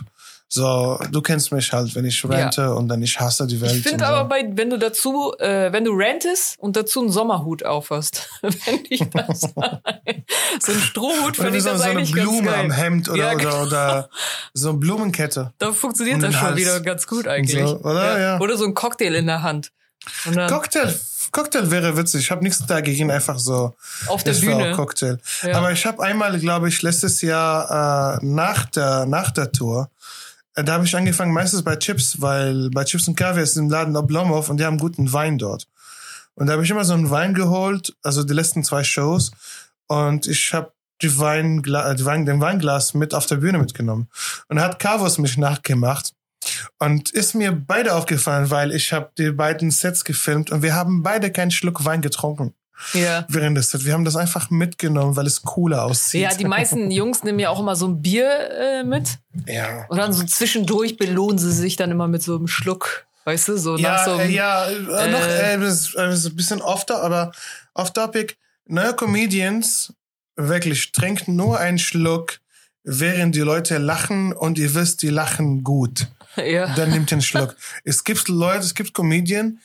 so, 0.53 0.99
du 1.09 1.21
kennst 1.21 1.53
mich 1.53 1.71
halt, 1.71 1.95
wenn 1.95 2.03
ich 2.03 2.25
rante 2.27 2.75
und 2.75 2.89
dann 2.89 3.01
ich 3.01 3.17
hasse 3.17 3.47
die 3.47 3.61
Welt. 3.61 3.73
Ich 3.73 3.83
finde 3.83 4.05
aber 4.05 4.23
so. 4.23 4.27
bei, 4.27 4.45
wenn 4.57 4.69
du 4.69 4.77
dazu, 4.77 5.33
äh, 5.39 5.71
wenn 5.71 5.85
du 5.85 5.93
rantest 5.93 6.59
und 6.59 6.75
dazu 6.75 6.99
einen 6.99 7.09
Sommerhut 7.09 7.63
aufhast, 7.63 8.27
wenn 8.41 8.83
ich 8.89 8.99
das, 9.11 9.41
so 10.59 10.71
ein 10.73 10.79
Strohhut, 10.81 11.39
oder 11.39 11.51
finde 11.51 11.53
wie 11.53 11.57
ich 11.57 11.63
so, 11.63 11.77
so 11.77 11.83
eine 11.83 12.03
Blume 12.03 12.53
am 12.53 12.69
Hemd 12.69 13.07
oder, 13.07 13.31
Ja, 13.31 13.33
oder, 13.33 13.61
oder 13.61 14.09
so 14.53 14.69
eine 14.71 14.77
Blumenkette. 14.79 15.53
Da 15.57 15.71
funktioniert 15.71 16.17
Um 16.17 16.23
das 16.23 16.33
schon 16.33 16.41
Hals. 16.41 16.57
wieder 16.57 16.81
ganz 16.81 17.07
gut 17.07 17.29
eigentlich. 17.29 17.65
So, 17.65 17.79
oder? 17.79 18.19
Ja. 18.19 18.39
Oder 18.41 18.57
so 18.57 18.65
ein 18.65 18.73
Cocktail 18.73 19.15
in 19.15 19.27
der 19.27 19.43
Hand. 19.43 19.71
Cocktail, 20.49 20.93
Cocktail 21.31 21.71
wäre 21.71 21.95
witzig. 21.95 22.23
Ich 22.23 22.31
habe 22.31 22.43
nichts 22.43 22.65
dagegen, 22.65 23.09
einfach 23.09 23.39
so. 23.39 23.73
auf 24.07 24.25
der 24.25 24.33
Bühne. 24.33 24.73
Cocktail. 24.73 25.17
Ja. 25.43 25.57
Aber 25.57 25.71
ich 25.71 25.85
habe 25.85 26.03
einmal, 26.03 26.37
glaube 26.39 26.67
ich, 26.67 26.81
letztes 26.81 27.21
Jahr 27.21 28.19
äh, 28.21 28.25
nach, 28.25 28.65
der, 28.65 29.05
nach 29.05 29.31
der 29.31 29.53
Tour, 29.53 29.89
da 30.55 30.73
habe 30.73 30.85
ich 30.85 30.95
angefangen 30.95 31.33
meistens 31.33 31.63
bei 31.63 31.75
Chips, 31.75 32.21
weil 32.21 32.69
bei 32.71 32.83
Chips 32.83 33.07
und 33.07 33.15
Kaffee 33.15 33.41
ist 33.41 33.57
im 33.57 33.69
Laden 33.69 33.95
Oblomov 33.95 34.49
und 34.49 34.57
die 34.57 34.65
haben 34.65 34.77
guten 34.77 35.11
Wein 35.13 35.37
dort. 35.37 35.67
Und 36.35 36.47
da 36.47 36.53
habe 36.53 36.63
ich 36.63 36.69
immer 36.69 36.85
so 36.85 36.93
einen 36.93 37.09
Wein 37.09 37.33
geholt, 37.33 37.95
also 38.03 38.23
die 38.23 38.33
letzten 38.33 38.63
zwei 38.63 38.83
Shows. 38.83 39.31
Und 39.87 40.27
ich 40.27 40.53
habe 40.53 40.73
die 41.01 41.17
Weingla 41.17 41.91
äh, 41.91 41.95
die 41.95 42.05
Wein, 42.05 42.25
den 42.25 42.41
Weinglas 42.41 42.93
mit 42.93 43.13
auf 43.13 43.25
der 43.25 43.37
Bühne 43.37 43.57
mitgenommen. 43.57 44.07
Und 44.47 44.57
da 44.57 44.63
hat 44.63 44.79
Carvos 44.79 45.17
mich 45.17 45.37
nachgemacht. 45.37 46.13
Und 46.79 47.11
ist 47.11 47.35
mir 47.35 47.51
beide 47.51 47.93
aufgefallen, 47.93 48.49
weil 48.49 48.71
ich 48.71 48.93
habe 48.93 49.11
die 49.17 49.31
beiden 49.31 49.71
Sets 49.71 50.03
gefilmt 50.03 50.51
und 50.51 50.63
wir 50.63 50.73
haben 50.73 51.03
beide 51.03 51.31
keinen 51.31 51.51
Schluck 51.51 51.85
Wein 51.85 52.01
getrunken 52.01 52.55
Ja. 52.93 53.25
während 53.27 53.57
des 53.57 53.71
Sets. 53.71 53.85
Wir 53.85 53.93
haben 53.93 54.05
das 54.05 54.15
einfach 54.15 54.49
mitgenommen, 54.49 55.15
weil 55.15 55.27
es 55.27 55.41
cooler 55.41 55.85
aussieht. 55.85 56.21
Ja, 56.21 56.33
die 56.33 56.45
meisten 56.45 56.91
Jungs 56.91 57.23
nehmen 57.23 57.39
ja 57.39 57.49
auch 57.49 57.59
immer 57.59 57.75
so 57.75 57.87
ein 57.87 58.01
Bier 58.01 58.29
äh, 58.29 58.83
mit. 58.83 59.19
Ja. 59.47 59.85
Und 59.89 59.97
dann 59.97 60.13
so 60.13 60.23
zwischendurch 60.23 60.97
belohnen 60.97 61.37
sie 61.37 61.51
sich 61.51 61.75
dann 61.75 61.91
immer 61.91 62.07
mit 62.07 62.23
so 62.23 62.35
einem 62.35 62.47
Schluck 62.47 63.05
Weißt 63.23 63.49
du, 63.49 63.57
so 63.57 63.73
nach 63.73 63.79
Ja, 63.79 64.05
so 64.05 64.11
äh, 64.11 64.21
einem, 64.21 64.33
ja, 64.33 64.65
äh, 64.65 65.11
noch 65.11 65.27
äh, 65.27 65.53
äh, 65.53 65.59
das 65.59 65.73
ist, 65.73 65.95
äh, 65.95 66.07
das 66.07 66.19
ist 66.19 66.25
ein 66.27 66.35
bisschen 66.35 66.61
off, 66.61 66.85
aber 66.89 67.31
off 67.73 67.93
topic. 67.93 68.35
Neue 68.65 68.95
Comedians 68.95 69.93
wirklich 70.35 70.91
trinken 70.91 71.35
nur 71.35 71.59
einen 71.59 71.77
Schluck, 71.77 72.39
während 72.83 73.35
die 73.35 73.41
Leute 73.41 73.77
lachen 73.77 74.33
und 74.33 74.57
ihr 74.57 74.73
wisst, 74.73 75.03
die 75.03 75.09
lachen 75.09 75.63
gut. 75.63 76.07
ja. 76.35 76.73
Dann 76.75 76.89
nimmt 76.89 77.11
ihr 77.11 77.15
einen 77.15 77.21
Schluck. 77.21 77.55
Es 77.83 78.03
gibt 78.03 78.27
Leute, 78.27 78.59
es 78.59 78.73
gibt 78.73 78.93
Comedien, 78.93 79.59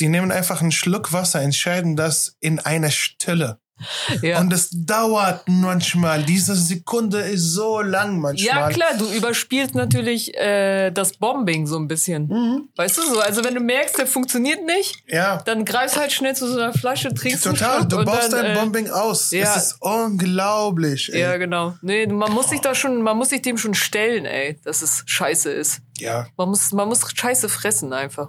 die 0.00 0.08
nehmen 0.08 0.32
einfach 0.32 0.62
einen 0.62 0.72
Schluck 0.72 1.12
Wasser, 1.12 1.42
entscheiden 1.42 1.94
das 1.94 2.36
in 2.40 2.58
einer 2.58 2.90
Stille. 2.90 3.60
Ja. 4.22 4.40
Und 4.40 4.52
es 4.52 4.68
dauert 4.72 5.42
manchmal. 5.46 6.22
Diese 6.22 6.54
Sekunde 6.54 7.18
ist 7.20 7.52
so 7.52 7.80
lang 7.80 8.18
manchmal. 8.18 8.46
Ja, 8.46 8.68
klar, 8.68 8.90
du 8.98 9.06
überspielst 9.10 9.74
natürlich 9.74 10.34
äh, 10.36 10.90
das 10.90 11.12
Bombing 11.14 11.66
so 11.66 11.76
ein 11.78 11.88
bisschen. 11.88 12.26
Mhm. 12.28 12.68
Weißt 12.76 12.98
du 12.98 13.02
so? 13.02 13.20
Also 13.20 13.44
wenn 13.44 13.54
du 13.54 13.60
merkst, 13.60 13.98
der 13.98 14.06
funktioniert 14.06 14.64
nicht, 14.64 15.02
Ja. 15.06 15.42
dann 15.44 15.64
greifst 15.64 15.96
halt 15.98 16.12
schnell 16.12 16.34
zu 16.36 16.46
so 16.50 16.58
einer 16.58 16.72
Flasche, 16.72 17.12
trinkst 17.14 17.44
Total, 17.44 17.86
du 17.86 18.04
baust 18.04 18.32
dann, 18.32 18.44
dein 18.44 18.56
äh, 18.56 18.58
Bombing 18.58 18.90
aus. 18.90 19.30
ja. 19.30 19.42
Es 19.42 19.56
ist 19.56 19.76
unglaublich. 19.80 21.12
Ey. 21.12 21.20
Ja, 21.20 21.36
genau. 21.36 21.74
Nee, 21.82 22.06
man 22.06 22.32
muss 22.32 22.50
sich 22.50 22.60
da 22.60 22.74
schon, 22.74 23.02
man 23.02 23.16
muss 23.16 23.30
sich 23.30 23.42
dem 23.42 23.58
schon 23.58 23.74
stellen, 23.74 24.24
ey, 24.24 24.58
dass 24.64 24.82
es 24.82 25.02
scheiße 25.06 25.50
ist. 25.50 25.80
ja. 25.98 26.26
Man 26.36 26.48
muss, 26.50 26.72
man 26.72 26.88
muss 26.88 27.00
Scheiße 27.14 27.48
fressen 27.48 27.92
einfach. 27.92 28.28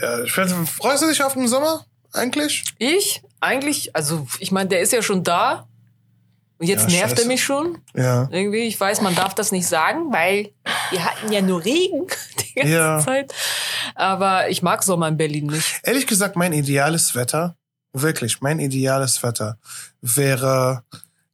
Ja, 0.00 0.26
freust 0.26 1.02
du 1.02 1.08
dich 1.08 1.22
auf 1.22 1.34
den 1.34 1.48
Sommer 1.48 1.84
eigentlich? 2.12 2.64
Ich 2.78 3.22
eigentlich, 3.40 3.94
also 3.94 4.26
ich 4.38 4.50
meine, 4.52 4.68
der 4.68 4.80
ist 4.80 4.92
ja 4.92 5.02
schon 5.02 5.22
da. 5.24 5.66
Und 6.60 6.66
jetzt 6.66 6.90
Ja, 6.90 6.98
nervt 6.98 7.10
scheiße. 7.10 7.22
er 7.22 7.28
mich 7.28 7.44
schon. 7.44 7.78
Ja. 7.94 8.28
Irgendwie, 8.32 8.62
ich 8.64 8.78
weiß, 8.80 9.00
man 9.00 9.14
darf 9.14 9.32
das 9.34 9.52
nicht 9.52 9.68
sagen, 9.68 10.12
weil 10.12 10.50
wir 10.90 11.04
hatten 11.04 11.30
ja 11.32 11.40
nur 11.40 11.64
Regen 11.64 12.08
die 12.40 12.54
ganze 12.54 12.72
Ja. 12.74 12.98
Zeit. 12.98 13.32
Aber 13.94 14.48
ich 14.50 14.60
mag 14.62 14.82
Sommer 14.82 15.06
in 15.06 15.16
Berlin 15.16 15.46
nicht. 15.46 15.80
Ehrlich 15.84 16.08
gesagt, 16.08 16.34
mein 16.34 16.52
ideales 16.52 17.14
Wetter, 17.14 17.56
wirklich, 17.92 18.40
mein 18.40 18.58
ideales 18.58 19.22
Wetter 19.22 19.58
wäre 20.02 20.82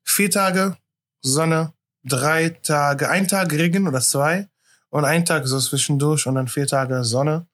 vier 0.03 0.31
Tage 0.31 0.77
Sonne, 1.23 1.73
drei 2.05 2.51
Tage, 2.63 3.09
ein 3.09 3.27
Tag 3.27 3.51
Regen 3.53 3.89
oder 3.89 4.01
zwei 4.03 4.49
und 4.91 5.07
ein 5.07 5.25
Tag 5.25 5.47
so 5.47 5.59
zwischendurch 5.59 6.27
und 6.27 6.35
dann 6.35 6.49
vier 6.49 6.67
Tage 6.67 7.03
Sonne. 7.03 7.47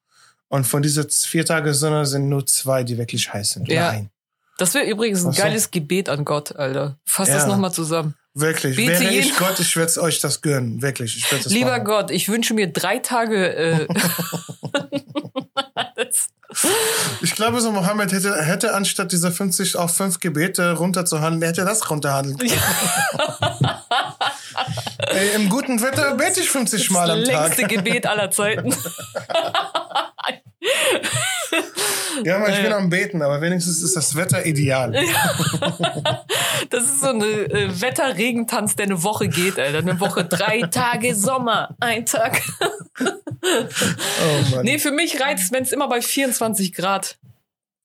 Und 0.49 0.67
von 0.67 0.81
diesen 0.81 1.09
vier 1.09 1.45
Tage 1.45 1.73
Sonne 1.73 2.05
sind 2.05 2.27
nur 2.27 2.45
zwei, 2.45 2.83
die 2.83 2.97
wirklich 2.97 3.31
heiß 3.31 3.51
sind. 3.51 3.69
Ja. 3.69 3.93
Nein. 3.93 4.09
Das 4.61 4.75
wäre 4.75 4.85
übrigens 4.85 5.25
ein 5.25 5.31
so. 5.31 5.41
geiles 5.41 5.71
Gebet 5.71 6.07
an 6.07 6.23
Gott, 6.23 6.55
Alter. 6.55 6.95
Fass 7.03 7.29
Ja. 7.29 7.33
das 7.35 7.47
nochmal 7.47 7.71
zusammen. 7.71 8.13
Wirklich. 8.35 8.75
Bete 8.75 8.99
Wäre 8.99 9.11
ich 9.11 9.35
Gott, 9.35 9.59
ich 9.59 9.75
werde 9.75 9.99
euch 10.03 10.19
das 10.19 10.41
gönnen. 10.41 10.83
Wirklich. 10.83 11.17
Ich 11.17 11.31
werd 11.31 11.43
das 11.43 11.51
Lieber 11.51 11.71
machen. 11.71 11.85
Gott, 11.85 12.11
ich 12.11 12.29
wünsche 12.29 12.53
mir 12.53 12.71
drei 12.71 12.99
Tage. 12.99 13.55
Äh, 13.55 13.87
das, 15.95 16.27
Ich 17.21 17.33
glaube, 17.33 17.59
so 17.59 17.71
Mohammed 17.71 18.11
hätte, 18.11 18.35
hätte 18.43 18.75
anstatt 18.75 19.11
dieser 19.11 19.31
50 19.31 19.77
auf 19.77 19.95
5 19.95 20.19
Gebete 20.19 20.73
runterzuhandeln, 20.73 21.41
hätte 21.41 21.65
das 21.65 21.89
runterhandeln 21.89 22.37
können. 22.37 22.51
Ey, 25.07 25.35
Im 25.35 25.49
guten 25.49 25.81
Wetter 25.81 26.13
bete 26.15 26.39
ich 26.39 26.51
50 26.51 26.91
Mal 26.91 27.09
am 27.09 27.19
das 27.21 27.29
Tag. 27.29 27.57
längste 27.57 27.63
Gebet 27.75 28.05
aller 28.05 28.29
Zeiten. 28.29 28.75
Ja, 32.25 32.39
man, 32.39 32.49
ich 32.49 32.57
Ja, 32.57 32.61
bin 32.63 32.71
ja. 32.71 32.77
am 32.77 32.89
Beten, 32.89 33.21
aber 33.21 33.41
wenigstens 33.41 33.81
ist 33.81 33.95
das 33.95 34.15
Wetter 34.15 34.45
ideal. 34.45 34.93
Das 36.69 36.83
ist 36.83 37.01
so 37.01 37.07
eine 37.09 37.25
äh, 37.25 37.81
Wetterregentanz, 37.81 38.75
der 38.75 38.85
eine 38.85 39.03
Woche 39.03 39.27
geht, 39.27 39.59
Alter. 39.59 39.79
Eine 39.79 39.99
Woche, 39.99 40.23
drei 40.25 40.61
Tage 40.61 41.15
Sommer, 41.15 41.75
ein 41.79 42.05
Tag. 42.05 42.41
Oh 43.43 44.55
Mann. 44.55 44.65
Nee, 44.65 44.77
für 44.77 44.91
mich 44.91 45.19
reizt, 45.19 45.51
wenn 45.51 45.63
es 45.63 45.71
immer 45.71 45.89
bei 45.89 45.99
24 46.01 46.73
Grad 46.73 47.17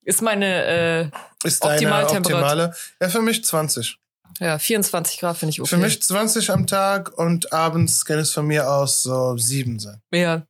ist 0.05 0.21
meine, 0.21 0.65
äh, 0.65 1.47
ist 1.47 1.63
Optimaltemperatur. 1.63 2.43
optimale? 2.43 2.75
Ja, 3.01 3.09
für 3.09 3.23
mich 3.23 3.43
20. 3.43 3.99
ja, 4.39 4.59
24 4.59 5.19
Grad 5.19 5.39
finde 5.39 5.51
ich 5.51 5.61
okay. 5.63 5.71
Für 5.71 5.77
mich 5.79 6.03
20 6.03 6.51
am 6.51 6.67
Tag 6.67 7.17
und 7.17 7.53
abends 7.55 8.05
kann 8.05 8.19
es 8.19 8.33
von 8.33 8.47
mir 8.47 8.71
aus 8.71 9.03
so 9.03 9.37
7 9.39 9.79
sein. 9.79 10.01
Ja. 10.13 10.43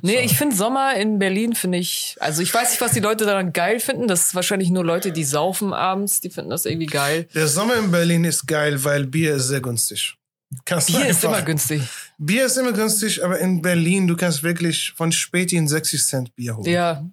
Nee, 0.00 0.20
ich 0.20 0.36
finde 0.36 0.56
Sommer 0.56 0.94
in 0.94 1.18
Berlin 1.18 1.54
finde 1.54 1.78
ich, 1.78 2.16
also 2.20 2.40
ich 2.40 2.52
weiß 2.52 2.70
nicht, 2.70 2.80
was 2.80 2.92
die 2.92 3.00
Leute 3.00 3.26
daran 3.26 3.52
geil 3.52 3.80
finden. 3.80 4.08
Das 4.08 4.28
ist 4.28 4.34
wahrscheinlich 4.34 4.70
nur 4.70 4.84
Leute, 4.84 5.12
die 5.12 5.24
saufen 5.24 5.72
abends, 5.72 6.20
die 6.20 6.30
finden 6.30 6.50
das 6.50 6.64
irgendwie 6.64 6.86
geil. 6.86 7.28
Der 7.34 7.48
Sommer 7.48 7.76
in 7.76 7.90
Berlin 7.90 8.24
ist 8.24 8.46
geil, 8.46 8.82
weil 8.84 9.06
Bier 9.06 9.36
ist 9.36 9.48
sehr 9.48 9.60
günstig. 9.60 10.16
Kannst 10.64 10.88
Bier 10.88 11.06
ist 11.06 11.24
immer 11.24 11.42
günstig. 11.42 11.82
Bier 12.18 12.46
ist 12.46 12.56
immer 12.56 12.72
günstig, 12.72 13.24
aber 13.24 13.38
in 13.38 13.62
Berlin, 13.62 14.06
du 14.06 14.16
kannst 14.16 14.42
wirklich 14.42 14.92
von 14.96 15.12
Späti 15.12 15.56
in 15.56 15.68
60 15.68 16.04
Cent 16.04 16.34
Bier 16.36 16.56
holen. 16.56 16.70
Ja, 16.70 17.04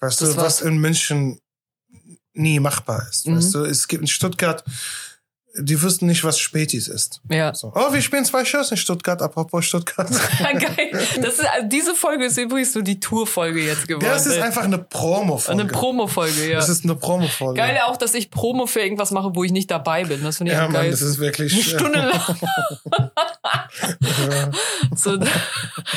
weißt 0.00 0.20
du, 0.20 0.36
was 0.36 0.60
in 0.60 0.78
München 0.78 1.38
nie 2.34 2.60
machbar 2.60 3.06
ist. 3.08 3.26
Mhm. 3.26 3.36
Weißt 3.36 3.54
du, 3.54 3.64
es 3.64 3.88
gibt 3.88 4.02
in 4.02 4.08
Stuttgart, 4.08 4.64
die 5.54 5.82
wüssten 5.82 6.06
nicht, 6.06 6.24
was 6.24 6.38
Spätis 6.38 6.88
ist. 6.88 7.20
ja. 7.30 7.54
So. 7.54 7.72
Oh, 7.74 7.92
wir 7.92 8.00
spielen 8.00 8.24
zwei 8.24 8.44
Shows 8.44 8.70
in 8.70 8.76
Stuttgart, 8.78 9.20
apropos 9.20 9.64
Stuttgart. 9.66 10.08
Geil. 10.40 10.90
Das 11.20 11.34
ist, 11.34 11.44
also 11.46 11.68
diese 11.68 11.94
Folge 11.94 12.24
ist 12.24 12.38
übrigens 12.38 12.72
so 12.72 12.80
die 12.80 12.98
Tour-Folge 13.00 13.60
jetzt 13.64 13.86
geworden. 13.86 14.06
Das 14.06 14.26
ist 14.26 14.36
ey. 14.36 14.42
einfach 14.42 14.64
eine 14.64 14.78
Promo-Folge. 14.78 15.60
eine 15.60 15.70
Promo-Folge, 15.70 16.50
ja. 16.50 16.56
Das 16.56 16.68
ist 16.70 16.84
eine 16.84 16.94
Promo-Folge. 16.94 17.58
Geil 17.60 17.78
auch, 17.86 17.96
dass 17.98 18.14
ich 18.14 18.30
Promo 18.30 18.66
für 18.66 18.80
irgendwas 18.80 19.10
mache, 19.10 19.34
wo 19.34 19.44
ich 19.44 19.52
nicht 19.52 19.70
dabei 19.70 20.04
bin. 20.04 20.22
Das 20.22 20.38
finde 20.38 20.52
ich 20.52 20.58
Ja, 20.58 20.64
Mann, 20.64 20.72
geil. 20.72 20.90
das 20.90 21.02
ist 21.02 21.18
wirklich. 21.18 21.52
eine 21.52 21.62
Stunde 21.62 21.98
lang. 22.00 22.20
Ja. 24.30 24.50
So, 24.94 25.18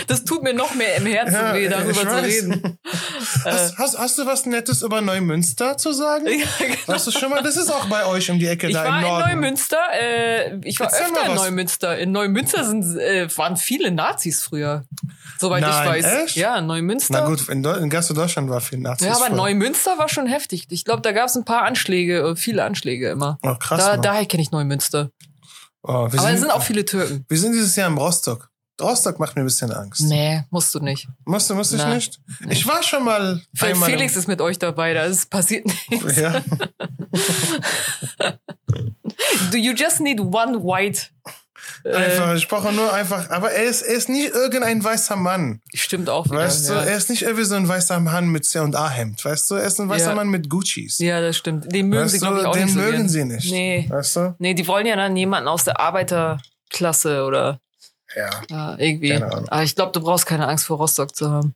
das 0.07 0.23
tut 0.23 0.41
mir 0.43 0.53
noch 0.53 0.73
mehr 0.75 0.95
im 0.97 1.05
Herzen 1.05 1.33
Ja, 1.33 1.53
weh, 1.53 1.67
darüber 1.67 2.01
zu 2.01 2.23
reden. 2.23 2.79
Hast, 3.43 3.77
hast, 3.77 3.97
hast 3.97 4.17
du 4.17 4.25
was 4.25 4.45
Nettes 4.45 4.81
über 4.81 5.01
Neumünster 5.01 5.77
zu 5.77 5.91
sagen? 5.93 6.25
Ja, 6.27 6.45
genau. 6.59 6.77
Weißt 6.88 7.07
du 7.07 7.11
schon 7.11 7.29
mal, 7.29 7.41
das 7.43 7.57
ist 7.57 7.69
auch 7.71 7.85
bei 7.88 8.05
euch 8.05 8.29
um 8.31 8.39
die 8.39 8.47
Ecke 8.47 8.67
Ich 8.67 8.73
da 8.73 8.83
war 8.85 8.88
im 8.89 8.95
in 8.95 9.01
Norden. 9.09 9.29
Neumünster. 9.29 9.77
Äh, 9.99 10.59
ich 10.63 10.79
war 10.79 10.88
Erzähl 10.88 11.05
öfter 11.07 11.19
mal 11.25 11.29
in. 11.29 11.35
Neumünster. 11.35 11.97
In 11.97 12.11
Neumünster 12.11 12.63
sind, 12.65 12.97
äh, 12.97 13.27
waren 13.38 13.57
viele 13.57 13.91
Nazis 13.91 14.41
früher. 14.43 14.83
Soweit 15.39 15.61
Nein, 15.61 15.83
ich 15.99 16.03
weiß. 16.05 16.13
echt? 16.25 16.35
Ja, 16.35 16.61
Neumünster. 16.61 17.21
Na 17.21 17.25
gut, 17.27 17.49
in, 17.49 17.63
Deu- 17.63 17.77
in 17.77 17.89
ganz 17.89 18.07
Deutschland 18.07 18.49
war 18.49 18.61
viel 18.61 18.79
Nazis. 18.79 19.07
ja, 19.07 19.15
aber 19.15 19.27
vor. 19.27 19.35
Neumünster 19.35 19.97
war 19.97 20.07
schon 20.09 20.27
heftig. 20.27 20.67
Ich 20.69 20.85
glaube, 20.85 21.01
da 21.01 21.11
gab 21.11 21.27
es 21.27 21.35
ein 21.35 21.45
paar 21.45 21.63
Anschläge, 21.63 22.19
äh, 22.19 22.35
viele 22.35 22.63
Anschläge 22.63 23.09
immer. 23.09 23.38
Oh, 23.43 23.55
krass. 23.55 23.79
Da, 23.83 23.97
daher 23.97 24.25
kenne 24.25 24.43
ich 24.43 24.51
Neumünster. 24.51 25.09
oh, 25.83 25.88
wir, 25.91 25.95
Aber 25.95 26.13
es 26.15 26.21
sind, 26.23 26.38
sind 26.39 26.51
auch 26.51 26.63
viele 26.63 26.85
Türken. 26.85 27.25
wir 27.27 27.38
sind 27.38 27.53
dieses 27.53 27.75
Jahr 27.75 27.88
im 27.88 27.97
Rostock. 27.97 28.49
Rostock 28.81 29.19
macht 29.19 29.35
mir 29.35 29.41
ein 29.43 29.45
bisschen 29.45 29.71
Angst. 29.71 30.01
Nee, 30.01 30.43
musst 30.49 30.75
du 30.75 30.79
nicht. 30.79 31.07
Musst 31.25 31.49
du, 31.49 31.55
musst 31.55 31.71
ich 31.73 31.79
Nein. 31.79 31.95
nicht? 31.95 32.19
Ich 32.49 32.67
war 32.67 32.83
schon 32.83 33.05
mal 33.05 33.41
Fe- 33.55 33.67
einmal 33.67 33.89
im- 33.89 33.95
Felix 33.97 34.15
ist 34.17 34.27
mit 34.27 34.41
euch 34.41 34.59
dabei, 34.59 34.93
da 34.93 35.03
ist 35.05 35.29
passiert 35.29 35.65
nichts. 35.89 36.17
Ja, 36.17 36.41
Do 39.51 39.57
you 39.57 39.73
just 39.73 39.99
need 40.01 40.19
one 40.19 40.61
white? 40.63 41.07
Äh, 41.83 41.93
einfach, 41.95 42.35
ich 42.35 42.47
brauche 42.47 42.71
nur 42.73 42.93
einfach, 42.93 43.29
aber 43.29 43.51
er 43.51 43.63
ist, 43.63 43.81
er 43.81 43.95
ist 43.95 44.09
nicht 44.09 44.33
irgendein 44.33 44.83
weißer 44.83 45.15
Mann. 45.15 45.61
stimmt 45.73 46.09
auch 46.09 46.25
wieder. 46.25 46.38
Weißt 46.39 46.69
du, 46.69 46.73
ja. 46.73 46.81
er 46.83 46.97
ist 46.97 47.09
nicht 47.09 47.23
irgendwie 47.23 47.45
so 47.45 47.55
ein 47.55 47.67
weißer 47.67 47.99
Mann 47.99 48.27
mit 48.27 48.45
C&A-Hemd, 48.45 49.23
weißt 49.23 49.49
du, 49.51 49.55
er 49.55 49.63
ist 49.65 49.79
ein 49.79 49.89
weißer 49.89 50.09
Ja. 50.09 50.15
Mann 50.15 50.27
mit 50.29 50.49
Guccis. 50.49 50.99
ja, 50.99 51.21
das 51.21 51.38
stimmt. 51.38 51.71
Den 51.73 51.88
mögen 51.89 52.03
weißt 52.03 52.13
sie, 52.13 52.19
glaube 52.19 52.38
ich, 52.38 52.43
du, 52.43 52.49
auch 52.49 52.53
den 52.53 52.65
nicht 52.65 52.73
so 52.73 52.79
mögen 52.79 52.97
gern. 52.97 53.09
sie 53.09 53.25
nicht. 53.25 53.51
Nee. 53.51 53.85
Weißt 53.89 54.15
du? 54.17 54.35
Nee, 54.39 54.53
die 54.53 54.67
wollen 54.67 54.85
ja 54.85 54.95
dann 54.95 55.15
jemanden 55.15 55.47
aus 55.47 55.63
der 55.63 55.79
Arbeiterklasse 55.79 57.23
oder 57.23 57.59
Ja. 58.15 58.30
ja, 58.49 58.78
irgendwie. 58.78 59.10
Keine 59.10 59.32
Ahnung. 59.32 59.49
Aber 59.49 59.63
ich 59.63 59.75
glaube, 59.75 59.91
du 59.91 59.99
brauchst 60.01 60.25
keine 60.25 60.47
Angst 60.47 60.65
vor 60.65 60.78
Rostock 60.78 61.15
zu 61.15 61.30
haben. 61.30 61.56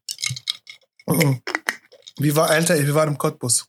Mhm. 1.07 1.41
Wie 2.17 2.35
war, 2.35 2.49
Alter, 2.49 2.77
wir 2.77 2.93
waren 2.95 3.09
im 3.09 3.17
Cottbus. 3.17 3.65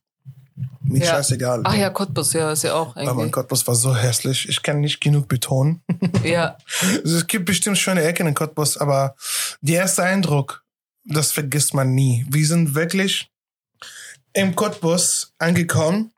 Mir 0.82 0.98
Ja. 1.04 1.12
scheißegal. 1.12 1.62
Ach 1.64 1.74
ja, 1.74 1.88
Cottbus, 1.90 2.32
ja, 2.32 2.52
ist 2.52 2.64
ja 2.64 2.74
auch 2.74 2.96
Aber 2.96 3.02
irgendwie. 3.02 3.30
Cottbus 3.30 3.66
war 3.66 3.74
so 3.74 3.94
hässlich. 3.94 4.48
Ich 4.48 4.62
kann 4.62 4.80
nicht 4.80 5.00
genug 5.00 5.28
betonen. 5.28 5.82
Ja, 6.24 6.56
Also 7.02 7.16
es 7.18 7.26
gibt 7.26 7.46
bestimmt 7.46 7.78
schöne 7.78 8.02
Ecken 8.02 8.26
in 8.26 8.34
Cottbus, 8.34 8.76
aber 8.76 9.14
der 9.60 9.76
erste 9.80 10.02
Eindruck, 10.02 10.64
das 11.04 11.32
vergisst 11.32 11.72
man 11.74 11.94
nie. 11.94 12.26
Wir 12.28 12.46
sind 12.46 12.74
wirklich 12.74 13.30
im 14.32 14.54
Cottbus 14.54 15.32
angekommen 15.38 16.12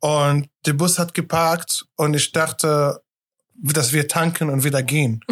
und 0.00 0.48
der 0.66 0.72
Bus 0.74 0.98
hat 0.98 1.14
geparkt 1.14 1.86
und 1.96 2.14
ich 2.14 2.32
dachte, 2.32 3.02
dass 3.62 3.92
wir 3.92 4.08
tanken 4.08 4.50
und 4.50 4.64
wieder 4.64 4.82
gehen. 4.82 5.24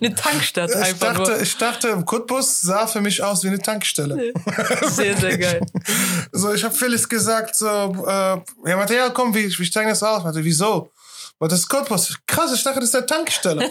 eine 0.00 0.14
Tankstadt 0.14 0.70
Ich 0.70 0.76
einfach 0.76 1.16
dachte, 1.16 1.38
ich 1.42 1.56
dachte, 1.56 2.02
Cottbus 2.04 2.60
sah 2.60 2.86
für 2.86 3.00
mich 3.00 3.22
aus 3.22 3.42
wie 3.44 3.48
eine 3.48 3.58
Tankstelle. 3.58 4.16
nur. 4.16 4.32
Sehr, 4.90 5.16
sehr 5.16 5.38
geil. 5.38 5.60
So, 6.32 6.52
ich 6.52 6.62
habe 6.64 6.74
Felix 6.74 7.08
gesagt, 7.08 7.56
so, 7.56 7.66
äh, 7.66 8.40
ja, 8.66 8.86
ja, 8.90 9.08
komm, 9.10 9.34
wir, 9.34 9.44
wir 9.44 9.66
steigen 9.66 9.88
jetzt 9.88 10.02
aus. 10.02 10.22
Meinte, 10.22 10.44
wieso? 10.44 10.90
Aber 11.38 11.48
das 11.48 11.60
ist 11.60 11.68
Cottbus. 11.68 12.18
Krass, 12.26 12.52
ich 12.54 12.62
dachte, 12.62 12.80
das 12.80 12.90
ist 12.90 12.96
eine 12.96 13.06
Tankstelle. 13.06 13.70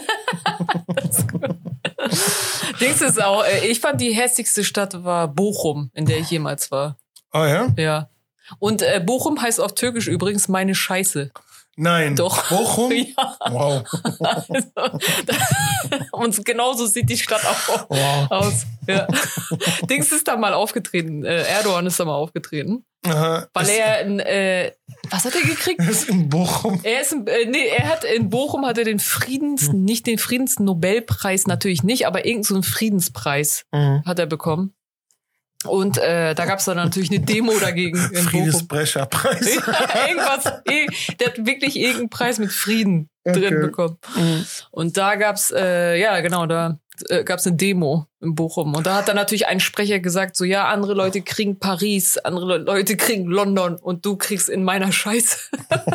Dings 2.80 3.00
ist 3.00 3.22
auch, 3.22 3.44
äh, 3.44 3.68
ich 3.68 3.78
fand 3.78 4.00
die 4.00 4.12
hässlichste 4.12 4.64
Stadt 4.64 5.04
war 5.04 5.28
Bochum, 5.28 5.90
in 5.94 6.06
der 6.06 6.18
ich 6.18 6.30
jemals 6.30 6.72
war. 6.72 6.98
Oh 7.32 7.44
ja? 7.44 7.68
Ja. 7.76 8.10
Und 8.58 8.82
äh, 8.82 9.00
Bochum 9.04 9.40
heißt 9.40 9.60
auf 9.60 9.74
Türkisch 9.74 10.08
übrigens 10.08 10.48
meine 10.48 10.74
Scheiße. 10.74 11.30
Nein. 11.82 12.14
Doch. 12.14 12.48
Bochum? 12.48 12.92
Ja. 13.16 13.36
Wow. 13.50 13.84
Also, 14.20 14.68
und 16.12 16.44
genauso 16.44 16.86
sieht 16.86 17.08
die 17.08 17.16
Stadt 17.16 17.44
auch 17.44 17.86
wow. 17.88 18.30
aus. 18.30 18.66
Ja. 18.86 19.06
Dings 19.88 20.12
ist 20.12 20.28
da 20.28 20.36
mal 20.36 20.52
aufgetreten. 20.52 21.24
Äh, 21.24 21.42
Erdogan 21.44 21.86
ist 21.86 21.98
da 21.98 22.04
mal 22.04 22.14
aufgetreten. 22.16 22.84
Aha. 23.06 23.46
Weil 23.54 23.68
er, 23.70 23.96
ein, 24.00 24.20
äh, 24.20 24.72
was 25.08 25.24
hat 25.24 25.34
er 25.34 25.40
gekriegt? 25.40 25.80
Es 25.80 25.88
ist 26.02 26.08
in 26.10 26.28
Bochum. 26.28 26.80
Er 26.82 27.00
ist, 27.00 27.12
ein- 27.14 27.26
äh, 27.26 27.46
nee, 27.46 27.66
er 27.68 27.88
hat 27.88 28.04
in 28.04 28.28
Bochum 28.28 28.66
hat 28.66 28.76
er 28.76 28.84
den 28.84 28.98
Friedens, 28.98 29.68
Hm. 29.68 29.84
nicht 29.84 30.06
den 30.06 30.18
Friedensnobelpreis 30.18 31.46
natürlich 31.46 31.82
nicht, 31.82 32.06
aber 32.06 32.26
irgendeinen 32.26 32.62
so 32.62 32.70
Friedenspreis 32.70 33.64
Mhm. 33.72 34.02
hat 34.04 34.18
er 34.18 34.26
bekommen. 34.26 34.74
Und 35.66 35.98
äh, 35.98 36.34
da 36.34 36.46
gab's 36.46 36.64
dann 36.64 36.76
natürlich 36.78 37.10
eine 37.10 37.20
Demo 37.20 37.52
dagegen. 37.58 37.96
Friedensbrecherpreis. 37.96 39.46
Irgendwas, 40.08 40.46
eh, 40.64 40.86
der 41.18 41.28
hat 41.28 41.46
wirklich 41.46 41.76
irgendeinen 41.76 42.08
Preis 42.10 42.38
mit 42.38 42.50
Frieden 42.50 43.10
drin 43.24 43.44
Okay. 43.56 43.60
bekommen. 43.60 43.98
Mhm. 44.16 44.46
Und 44.70 44.96
da 44.96 45.16
gab's, 45.16 45.50
äh, 45.50 46.00
ja 46.00 46.18
genau, 46.20 46.46
da 46.46 46.78
äh, 47.08 47.24
gab's 47.24 47.46
eine 47.46 47.56
Demo 47.56 48.06
in 48.22 48.34
Bochum. 48.34 48.74
Und 48.74 48.86
da 48.86 48.96
hat 48.96 49.08
dann 49.08 49.16
natürlich 49.16 49.48
ein 49.48 49.60
Sprecher 49.60 50.00
gesagt, 50.00 50.34
so 50.36 50.44
ja, 50.44 50.66
andere 50.68 50.94
Leute 50.94 51.20
kriegen 51.20 51.58
Paris, 51.58 52.16
andere 52.16 52.46
Le 52.46 52.64
Leute 52.64 52.96
kriegen 52.96 53.26
London 53.26 53.76
und 53.76 54.06
du 54.06 54.16
kriegst 54.16 54.48
in 54.48 54.64
meiner 54.64 54.92
Scheiße. 54.92 55.36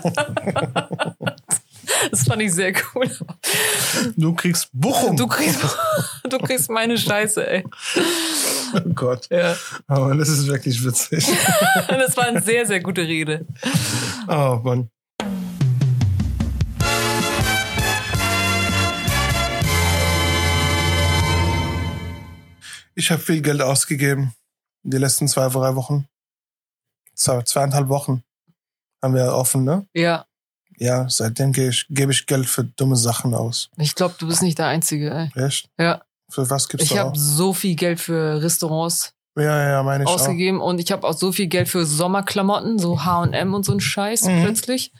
das 2.11 2.23
fand 2.23 2.41
ich 2.41 2.53
sehr 2.53 2.73
cool. 2.93 3.09
Du 4.15 4.33
kriegst 4.33 4.69
Bochum. 4.73 5.15
Du 5.15 5.27
kriegst, 5.27 5.59
du 6.23 6.37
kriegst 6.39 6.69
meine 6.69 6.97
Scheiße, 6.97 7.47
ey. 7.47 7.63
oh 8.73 8.89
Gott. 8.93 9.27
Ja. 9.29 9.55
Oh, 9.87 10.11
das 10.13 10.29
ist 10.29 10.47
wirklich 10.47 10.83
witzig. 10.83 11.27
Das 11.87 12.17
war 12.17 12.25
eine 12.25 12.41
sehr, 12.41 12.65
sehr 12.65 12.81
gute 12.81 13.01
Rede. 13.01 13.45
Oh 14.27 14.59
Mann. 14.63 14.89
Ich 22.95 23.11
habe 23.11 23.21
viel 23.21 23.41
Geld 23.41 23.61
ausgegeben. 23.61 24.33
Die 24.83 24.97
letzten 24.97 25.27
zwei, 25.27 25.49
drei 25.49 25.75
Wochen. 25.75 26.07
Zwei, 27.13 27.41
zweieinhalb 27.41 27.89
Wochen 27.89 28.23
haben 29.03 29.15
wir 29.15 29.33
offen, 29.33 29.63
ne? 29.63 29.87
Ja, 29.93 30.25
Ja, 30.77 31.07
seitdem 31.09 31.51
gebe 31.53 31.69
ich, 31.69 31.85
gebe 31.89 32.11
ich 32.11 32.25
Geld 32.25 32.45
für 32.47 32.63
dumme 32.63 32.95
Sachen 32.97 33.33
aus. 33.33 33.69
ich 33.77 33.95
glaube, 33.95 34.15
du 34.17 34.27
bist 34.27 34.41
nicht 34.41 34.57
der 34.59 34.67
Einzige, 34.67 35.11
ey. 35.11 35.43
Echt? 35.45 35.69
Ja. 35.79 36.01
Für 36.29 36.49
was 36.49 36.67
gibst 36.67 36.85
Ich 36.85 36.91
du 36.93 36.99
habe 36.99 37.11
aus? 37.11 37.17
so 37.19 37.53
viel 37.53 37.75
Geld 37.75 37.99
für 37.99 38.41
Restaurants 38.41 39.13
Ja, 39.37 39.69
ja, 39.69 39.83
meine 39.83 40.03
ich 40.03 40.09
auch. 40.09 40.15
ausgegeben 40.15 40.59
und 40.59 40.79
ich 40.79 40.91
habe 40.91 41.07
auch 41.07 41.13
so 41.17 41.31
viel 41.31 41.47
Geld 41.47 41.69
für 41.69 41.85
Sommerklamotten, 41.85 42.79
so 42.79 43.03
H&M 43.05 43.53
und 43.53 43.63
so 43.63 43.71
ein 43.73 43.79
Scheiß 43.79 44.23
Mhm. 44.23 44.43
plötzlich, 44.43 44.91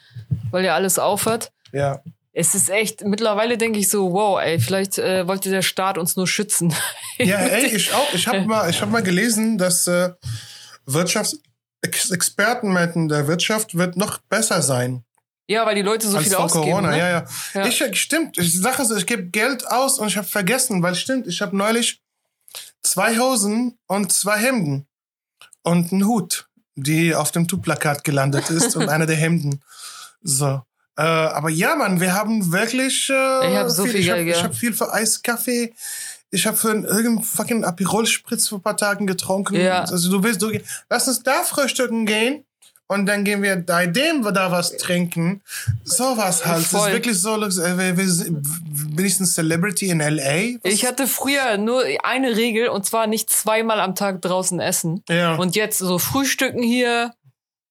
weil 0.52 0.64
ja 0.64 0.76
alles 0.76 1.00
aufhört. 1.00 1.52
Ja. 1.74 2.02
Es 2.38 2.54
ist 2.54 2.70
echt, 2.70 3.04
mittlerweile 3.06 3.58
denke 3.58 3.80
ich 3.80 3.90
so, 3.90 4.12
wow, 4.12 4.40
ey, 4.42 4.60
vielleicht 4.60 4.98
äh, 4.98 5.26
wollte 5.28 5.50
der 5.50 5.62
Staat 5.62 5.98
uns 5.98 6.16
nur 6.18 6.28
schützen. 6.28 6.74
Ja, 7.18 7.38
ey, 7.40 7.68
ich 7.76 7.94
auch. 7.94 8.14
Ich 8.14 8.28
habe 8.28 8.42
mal, 8.46 8.70
ich 8.70 8.82
hab 8.82 8.90
mal 8.92 9.04
gelesen, 9.04 9.58
dass 9.58 9.88
äh, 9.88 10.10
Wirtschaftsexperten 10.86 12.72
meinten, 12.72 13.08
der 13.08 13.28
Wirtschaft 13.28 13.76
wird 13.78 13.98
noch 13.98 14.20
besser 14.30 14.62
sein 14.62 15.04
ja, 15.48 15.66
weil 15.66 15.76
die 15.76 15.82
Leute 15.82 16.08
so 16.08 16.18
als 16.18 16.28
viel 16.28 16.36
vor 16.36 16.46
ausgeben. 16.46 16.66
Corona. 16.66 16.92
ne? 16.92 16.98
Ja, 16.98 17.10
ja. 17.10 17.26
Ja. 17.54 17.66
Ich 17.68 18.00
stimmt. 18.00 18.38
Ich 18.38 18.60
sage 18.60 18.82
es, 18.82 18.92
ich 18.92 19.06
gebe 19.06 19.26
Geld 19.26 19.68
aus 19.68 20.00
und 20.00 20.08
ich 20.08 20.18
habe 20.18 20.28
vergessen, 20.28 20.82
weil 20.82 20.96
stimmt. 20.96 21.28
Ich 21.28 21.42
habe 21.42 21.56
neulich 21.56 22.02
zwei 22.84 23.18
Hosen 23.18 23.78
und 23.88 24.12
zwei 24.12 24.38
Hemden 24.38 24.88
und 25.64 25.92
einen 25.92 26.06
Hut, 26.06 26.48
die 26.76 27.14
auf 27.14 27.32
dem 27.32 27.48
Tu-Plakat 27.48 28.04
gelandet 28.04 28.50
ist 28.50 28.76
und 28.76 28.90
einer 28.90 29.06
der 29.06 29.16
Hemden. 29.16 29.62
So. 30.22 30.62
Äh, 30.98 31.02
aber 31.02 31.50
ja, 31.50 31.76
Mann, 31.76 32.00
wir 32.00 32.14
haben 32.14 32.52
wirklich. 32.52 33.10
Äh, 33.10 33.52
Ich 33.52 33.58
hab 33.58 33.70
so 33.70 33.86
viel 33.86 33.98
ich 33.98 34.06
Geld, 34.06 34.20
hab, 34.22 34.26
ja. 34.28 34.38
Ich 34.38 34.44
habe 34.44 34.54
viel 34.54 34.74
für 34.74 34.92
Eiskaffee. 34.94 35.74
Ich 36.32 36.48
habe 36.48 36.58
für 36.58 36.72
einen 36.72 36.86
irgendeinen 36.86 37.24
fucking 37.24 37.64
Aperol-Spritz 37.64 38.48
vor 38.48 38.60
ein 38.60 38.64
paar 38.64 38.78
Tagen 38.78 39.06
getrunken. 39.06 39.56
Ja. 39.56 39.82
Also 39.84 40.10
du 40.10 40.24
willst, 40.24 40.42
du, 40.42 40.52
lass 40.90 41.08
uns 41.08 41.22
da 41.22 41.44
frühstücken 41.44 42.06
gehen. 42.06 42.45
Und 42.88 43.08
dann 43.08 43.24
gehen 43.24 43.42
wir 43.42 43.56
bei 43.56 43.88
dem 43.88 44.22
da 44.34 44.52
was 44.52 44.78
trinken. 44.78 45.42
Sowas 45.84 46.46
halt. 46.46 46.60
Das 46.60 46.68
Voll. 46.68 46.88
ist 46.90 46.94
wirklich 46.94 47.20
so, 47.20 47.36
bin 47.38 49.06
ich 49.06 49.20
ein 49.20 49.26
Celebrity 49.26 49.90
in 49.90 50.02
L.A.? 50.02 50.60
Was- 50.64 50.72
Ich 50.72 50.86
hatte 50.86 51.08
früher 51.08 51.58
nur 51.58 51.84
eine 52.04 52.36
Regel 52.38 52.68
und 52.70 52.86
zwar 52.86 53.08
nicht 53.08 53.30
zweimal 53.32 53.80
am 53.80 53.96
Tag 53.96 54.22
draußen 54.22 54.60
essen. 54.60 55.04
ja. 55.10 55.34
Und 55.36 55.56
jetzt 55.56 55.80
so 55.80 55.98
Frühstücken 55.98 56.62
hier, 56.62 57.12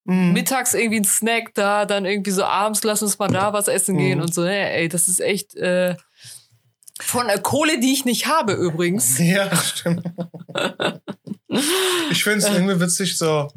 Mhm. 0.06 0.32
mittags 0.32 0.74
irgendwie 0.74 0.98
ein 1.00 1.04
Snack 1.04 1.54
da, 1.54 1.86
dann 1.86 2.04
irgendwie 2.04 2.30
so 2.32 2.44
abends 2.44 2.82
lass 2.84 3.00
uns 3.00 3.18
mal 3.18 3.28
da 3.28 3.52
was 3.54 3.68
essen 3.68 3.96
gehen 3.96 4.18
Mhm. 4.18 4.24
und 4.24 4.34
so. 4.34 4.42
Ne, 4.42 4.70
ey, 4.72 4.88
das 4.88 5.08
ist 5.08 5.20
echt 5.20 5.54
äh, 5.56 5.96
von 7.00 7.26
der 7.28 7.38
Kohle, 7.38 7.78
die 7.80 7.92
ich 7.92 8.04
nicht 8.04 8.26
habe 8.26 8.52
übrigens. 8.52 9.16
Ja, 9.18 9.48
stimmt. 9.56 10.02
ich 12.10 12.22
finde 12.24 12.38
es 12.46 12.52
irgendwie 12.52 12.80
witzig 12.80 13.16
so. 13.16 13.48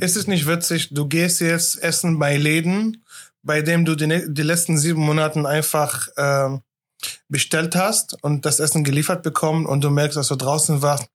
Ist 0.00 0.16
es 0.16 0.26
nicht 0.26 0.46
witzig, 0.46 0.88
du 0.92 1.06
gehst 1.08 1.40
jetzt 1.40 1.82
essen 1.82 2.18
bei 2.18 2.36
Läden, 2.36 3.04
bei 3.42 3.62
dem 3.62 3.84
du 3.84 3.94
die, 3.94 4.06
ne- 4.06 4.26
die 4.28 4.42
letzten 4.42 4.76
sieben 4.78 5.00
Monaten 5.02 5.46
einfach 5.46 6.08
ähm, 6.16 6.60
bestellt 7.28 7.76
hast 7.76 8.16
und 8.22 8.44
das 8.46 8.60
Essen 8.60 8.84
geliefert 8.84 9.22
bekommen 9.22 9.66
und 9.66 9.82
du 9.82 9.90
merkst, 9.90 10.16
dass 10.16 10.28
du 10.28 10.36
draußen 10.36 10.82
warst. 10.82 11.06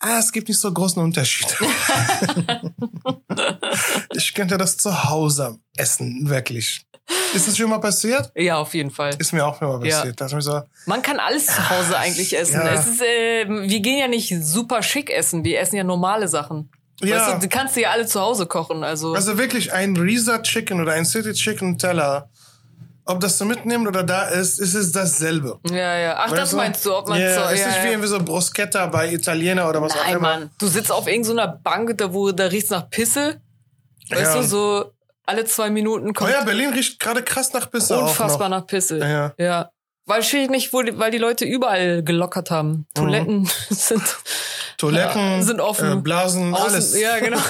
Ah, 0.00 0.18
es 0.18 0.32
gibt 0.32 0.48
nicht 0.48 0.58
so 0.60 0.72
großen 0.72 1.00
Unterschied. 1.02 1.46
ich 4.14 4.34
könnte 4.34 4.58
das 4.58 4.76
zu 4.76 5.04
Hause 5.04 5.58
essen, 5.76 6.28
wirklich. 6.28 6.84
Ist 7.34 7.48
das 7.48 7.56
schon 7.56 7.68
mal 7.68 7.78
passiert? 7.80 8.30
Ja, 8.34 8.56
auf 8.56 8.72
jeden 8.74 8.90
Fall. 8.90 9.14
Ist 9.18 9.32
mir 9.32 9.44
auch 9.46 9.58
schon 9.58 9.68
mal 9.68 9.86
Ja. 9.86 9.96
passiert. 9.98 10.20
Mir 10.32 10.40
so, 10.42 10.62
Man 10.86 11.02
kann 11.02 11.18
alles 11.18 11.46
zu 11.46 11.70
Hause 11.70 11.98
eigentlich 11.98 12.36
essen. 12.36 12.54
Ja. 12.54 12.68
Ist, 12.74 13.00
äh, 13.02 13.46
wir 13.48 13.80
gehen 13.80 13.98
ja 13.98 14.08
nicht 14.08 14.34
super 14.42 14.82
schick 14.82 15.10
essen, 15.10 15.44
wir 15.44 15.60
essen 15.60 15.76
ja 15.76 15.84
normale 15.84 16.28
Sachen. 16.28 16.70
Ja. 17.00 17.16
Weißt 17.16 17.34
du, 17.34 17.40
du 17.40 17.48
kannst 17.48 17.76
dir 17.76 17.82
ja 17.82 17.90
alle 17.90 18.06
zu 18.06 18.20
Hause 18.20 18.46
kochen. 18.46 18.84
Also, 18.84 19.14
Also 19.14 19.36
wirklich 19.38 19.72
ein 19.72 19.96
Risa 19.96 20.38
Chicken 20.40 20.80
oder 20.80 20.92
ein 20.92 21.04
City 21.04 21.32
Chicken 21.32 21.76
Teller, 21.78 22.28
ob 23.04 23.20
das 23.20 23.36
du 23.36 23.44
mitnimmst 23.44 23.86
oder 23.88 24.02
da 24.02 24.28
ist, 24.28 24.58
ist 24.60 24.74
es 24.74 24.92
dasselbe. 24.92 25.58
ja, 25.70 25.96
ja. 25.98 26.16
Ach, 26.18 26.30
das 26.30 26.40
Weißt 26.40 26.52
meinst 26.54 26.86
du, 26.86 26.94
ob 26.96 27.08
man 27.08 27.20
ja, 27.20 27.34
so. 27.34 27.52
es 27.52 27.60
ja, 27.60 27.66
ist 27.68 27.74
wie 27.82 27.84
ja. 27.86 27.90
irgendwie 27.92 28.08
so 28.08 28.18
Bruschetta 28.22 28.86
bei 28.86 29.12
Italiener 29.12 29.68
oder 29.68 29.82
was 29.82 29.92
auch 29.92 29.96
Nein, 30.04 30.16
immer. 30.16 30.20
Mann. 30.20 30.50
Du 30.58 30.66
sitzt 30.68 30.90
auf 30.92 31.06
irgendeiner 31.06 31.48
Bank, 31.48 31.98
da 31.98 32.12
wo 32.12 32.30
da 32.32 32.46
riecht's 32.46 32.70
nach 32.70 32.88
Pisse. 32.88 33.40
Weißt 34.10 34.34
Ja. 34.34 34.40
du, 34.40 34.46
so 34.46 34.90
alle 35.26 35.44
zwei 35.46 35.70
Minuten 35.70 36.10
Oh 36.10 36.12
kommt 36.12 36.30
ja, 36.30 36.44
Berlin 36.44 36.72
riecht 36.72 37.00
gerade 37.00 37.22
krass 37.22 37.52
nach 37.52 37.70
Pisse 37.70 37.98
unfassbar 37.98 38.46
auch 38.46 38.50
nach 38.50 38.66
Pisse. 38.66 38.98
Ja. 38.98 39.32
Ja. 39.38 39.70
Die, 40.06 40.98
weil 40.98 41.10
die 41.10 41.18
Leute 41.18 41.44
überall 41.44 42.02
gelockert 42.02 42.50
haben. 42.50 42.86
Toiletten 42.94 43.48
sind, 43.70 44.02
Toiletten, 44.76 45.20
Ja, 45.20 45.42
sind 45.42 45.60
offen. 45.60 45.98
Äh, 45.98 46.00
Blasen, 46.02 46.54
außen. 46.54 46.66
alles. 46.66 47.00
Ja, 47.00 47.18
genau. 47.18 47.38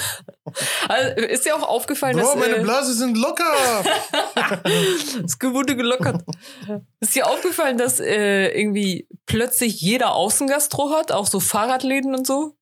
Also, 0.88 1.22
ist 1.22 1.46
dir 1.46 1.56
auch 1.56 1.66
aufgefallen, 1.66 2.16
Bro, 2.16 2.26
dass 2.26 2.36
meine 2.36 2.56
äh, 2.56 2.60
Blase 2.60 2.92
sind 2.94 3.16
locker. 3.16 3.50
es 5.24 5.38
wurde 5.40 5.74
gelockert. 5.74 6.22
ist 7.00 7.14
dir 7.14 7.26
aufgefallen, 7.26 7.78
dass 7.78 7.98
äh, 7.98 8.48
irgendwie 8.48 9.08
plötzlich 9.26 9.80
jeder 9.80 10.12
Außengastro 10.12 10.90
hat, 10.94 11.10
auch 11.10 11.26
so 11.26 11.40
Fahrradläden 11.40 12.14
und 12.14 12.26
so? 12.26 12.54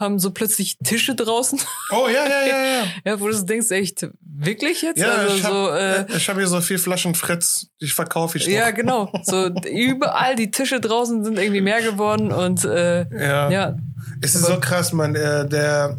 Haben 0.00 0.18
so 0.18 0.30
plötzlich 0.30 0.78
Tische 0.82 1.14
draußen. 1.14 1.60
Oh 1.92 2.08
ja, 2.08 2.26
ja, 2.26 2.46
ja, 2.46 2.64
ja. 2.64 2.84
ja, 3.04 3.20
wo 3.20 3.28
du 3.28 3.44
denkst, 3.44 3.70
echt, 3.70 4.08
wirklich 4.22 4.80
jetzt? 4.80 4.98
Ja, 4.98 5.12
also 5.12 5.36
ich 5.36 5.44
habe 5.44 5.54
so, 5.54 6.12
äh, 6.12 6.16
ich 6.16 6.28
hab 6.28 6.38
hier 6.38 6.46
so 6.46 6.60
vier 6.62 6.78
Flaschen 6.78 7.14
Fritz, 7.14 7.66
die 7.82 7.86
verkaufe 7.88 8.38
ich 8.38 8.46
noch. 8.46 8.54
ja, 8.54 8.70
genau. 8.70 9.12
So 9.22 9.50
überall 9.70 10.36
die 10.36 10.50
Tische 10.50 10.80
draußen 10.80 11.22
sind 11.22 11.38
irgendwie 11.38 11.60
mehr 11.60 11.82
geworden 11.82 12.32
und 12.32 12.64
äh, 12.64 13.04
ja. 13.10 13.50
ja. 13.50 13.76
Es 14.22 14.34
ist 14.34 14.46
so 14.46 14.58
krass, 14.58 14.92
man. 14.94 15.14
äh, 15.14 15.46
Der, 15.46 15.98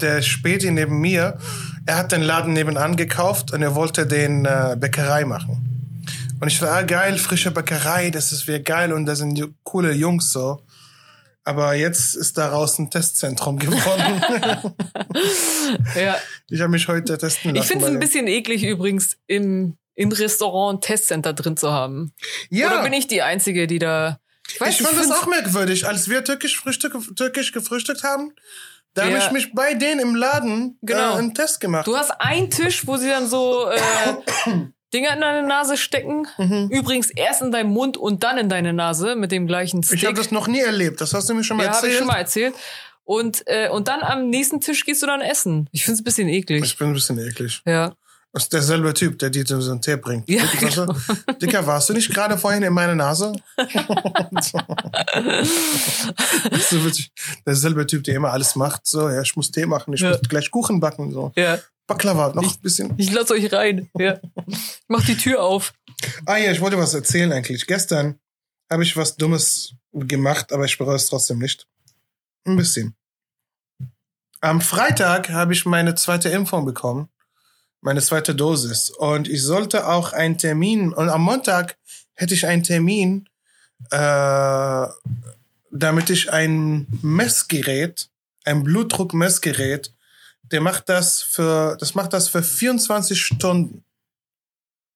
der 0.00 0.22
Späti 0.22 0.70
neben 0.70 0.98
mir, 1.00 1.38
er 1.84 1.96
hat 1.96 2.12
den 2.12 2.22
Laden 2.22 2.54
nebenan 2.54 2.96
gekauft 2.96 3.52
und 3.52 3.60
er 3.60 3.74
wollte 3.74 4.06
den 4.06 4.46
äh, 4.46 4.74
Bäckerei 4.78 5.26
machen. 5.26 5.60
Und 6.40 6.48
ich 6.48 6.60
war, 6.62 6.70
ah, 6.72 6.82
geil, 6.82 7.18
frische 7.18 7.50
Bäckerei, 7.50 8.10
das 8.10 8.32
ist 8.32 8.46
wieder 8.46 8.60
geil 8.60 8.92
und 8.92 9.06
da 9.06 9.14
sind 9.14 9.40
coole 9.62 9.92
Jungs 9.92 10.32
so. 10.32 10.60
Aber 11.46 11.74
jetzt 11.74 12.14
ist 12.14 12.38
daraus 12.38 12.78
ein 12.78 12.90
Testzentrum 12.90 13.58
geworden. 13.58 14.22
ja. 15.94 16.16
ich 16.48 16.60
habe 16.60 16.70
mich 16.70 16.88
heute 16.88 17.18
testen 17.18 17.54
lassen. 17.54 17.62
Ich 17.62 17.68
finde 17.70 17.84
es 17.84 17.90
ein 17.90 18.00
bisschen 18.00 18.26
eklig 18.26 18.64
übrigens, 18.64 19.18
im, 19.26 19.76
im 19.94 20.10
Restaurant 20.10 20.78
ein 20.78 20.80
Testcenter 20.80 21.34
drin 21.34 21.56
zu 21.56 21.70
haben. 21.70 22.14
Ja, 22.48 22.68
Oder 22.68 22.82
bin 22.82 22.92
ich 22.94 23.06
die 23.08 23.22
Einzige, 23.22 23.66
die 23.66 23.78
da. 23.78 24.18
Ich, 24.52 24.60
weiß, 24.60 24.80
ich 24.80 24.86
fand 24.86 24.98
das 24.98 25.10
auch 25.10 25.26
merkwürdig, 25.26 25.86
als 25.86 26.08
wir 26.08 26.24
türkisch, 26.24 26.58
Frühstück, 26.58 26.96
türkisch 27.16 27.52
gefrühstückt 27.52 28.02
haben. 28.04 28.32
Da 28.94 29.02
habe 29.04 29.12
Ja. 29.12 29.18
ich 29.26 29.30
mich 29.32 29.52
bei 29.54 29.74
denen 29.74 30.00
im 30.00 30.14
Laden 30.14 30.78
Genau. 30.82 31.14
äh, 31.14 31.18
einen 31.18 31.34
Test 31.34 31.60
gemacht. 31.60 31.86
Du 31.86 31.96
hast 31.96 32.10
einen 32.20 32.50
Tisch, 32.50 32.86
wo 32.86 32.96
sie 32.96 33.08
dann 33.08 33.28
so 33.28 33.68
äh, 33.68 33.78
Dinger 34.94 35.12
in 35.12 35.20
deine 35.20 35.46
Nase 35.46 35.76
stecken. 35.76 36.26
Mhm. 36.38 36.68
Übrigens 36.70 37.10
erst 37.10 37.42
in 37.42 37.50
deinen 37.52 37.70
Mund 37.70 37.96
und 37.96 38.22
dann 38.22 38.38
in 38.38 38.48
deine 38.48 38.72
Nase 38.72 39.16
mit 39.16 39.32
dem 39.32 39.46
gleichen 39.46 39.82
Stick. 39.82 39.98
ich 39.98 40.06
habe 40.06 40.16
das 40.16 40.30
noch 40.30 40.46
nie 40.46 40.60
erlebt. 40.60 41.00
Das 41.00 41.12
hast 41.12 41.28
du 41.28 41.34
mir 41.34 41.44
schon 41.44 41.56
mal 41.56 41.64
ja, 41.64 41.70
habe 41.70 41.78
erzählt. 41.78 41.92
ich 41.92 41.98
schon 41.98 42.06
mal 42.06 42.16
erzählt. 42.18 42.54
Und, 43.04 43.42
äh, 43.46 43.68
und 43.68 43.88
dann 43.88 44.00
am 44.00 44.30
nächsten 44.30 44.60
Tisch 44.60 44.84
gehst 44.84 45.02
du 45.02 45.06
dann 45.06 45.20
essen. 45.20 45.68
Ich 45.72 45.84
finde 45.84 45.96
es 45.96 46.00
ein 46.00 46.04
bisschen 46.04 46.28
eklig. 46.28 46.64
Ich 46.64 46.78
bin 46.78 46.88
ein 46.88 46.94
bisschen 46.94 47.18
eklig. 47.18 47.60
Ja. 47.66 47.94
Das 48.32 48.44
ist 48.44 48.52
derselbe 48.52 48.92
Typ, 48.94 49.18
der 49.20 49.30
dir 49.30 49.44
so 49.46 49.70
einen 49.70 49.80
Tee 49.80 49.96
bringt. 49.96 50.28
Ja, 50.28 50.42
du? 50.74 50.92
Dicker, 51.40 51.64
warst 51.68 51.88
du 51.88 51.92
nicht 51.92 52.12
gerade 52.12 52.36
vorhin 52.36 52.64
in 52.64 52.72
meiner 52.72 52.96
Nase? 52.96 53.32
so 56.68 56.84
witzig. 56.84 57.12
Derselbe 57.46 57.86
Typ, 57.86 58.02
der 58.02 58.16
immer 58.16 58.32
alles 58.32 58.56
macht. 58.56 58.86
So, 58.88 59.08
ja, 59.08 59.22
ich 59.22 59.36
muss 59.36 59.52
Tee 59.52 59.66
machen, 59.66 59.94
ich 59.94 60.00
Ja. 60.00 60.10
muss 60.10 60.22
gleich 60.22 60.50
Kuchen 60.50 60.80
backen. 60.80 61.12
So. 61.12 61.30
Ja, 61.36 61.58
Baklava, 61.86 62.32
noch 62.34 62.54
ein 62.54 62.60
bisschen. 62.62 62.94
ich 62.96 63.12
lass 63.12 63.30
euch 63.30 63.52
rein. 63.52 63.90
Ja. 63.98 64.20
Ich 64.46 64.80
mach 64.88 65.04
die 65.04 65.16
Tür 65.16 65.42
auf. 65.42 65.74
Ah 66.26 66.36
ja, 66.36 66.50
ich 66.50 66.60
wollte 66.60 66.78
was 66.78 66.94
erzählen 66.94 67.32
eigentlich. 67.32 67.66
Gestern 67.66 68.18
habe 68.70 68.82
ich 68.82 68.96
was 68.96 69.16
Dummes 69.16 69.74
gemacht, 69.92 70.52
aber 70.52 70.64
ich 70.64 70.78
bereue 70.78 70.96
es 70.96 71.06
trotzdem 71.06 71.38
nicht. 71.38 71.66
Ein 72.44 72.56
bisschen. 72.56 72.94
Am 74.40 74.60
Freitag 74.60 75.30
habe 75.30 75.52
ich 75.52 75.64
meine 75.64 75.94
zweite 75.94 76.28
Impfung 76.28 76.66
bekommen. 76.66 77.08
Meine 77.80 78.02
zweite 78.02 78.34
Dosis. 78.34 78.90
Und 78.90 79.28
ich 79.28 79.42
sollte 79.42 79.88
auch 79.88 80.12
einen 80.12 80.36
Termin, 80.36 80.92
und 80.92 81.08
am 81.08 81.22
Montag 81.22 81.76
hätte 82.14 82.34
ich 82.34 82.46
einen 82.46 82.62
Termin, 82.62 83.28
äh, 83.90 84.86
damit 85.70 86.10
ich 86.10 86.30
ein 86.30 86.86
Messgerät, 87.02 88.10
ein 88.44 88.62
Blutdruckmessgerät, 88.64 89.93
der 90.54 90.60
macht 90.60 90.88
das 90.88 91.20
für, 91.20 91.76
das 91.80 91.96
macht 91.96 92.12
das 92.12 92.28
für 92.28 92.40
24 92.40 93.20
Stunden. 93.20 93.84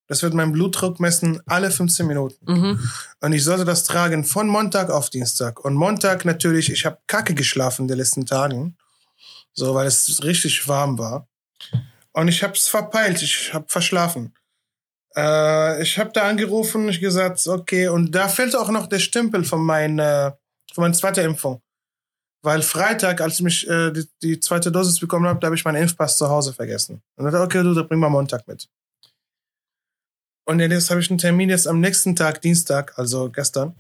Das 0.06 0.22
wird 0.22 0.32
mein 0.32 0.52
Blutdruck 0.52 1.00
messen 1.00 1.42
alle 1.46 1.72
15 1.72 2.06
Minuten. 2.06 2.38
Mhm. 2.46 2.90
Und 3.20 3.32
ich 3.32 3.42
sollte 3.42 3.64
das 3.64 3.82
tragen 3.82 4.24
von 4.24 4.46
Montag 4.46 4.88
auf 4.88 5.10
Dienstag. 5.10 5.64
Und 5.64 5.74
Montag 5.74 6.24
natürlich, 6.24 6.70
ich 6.70 6.86
habe 6.86 6.98
kacke 7.08 7.34
geschlafen 7.34 7.82
in 7.82 7.88
den 7.88 7.98
letzten 7.98 8.24
Tagen. 8.24 8.76
So, 9.52 9.74
weil 9.74 9.88
es 9.88 10.22
richtig 10.22 10.68
warm 10.68 10.96
war. 10.96 11.26
Und 12.12 12.28
ich 12.28 12.44
habe 12.44 12.52
es 12.52 12.68
verpeilt, 12.68 13.20
ich 13.20 13.52
habe 13.52 13.66
verschlafen. 13.66 14.32
Äh, 15.16 15.82
ich 15.82 15.98
habe 15.98 16.12
da 16.14 16.28
angerufen, 16.28 16.88
ich 16.88 17.00
gesagt, 17.00 17.44
okay, 17.48 17.88
und 17.88 18.12
da 18.12 18.28
fehlt 18.28 18.54
auch 18.54 18.70
noch 18.70 18.86
der 18.86 19.00
Stempel 19.00 19.42
von 19.42 19.60
meiner, 19.60 20.38
von 20.72 20.82
meiner 20.82 20.94
zweiten 20.94 21.24
Impfung. 21.24 21.60
Weil 22.42 22.62
Freitag, 22.62 23.20
als 23.20 23.34
ich 23.34 23.42
mich 23.42 23.68
äh, 23.68 23.90
die, 23.90 24.08
die 24.22 24.40
zweite 24.40 24.70
Dosis 24.70 25.00
bekommen 25.00 25.26
habe, 25.26 25.40
da 25.40 25.46
habe 25.46 25.56
ich 25.56 25.64
meinen 25.64 25.82
Impfpass 25.82 26.16
zu 26.16 26.28
Hause 26.28 26.52
vergessen. 26.52 27.02
Und 27.16 27.24
dann 27.24 27.42
okay, 27.42 27.62
du, 27.62 27.74
dann 27.74 27.88
bring 27.88 27.98
mal 27.98 28.08
Montag 28.08 28.46
mit. 28.46 28.68
Und 30.44 30.60
jetzt 30.60 30.88
habe 30.90 31.00
ich 31.00 31.10
einen 31.10 31.18
Termin 31.18 31.50
jetzt 31.50 31.66
am 31.66 31.80
nächsten 31.80 32.16
Tag, 32.16 32.40
Dienstag, 32.40 32.96
also 32.96 33.28
gestern. 33.28 33.74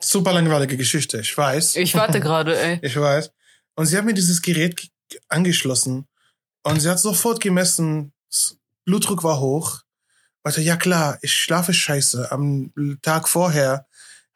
Super 0.00 0.32
langweilige 0.32 0.76
Geschichte, 0.76 1.20
ich 1.20 1.36
weiß. 1.36 1.76
Ich 1.76 1.94
warte 1.94 2.20
gerade, 2.20 2.58
ey. 2.58 2.78
Ich 2.82 2.96
weiß. 2.98 3.32
Und 3.74 3.86
sie 3.86 3.98
hat 3.98 4.04
mir 4.04 4.14
dieses 4.14 4.40
Gerät 4.40 4.88
angeschlossen 5.28 6.06
und 6.62 6.80
sie 6.80 6.88
hat 6.88 7.00
sofort 7.00 7.40
gemessen, 7.40 8.12
Blutdruck 8.84 9.24
war 9.24 9.40
hoch. 9.40 9.82
Warte, 10.42 10.60
ja 10.62 10.76
klar, 10.76 11.18
ich 11.20 11.34
schlafe 11.34 11.74
scheiße. 11.74 12.30
Am 12.30 12.72
Tag 13.02 13.28
vorher 13.28 13.86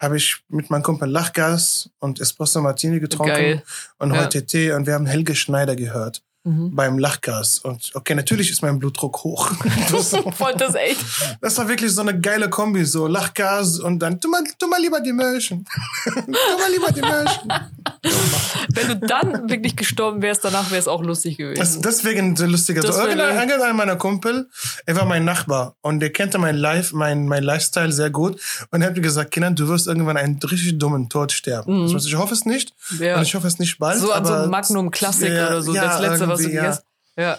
habe 0.03 0.17
ich 0.17 0.43
mit 0.49 0.69
meinem 0.71 0.83
Kumpel 0.83 1.09
Lachgas 1.09 1.89
und 2.01 2.21
Espresso 2.21 2.61
Martini 2.61 3.01
getrunken 3.01 3.33
Geil. 3.33 3.63
und 3.99 4.13
Ja. 4.13 4.21
heute 4.23 4.45
Tee 4.45 4.73
und 4.73 4.87
wir 4.87 4.95
haben 4.95 5.07
Helge 5.07 5.35
Schneider 5.35 5.77
gehört 5.77 6.23
Mhm. 6.45 6.75
beim 6.75 6.99
Lachgas. 6.99 7.61
Und 7.61 7.93
okay, 7.95 8.17
natürlich 8.17 8.51
ist 8.51 8.63
mein 8.63 8.81
Blutdruck 8.81 9.23
hoch. 9.23 9.53
Das, 9.93 10.11
Voll 10.37 10.55
das 10.59 10.75
echt. 10.75 10.99
das 11.41 11.57
war 11.57 11.69
wirklich 11.69 11.93
so 11.93 12.01
eine 12.01 12.19
geile 12.21 12.51
Kombi, 12.51 12.85
so 12.85 13.07
Lachgas 13.07 13.79
und 13.79 14.01
dann 14.01 14.21
tu 14.21 14.29
mal, 14.29 14.43
tu 14.59 14.67
mal 14.67 14.81
lieber 14.81 15.01
die 15.01 15.13
Möhrchen. 15.13 15.65
tu 16.05 16.21
mal 16.21 16.71
lieber 16.73 16.91
die 16.91 17.01
Möhrchen. 17.01 17.49
Wenn 18.75 18.89
du 18.89 19.07
dann 19.07 19.51
wirklich 19.51 19.77
gestorben 19.77 20.23
wärst, 20.23 20.45
danach 20.45 20.71
wäre 20.71 20.81
es 20.81 20.89
auch 20.89 21.03
lustig 21.03 21.39
gewesen. 21.39 21.59
Das, 21.59 21.81
deswegen 21.81 22.37
so 22.37 22.47
lustiger. 22.47 22.83
Das 22.83 22.95
So, 22.95 23.03
wär 23.03 23.09
irgendein, 23.09 23.35
geil. 23.37 23.49
irgendeiner 23.49 23.75
meiner 23.75 23.97
Kumpel, 23.97 24.49
er 24.87 24.97
war 24.97 25.05
mein 25.05 25.25
Nachbar 25.25 25.77
und 25.81 26.01
der 26.01 26.13
kannte 26.13 26.39
mein 26.39 26.57
Life, 26.57 26.95
mein, 26.97 27.27
mein 27.27 27.43
Lifestyle 27.43 27.93
sehr 27.93 28.11
gut 28.11 28.41
und 28.71 28.83
er 28.83 28.89
hat 28.89 28.97
mir 28.97 29.03
gesagt, 29.03 29.31
Kindern, 29.31 29.55
du 29.55 29.69
wirst 29.69 29.87
irgendwann 29.87 30.17
einen 30.17 30.39
richtig 30.39 30.79
dummen 30.79 31.09
Tod 31.09 31.33
sterben. 31.33 31.87
Mhm. 31.87 31.95
Also 31.95 32.09
ich 32.09 32.17
hoffe 32.17 32.35
es 32.35 32.45
nicht 32.45 32.75
ja. 32.99 33.17
und 33.17 33.23
ich 33.23 33.35
hoffe 33.35 33.47
es 33.47 33.59
nicht 33.59 33.79
bald. 33.79 33.99
so 33.99 34.13
an 34.13 34.25
so 34.25 34.33
aber 34.33 34.43
einem 34.43 34.51
Magnum 34.51 34.91
Classic 34.91 35.33
Ja, 35.33 35.49
oder 35.49 35.63
so. 35.63 35.75
ja, 35.75 35.85
das 35.85 36.01
letzte, 36.01 36.29
was 36.29 36.41
du 36.41 36.49
gegessen 36.49 36.83
Ja. 37.17 37.39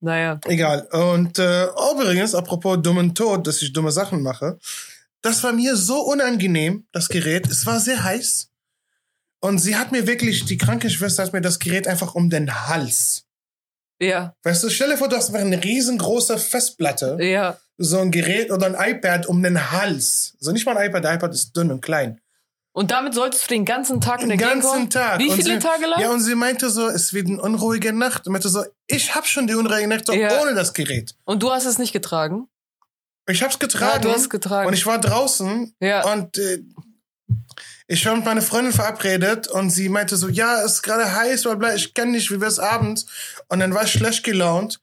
Naja. 0.00 0.40
Egal. 0.46 0.88
Und 0.92 1.38
äh, 1.38 1.66
übrigens, 1.92 2.34
apropos 2.34 2.78
dummen 2.80 3.14
Tod, 3.14 3.46
dass 3.46 3.60
ich 3.60 3.72
dumme 3.72 3.92
Sachen 3.92 4.22
mache, 4.22 4.58
das 5.22 5.42
war 5.44 5.52
mir 5.52 5.76
so 5.76 6.00
unangenehm, 6.00 6.86
das 6.92 7.08
Gerät. 7.08 7.46
Es 7.50 7.66
war 7.66 7.80
sehr 7.80 8.02
heiß. 8.02 8.49
Und 9.40 9.58
sie 9.58 9.76
hat 9.76 9.90
mir 9.92 10.06
wirklich, 10.06 10.44
die 10.44 10.58
Krankenschwester 10.58 11.22
hat 11.24 11.32
mir 11.32 11.40
das 11.40 11.58
Gerät 11.58 11.88
einfach 11.88 12.14
um 12.14 12.28
den 12.30 12.68
Hals. 12.68 13.24
Ja. 14.00 14.34
Weißt 14.42 14.62
du, 14.64 14.70
stell 14.70 14.90
dir 14.90 14.96
vor, 14.96 15.08
du 15.08 15.16
hast 15.16 15.28
einfach 15.28 15.40
eine 15.40 15.62
riesengroße 15.62 16.38
Festplatte, 16.38 17.18
Ja. 17.20 17.58
so 17.78 17.98
ein 17.98 18.10
Gerät 18.10 18.50
oder 18.50 18.66
ein 18.66 18.76
iPad 18.96 19.26
um 19.26 19.42
den 19.42 19.70
Hals. 19.72 20.36
So 20.40 20.52
nicht 20.52 20.66
mal 20.66 20.76
ein 20.76 20.88
iPad, 20.90 21.04
der 21.04 21.14
iPad 21.14 21.34
ist 21.34 21.52
dünn 21.56 21.70
und 21.70 21.80
klein. 21.80 22.20
Und 22.72 22.92
damit 22.92 23.14
solltest 23.14 23.44
du 23.44 23.48
den 23.54 23.64
ganzen 23.64 24.00
Tag 24.00 24.22
in 24.22 24.28
der 24.28 24.38
Den 24.38 24.46
Gegend 24.46 24.62
ganzen 24.62 24.70
kommen? 24.76 24.90
Tag. 24.90 25.18
Wie 25.18 25.30
viele 25.30 25.54
sie, 25.54 25.58
Tage 25.58 25.86
lang? 25.86 26.00
Ja, 26.00 26.10
und 26.10 26.20
sie 26.20 26.34
meinte 26.36 26.70
so, 26.70 26.86
es 26.88 27.12
wird 27.12 27.26
eine 27.26 27.42
unruhige 27.42 27.92
Nacht. 27.92 28.26
Und 28.26 28.32
meinte 28.32 28.48
so, 28.48 28.64
ich 28.86 29.14
hab 29.14 29.26
schon 29.26 29.46
die 29.48 29.54
unruhige 29.54 29.88
Nacht 29.88 30.06
so 30.06 30.12
Ja. 30.12 30.40
ohne 30.40 30.54
das 30.54 30.72
Gerät. 30.72 31.16
Und 31.24 31.42
du 31.42 31.50
hast 31.50 31.64
es 31.66 31.78
nicht 31.78 31.92
getragen? 31.92 32.46
Ich 33.28 33.42
hab's 33.42 33.58
getragen. 33.58 33.92
Ja, 33.94 33.98
du 33.98 34.10
hast 34.12 34.20
es 34.22 34.30
getragen. 34.30 34.68
Und 34.68 34.74
ich 34.74 34.86
war 34.86 35.00
draußen 35.00 35.74
Ja. 35.80 36.10
und 36.12 36.38
äh, 36.38 36.62
ich 37.90 38.06
war 38.06 38.14
mit 38.14 38.24
meiner 38.24 38.40
Freundin 38.40 38.72
verabredet 38.72 39.48
und 39.48 39.70
sie 39.70 39.88
meinte 39.88 40.16
so, 40.16 40.28
ja, 40.28 40.62
es 40.62 40.74
ist 40.74 40.82
gerade 40.82 41.12
heiß, 41.12 41.42
bla 41.42 41.56
bla, 41.56 41.74
ich 41.74 41.92
kann 41.92 42.12
nicht, 42.12 42.30
wie 42.30 42.40
wär's 42.40 42.60
abends? 42.60 43.06
Und 43.48 43.58
dann 43.58 43.74
war 43.74 43.82
ich 43.82 43.90
schlecht 43.90 44.22
gelaunt. 44.22 44.80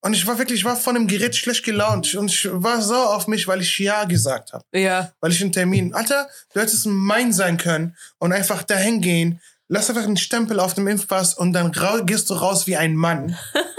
Und 0.00 0.12
ich 0.12 0.26
war 0.26 0.38
wirklich, 0.38 0.60
ich 0.60 0.64
war 0.64 0.74
von 0.74 0.94
dem 0.94 1.06
Gerät 1.06 1.36
schlecht 1.36 1.64
gelaunt. 1.64 2.12
Und 2.16 2.32
ich 2.32 2.48
war 2.50 2.82
sauer 2.82 3.14
auf 3.14 3.28
mich, 3.28 3.46
weil 3.46 3.60
ich 3.60 3.78
Ja 3.78 4.04
gesagt 4.06 4.52
habe. 4.52 4.64
ja. 4.72 5.12
Weil 5.20 5.30
ich 5.30 5.40
einen 5.40 5.52
Termin. 5.52 5.94
Alter, 5.94 6.28
du 6.52 6.60
hättest 6.60 6.84
mein 6.86 7.32
sein 7.32 7.58
können 7.58 7.96
und 8.18 8.32
einfach 8.32 8.64
dahin 8.64 9.00
gehen. 9.00 9.40
Lass 9.68 9.88
einfach 9.88 10.04
einen 10.04 10.16
Stempel 10.16 10.58
auf 10.58 10.74
dem 10.74 10.88
Impfpass 10.88 11.34
und 11.34 11.52
dann 11.52 11.70
gehst 12.06 12.28
du 12.28 12.34
raus 12.34 12.66
wie 12.66 12.76
ein 12.76 12.96
Mann. 12.96 13.38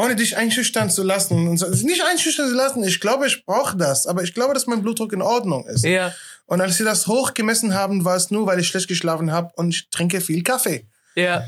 ohne 0.00 0.16
dich 0.16 0.36
einschüchtern 0.36 0.90
zu 0.90 1.02
lassen. 1.02 1.48
Und 1.48 1.58
so. 1.58 1.66
Nicht 1.68 2.02
einschüchtern 2.04 2.48
zu 2.48 2.54
lassen, 2.54 2.82
ich 2.82 3.00
glaube, 3.00 3.26
ich 3.26 3.44
brauche 3.44 3.76
das. 3.76 4.06
Aber 4.06 4.22
ich 4.22 4.34
glaube, 4.34 4.54
dass 4.54 4.66
mein 4.66 4.82
Blutdruck 4.82 5.12
in 5.12 5.22
Ordnung 5.22 5.66
ist. 5.66 5.84
Ja. 5.84 6.14
Und 6.50 6.60
als 6.60 6.78
sie 6.78 6.84
das 6.84 7.06
hochgemessen 7.06 7.74
haben, 7.74 8.04
war 8.04 8.16
es 8.16 8.32
nur, 8.32 8.44
weil 8.44 8.58
ich 8.58 8.66
schlecht 8.66 8.88
geschlafen 8.88 9.30
habe 9.30 9.52
und 9.54 9.72
ich 9.72 9.88
trinke 9.88 10.20
viel 10.20 10.42
Kaffee. 10.42 10.84
Ja. 11.14 11.44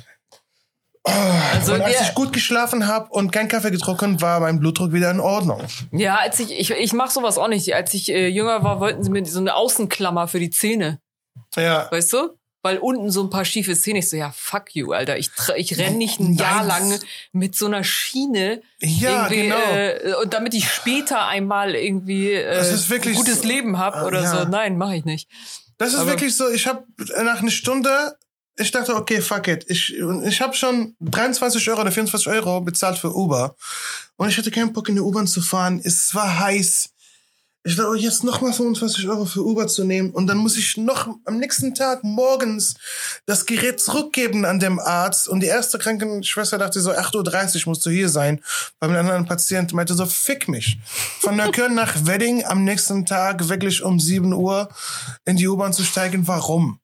Also, 1.02 1.74
und 1.74 1.82
als 1.82 1.94
ja, 1.96 2.02
ich 2.02 2.14
gut 2.14 2.32
geschlafen 2.32 2.86
habe 2.86 3.08
und 3.10 3.32
keinen 3.32 3.48
Kaffee 3.48 3.72
getrunken, 3.72 4.20
war 4.20 4.38
mein 4.38 4.60
Blutdruck 4.60 4.92
wieder 4.92 5.10
in 5.10 5.18
Ordnung. 5.18 5.60
ja, 5.90 6.18
als 6.18 6.38
ich, 6.38 6.52
ich, 6.52 6.70
ich 6.70 6.92
mach 6.92 7.10
sowas 7.10 7.36
auch 7.36 7.48
nicht. 7.48 7.74
Als 7.74 7.92
ich 7.94 8.12
äh, 8.12 8.28
jünger 8.28 8.62
war, 8.62 8.78
wollten 8.78 9.02
sie 9.02 9.10
mir 9.10 9.26
so 9.26 9.40
eine 9.40 9.56
Außenklammer 9.56 10.28
für 10.28 10.38
die 10.38 10.50
Zähne. 10.50 11.00
Ja. 11.56 11.90
Weißt 11.90 12.12
du? 12.12 12.38
Weil 12.64 12.78
unten 12.78 13.10
so 13.10 13.22
ein 13.24 13.30
paar 13.30 13.44
schiefe 13.44 13.76
Zähne. 13.76 13.98
Ich 13.98 14.08
so, 14.08 14.16
ja, 14.16 14.32
fuck 14.36 14.74
you, 14.74 14.92
Alter. 14.92 15.18
Ich, 15.18 15.30
ich 15.56 15.76
renn 15.78 15.98
nicht 15.98 16.20
ein 16.20 16.34
Jahr 16.34 16.64
Nein. 16.64 16.90
lang 16.90 17.00
mit 17.32 17.56
so 17.56 17.66
einer 17.66 17.82
Schiene. 17.82 18.62
Ja, 18.78 19.26
genau. 19.28 19.56
Äh, 19.56 20.14
und 20.22 20.32
damit 20.32 20.54
ich 20.54 20.70
später 20.70 21.26
einmal 21.26 21.74
irgendwie 21.74 22.30
äh, 22.32 22.60
ein 22.60 23.14
gutes 23.14 23.40
so- 23.42 23.48
Leben 23.48 23.78
hab 23.78 23.96
äh, 23.96 24.06
oder 24.06 24.22
ja. 24.22 24.42
so. 24.44 24.48
Nein, 24.48 24.78
mache 24.78 24.96
ich 24.96 25.04
nicht. 25.04 25.28
Das 25.78 25.92
ist 25.92 25.98
Aber- 26.00 26.10
wirklich 26.10 26.36
so, 26.36 26.48
ich 26.48 26.68
habe 26.68 26.84
nach 27.24 27.40
einer 27.42 27.50
Stunde, 27.50 28.16
ich 28.56 28.70
dachte, 28.70 28.94
okay, 28.94 29.20
fuck 29.20 29.48
it. 29.48 29.64
Ich, 29.68 29.94
ich 29.96 30.40
habe 30.40 30.54
schon 30.54 30.94
23 31.00 31.68
Euro 31.70 31.80
oder 31.80 31.90
24 31.90 32.28
Euro 32.28 32.60
bezahlt 32.60 32.96
für 32.98 33.12
Uber. 33.12 33.56
Und 34.16 34.28
ich 34.28 34.38
hatte 34.38 34.52
keinen 34.52 34.72
Bock, 34.72 34.88
in 34.88 34.94
die 34.94 35.00
U-Bahn 35.00 35.26
zu 35.26 35.40
fahren. 35.42 35.80
Es 35.82 36.14
war 36.14 36.38
heiß. 36.38 36.90
Ich 37.64 37.80
oh, 37.80 37.94
jetzt 37.94 38.24
nochmal 38.24 38.52
25 38.52 39.08
Euro 39.08 39.24
für 39.24 39.44
Uber 39.44 39.68
zu 39.68 39.84
nehmen. 39.84 40.10
Und 40.10 40.26
dann 40.26 40.38
muss 40.38 40.56
ich 40.56 40.76
noch 40.76 41.06
am 41.24 41.38
nächsten 41.38 41.76
Tag 41.76 42.02
morgens 42.02 42.74
das 43.24 43.46
Gerät 43.46 43.78
zurückgeben 43.80 44.44
an 44.44 44.58
dem 44.58 44.80
Arzt. 44.80 45.28
Und 45.28 45.40
die 45.40 45.46
erste 45.46 45.78
Krankenschwester 45.78 46.58
dachte 46.58 46.80
so, 46.80 46.90
8.30 46.90 47.58
Uhr 47.58 47.62
musst 47.66 47.86
du 47.86 47.90
hier 47.90 48.08
sein. 48.08 48.42
Mit 48.80 48.90
einem 48.90 49.06
anderen 49.06 49.26
Patient 49.26 49.72
meinte 49.74 49.94
so, 49.94 50.06
fick 50.06 50.48
mich. 50.48 50.78
Von 51.20 51.36
Neukölln 51.36 51.74
nach 51.74 52.04
Wedding 52.04 52.44
am 52.44 52.64
nächsten 52.64 53.06
Tag 53.06 53.48
wirklich 53.48 53.84
um 53.84 54.00
7 54.00 54.32
Uhr 54.32 54.68
in 55.24 55.36
die 55.36 55.46
U-Bahn 55.46 55.72
zu 55.72 55.84
steigen. 55.84 56.26
Warum? 56.26 56.81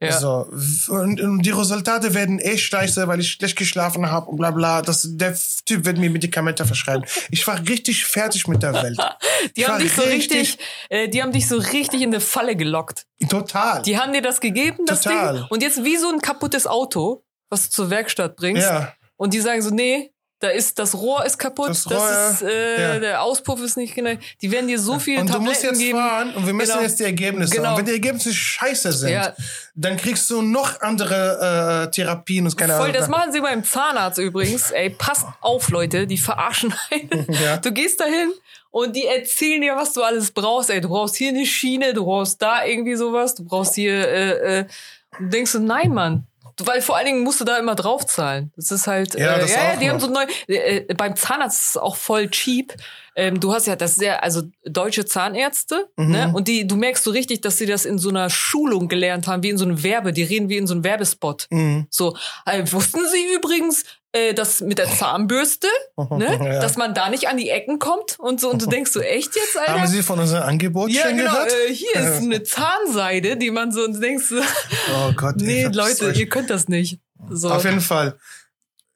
Ja. 0.00 0.12
So, 0.18 0.46
und, 0.88 1.20
und 1.20 1.42
die 1.42 1.50
Resultate 1.50 2.14
werden 2.14 2.38
eh 2.38 2.56
scheiße, 2.56 3.06
weil 3.08 3.20
ich 3.20 3.32
schlecht 3.32 3.56
geschlafen 3.56 4.10
habe 4.10 4.30
und 4.30 4.36
bla 4.36 4.50
bla. 4.50 4.82
Das, 4.82 5.06
der 5.10 5.36
Typ 5.66 5.84
wird 5.84 5.98
mir 5.98 6.10
Medikamente 6.10 6.64
verschreiben. 6.64 7.04
Ich 7.30 7.46
war 7.46 7.58
richtig 7.68 8.04
fertig 8.04 8.46
mit 8.48 8.62
der 8.62 8.72
Welt. 8.74 8.98
Die 9.56 9.60
Ich 9.60 9.68
haben 9.68 9.80
dich 9.82 9.92
so 9.92 10.02
richtig, 10.02 10.58
äh, 10.88 11.08
die 11.08 11.22
haben 11.22 11.32
dich 11.32 11.46
so 11.48 11.56
richtig 11.58 12.00
in 12.00 12.10
eine 12.10 12.20
Falle 12.20 12.56
gelockt. 12.56 13.06
Total. 13.28 13.82
Die 13.82 13.98
haben 13.98 14.12
dir 14.12 14.22
das 14.22 14.40
gegeben, 14.40 14.84
das 14.86 15.02
Total. 15.02 15.34
Ding. 15.34 15.46
Und 15.50 15.62
jetzt 15.62 15.84
wie 15.84 15.96
so 15.96 16.10
ein 16.10 16.20
kaputtes 16.20 16.66
Auto, 16.66 17.24
was 17.50 17.64
du 17.68 17.70
zur 17.70 17.90
Werkstatt 17.90 18.36
bringst. 18.36 18.62
ja. 18.62 18.94
Und 19.16 19.34
die 19.34 19.40
sagen 19.40 19.60
so, 19.62 19.70
nee, 19.70 20.13
Da 20.40 20.48
ist 20.48 20.78
das 20.78 20.94
Rohr 20.94 21.24
ist 21.24 21.38
kaputt, 21.38 21.70
Das 21.70 21.84
das, 21.84 21.92
Rohr, 21.92 22.30
ist 22.32 22.42
äh, 22.42 22.82
ja. 22.94 22.98
der 22.98 23.22
Auspuff 23.22 23.60
ist 23.62 23.76
nicht 23.76 23.94
genau. 23.94 24.10
Die 24.42 24.50
werden 24.50 24.66
dir 24.66 24.78
so 24.78 24.98
viele 24.98 25.20
Und 25.20 25.28
du 25.28 25.32
Tabletten 25.32 25.50
musst 25.52 25.62
jetzt 25.62 25.78
geben. 25.78 25.98
fahren 25.98 26.34
und 26.34 26.44
wir 26.46 26.52
müssen 26.52 26.72
Genau. 26.72 26.82
jetzt 26.82 26.98
die 27.00 27.04
Ergebnisse. 27.04 27.54
Genau. 27.56 27.70
Und 27.72 27.78
wenn 27.78 27.84
die 27.86 27.92
Ergebnisse 27.92 28.34
scheiße 28.34 28.92
sind, 28.92 29.10
Ja. 29.12 29.32
dann 29.74 29.96
kriegst 29.96 30.28
du 30.28 30.42
noch 30.42 30.80
andere 30.82 31.86
äh, 31.86 31.90
Therapien 31.90 32.44
und 32.44 32.56
keine 32.56 32.74
Voll, 32.74 32.82
Ahnung. 32.86 32.96
das 32.96 33.08
machen 33.08 33.32
sie 33.32 33.40
beim 33.40 33.64
Zahnarzt 33.64 34.18
übrigens. 34.18 34.70
Ey, 34.72 34.90
passt 34.90 35.24
auf, 35.40 35.70
Leute, 35.70 36.06
die 36.06 36.18
verarschen 36.18 36.74
einen. 36.90 37.26
Ja. 37.42 37.56
Du 37.56 37.72
gehst 37.72 38.00
dahin 38.00 38.32
und 38.70 38.94
die 38.96 39.06
erzählen 39.06 39.62
dir, 39.62 39.76
was 39.76 39.92
du 39.94 40.02
alles 40.02 40.30
brauchst. 40.32 40.68
Ey, 40.68 40.80
du 40.80 40.88
brauchst 40.88 41.16
hier 41.16 41.28
eine 41.30 41.46
Schiene, 41.46 41.94
du 41.94 42.04
brauchst 42.04 42.42
da 42.42 42.64
irgendwie 42.66 42.96
sowas, 42.96 43.34
du 43.36 43.44
brauchst 43.44 43.76
hier, 43.76 43.94
äh, 44.08 44.58
äh, 44.60 44.64
und 45.20 45.32
denkst 45.32 45.52
du, 45.52 45.60
nein, 45.60 45.90
Mann. 45.94 46.26
Weil 46.62 46.80
vor 46.82 46.96
allen 46.96 47.06
Dingen 47.06 47.20
musst 47.22 47.40
du 47.40 47.44
da 47.44 47.56
immer 47.58 47.74
draufzahlen. 47.74 48.52
Das 48.56 48.70
ist 48.70 48.86
halt, 48.86 49.14
Ja, 49.14 49.36
äh, 49.36 49.48
ja, 49.50 49.76
die 49.76 49.86
noch. 49.86 49.92
haben 49.94 50.00
so 50.00 50.06
neu, 50.08 50.24
äh, 50.48 50.78
äh, 50.88 50.94
beim 50.94 51.16
Zahnarzt 51.16 51.60
ist 51.62 51.68
es 51.70 51.76
auch 51.76 51.96
voll 51.96 52.28
cheap. 52.30 52.74
Ähm, 53.16 53.38
du 53.40 53.52
hast 53.54 53.66
ja 53.66 53.76
das 53.76 53.94
sehr, 53.94 54.22
also 54.24 54.42
deutsche 54.64 55.04
Zahnärzte, 55.04 55.88
Mhm. 55.96 56.10
ne? 56.10 56.30
Und 56.34 56.48
die, 56.48 56.66
du 56.66 56.76
merkst 56.76 57.04
so 57.04 57.10
richtig, 57.10 57.40
dass 57.42 57.58
sie 57.58 57.66
das 57.66 57.84
in 57.84 57.98
so 57.98 58.08
einer 58.08 58.28
Schulung 58.30 58.88
gelernt 58.88 59.26
haben, 59.26 59.42
wie 59.42 59.50
in 59.50 59.58
so 59.58 59.64
einem 59.64 59.82
Werbe, 59.82 60.12
die 60.12 60.22
reden 60.24 60.48
wie 60.48 60.56
in 60.56 60.66
so 60.66 60.74
einem 60.74 60.84
Werbespot. 60.84 61.46
Mhm. 61.50 61.86
So, 61.90 62.16
äh, 62.46 62.62
wussten 62.72 63.00
Sie 63.12 63.34
übrigens, 63.36 63.84
äh, 64.14 64.32
dass 64.32 64.60
mit 64.60 64.78
der 64.78 64.88
Zahnbürste, 64.88 65.66
ne, 66.10 66.38
Ja. 66.42 66.60
dass 66.60 66.76
man 66.76 66.94
da 66.94 67.08
nicht 67.10 67.28
an 67.28 67.36
die 67.36 67.50
Ecken 67.50 67.78
kommt 67.78 68.18
und 68.18 68.40
so, 68.40 68.48
und 68.50 68.62
du 68.62 68.66
denkst 68.66 68.92
so, 68.92 69.00
echt 69.00 69.34
jetzt, 69.34 69.56
Alter? 69.58 69.80
Haben 69.80 69.86
Sie 69.88 70.02
von 70.02 70.18
unserem 70.20 70.44
Angebot 70.44 70.90
ja, 70.90 71.02
schon 71.02 71.16
genau, 71.16 71.32
gehört? 71.32 71.52
äh, 71.68 71.74
hier 71.74 71.94
ist 71.96 72.22
eine 72.22 72.42
Zahnseide, 72.42 73.36
die 73.36 73.50
man 73.50 73.72
so, 73.72 73.84
und 73.84 73.94
du 73.94 74.00
denkst 74.00 74.26
so, 74.28 74.40
oh 74.94 75.12
Gott. 75.16 75.36
nee, 75.36 75.64
Leute, 75.64 76.12
ihr 76.12 76.28
könnt 76.28 76.48
das 76.50 76.68
nicht. 76.68 77.00
So. 77.28 77.50
Auf 77.50 77.64
jeden 77.64 77.80
Fall. 77.80 78.16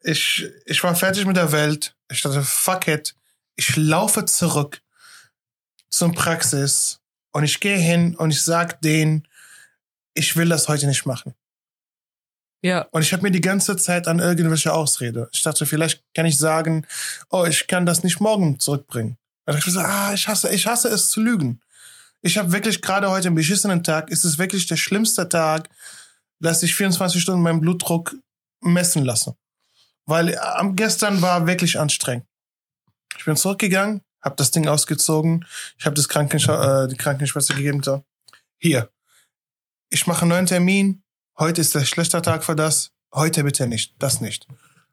Ich, 0.02 0.46
ich 0.66 0.82
war 0.84 0.94
fertig 0.94 1.26
mit 1.26 1.36
der 1.36 1.50
Welt. 1.52 1.94
Ich 2.10 2.22
dachte, 2.22 2.42
fuck 2.42 2.86
it. 2.88 3.14
Ich 3.56 3.76
laufe 3.76 4.24
zurück 4.24 4.80
zum 5.90 6.14
Praxis 6.14 7.00
und 7.32 7.42
ich 7.44 7.58
gehe 7.58 7.76
hin 7.76 8.14
und 8.14 8.30
ich 8.30 8.42
sag 8.42 8.80
denen, 8.82 9.26
ich 10.14 10.36
will 10.36 10.48
das 10.48 10.68
heute 10.68 10.86
nicht 10.86 11.06
machen. 11.06 11.34
Ja, 12.62 12.88
Und 12.90 13.02
ich 13.02 13.12
habe 13.12 13.22
mir 13.22 13.30
die 13.30 13.40
ganze 13.40 13.76
Zeit 13.76 14.08
an 14.08 14.18
irgendwelche 14.18 14.72
Ausrede. 14.72 15.28
Ich 15.32 15.42
dachte, 15.42 15.64
vielleicht 15.64 16.02
kann 16.14 16.26
ich 16.26 16.36
sagen, 16.36 16.86
oh, 17.30 17.44
ich 17.44 17.66
kann 17.68 17.86
das 17.86 18.02
nicht 18.02 18.20
morgen 18.20 18.58
zurückbringen. 18.58 19.16
Und 19.46 19.56
ich 19.56 19.64
so, 19.64 19.80
ah, 19.80 20.12
ich 20.12 20.26
hasse, 20.26 20.50
ich 20.50 20.66
hasse 20.66 20.88
es 20.88 21.10
zu 21.10 21.20
lügen. 21.20 21.60
Ich 22.20 22.36
habe 22.36 22.52
wirklich 22.52 22.82
gerade 22.82 23.10
heute 23.10 23.28
einen 23.28 23.36
beschissenen 23.36 23.84
Tag. 23.84 24.10
Es 24.10 24.24
ist 24.24 24.38
wirklich 24.38 24.66
der 24.66 24.76
schlimmste 24.76 25.28
Tag, 25.28 25.68
dass 26.40 26.62
ich 26.62 26.74
24 26.74 27.22
Stunden 27.22 27.42
meinen 27.42 27.60
Blutdruck 27.60 28.16
messen 28.60 29.04
lasse. 29.04 29.36
Weil 30.04 30.30
äh, 30.30 30.36
am 30.36 30.74
gestern 30.74 31.22
war 31.22 31.46
wirklich 31.46 31.78
anstrengend. 31.78 32.26
Ich 33.16 33.24
bin 33.24 33.36
zurückgegangen, 33.36 34.02
habe 34.22 34.36
das 34.36 34.50
Ding 34.50 34.66
ausgezogen, 34.68 35.46
ich 35.78 35.86
habe 35.86 35.94
das 35.94 36.08
Krankensch 36.08 36.48
äh, 36.48 36.88
die 36.88 36.96
Krankenschwester 36.96 37.54
gegeben, 37.54 37.82
so, 37.82 38.04
hier, 38.58 38.90
ich 39.90 40.06
mache 40.06 40.22
einen 40.22 40.30
neuen 40.30 40.46
Termin, 40.46 41.02
heute 41.38 41.60
ist 41.60 41.74
der 41.74 41.84
schlechter 41.84 42.22
Tag 42.22 42.44
für 42.44 42.56
das, 42.56 42.90
heute 43.14 43.44
bitte 43.44 43.66
nicht, 43.66 43.94
das 43.98 44.20
nicht. 44.20 44.46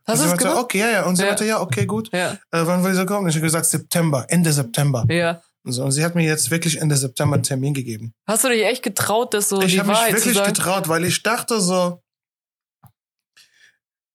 hast 0.06 0.08
du 0.08 0.12
und 0.12 0.18
sie 0.20 0.28
meinte, 0.28 0.44
gemacht? 0.46 0.60
okay, 0.64 0.80
ja, 0.80 0.90
ja. 0.90 1.04
Und 1.06 1.16
sie 1.16 1.24
Ja. 1.24 1.28
meinte, 1.30 1.46
ja, 1.46 1.62
okay, 1.62 1.86
gut. 1.86 2.10
Ja, 2.14 2.34
Äh, 2.52 2.66
wann 2.66 2.84
will 2.84 2.94
sie 2.94 3.06
kommen? 3.06 3.24
Und 3.24 3.30
ich 3.30 3.36
habe 3.36 3.46
gesagt, 3.46 3.66
September, 3.66 4.26
Ende 4.30 4.52
September. 4.52 5.06
ja. 5.10 5.42
Und, 5.64 5.72
so. 5.72 5.84
und 5.84 5.92
sie 5.94 6.06
hat 6.06 6.14
mir 6.14 6.24
jetzt 6.24 6.52
wirklich 6.52 6.80
Ende 6.80 6.96
September 6.96 7.34
einen 7.34 7.42
Termin 7.44 7.74
gegeben. 7.74 8.14
Hast 8.28 8.44
du 8.44 8.50
dich 8.50 8.64
echt 8.64 8.84
getraut, 8.84 9.34
das 9.34 9.50
so 9.50 9.60
ich 9.64 9.80
habe 9.80 9.90
mich 9.90 9.98
wirklich 10.14 10.44
getraut, 10.44 10.88
weil 10.90 11.04
ich 11.06 11.24
dachte 11.24 11.60
so, 11.60 12.04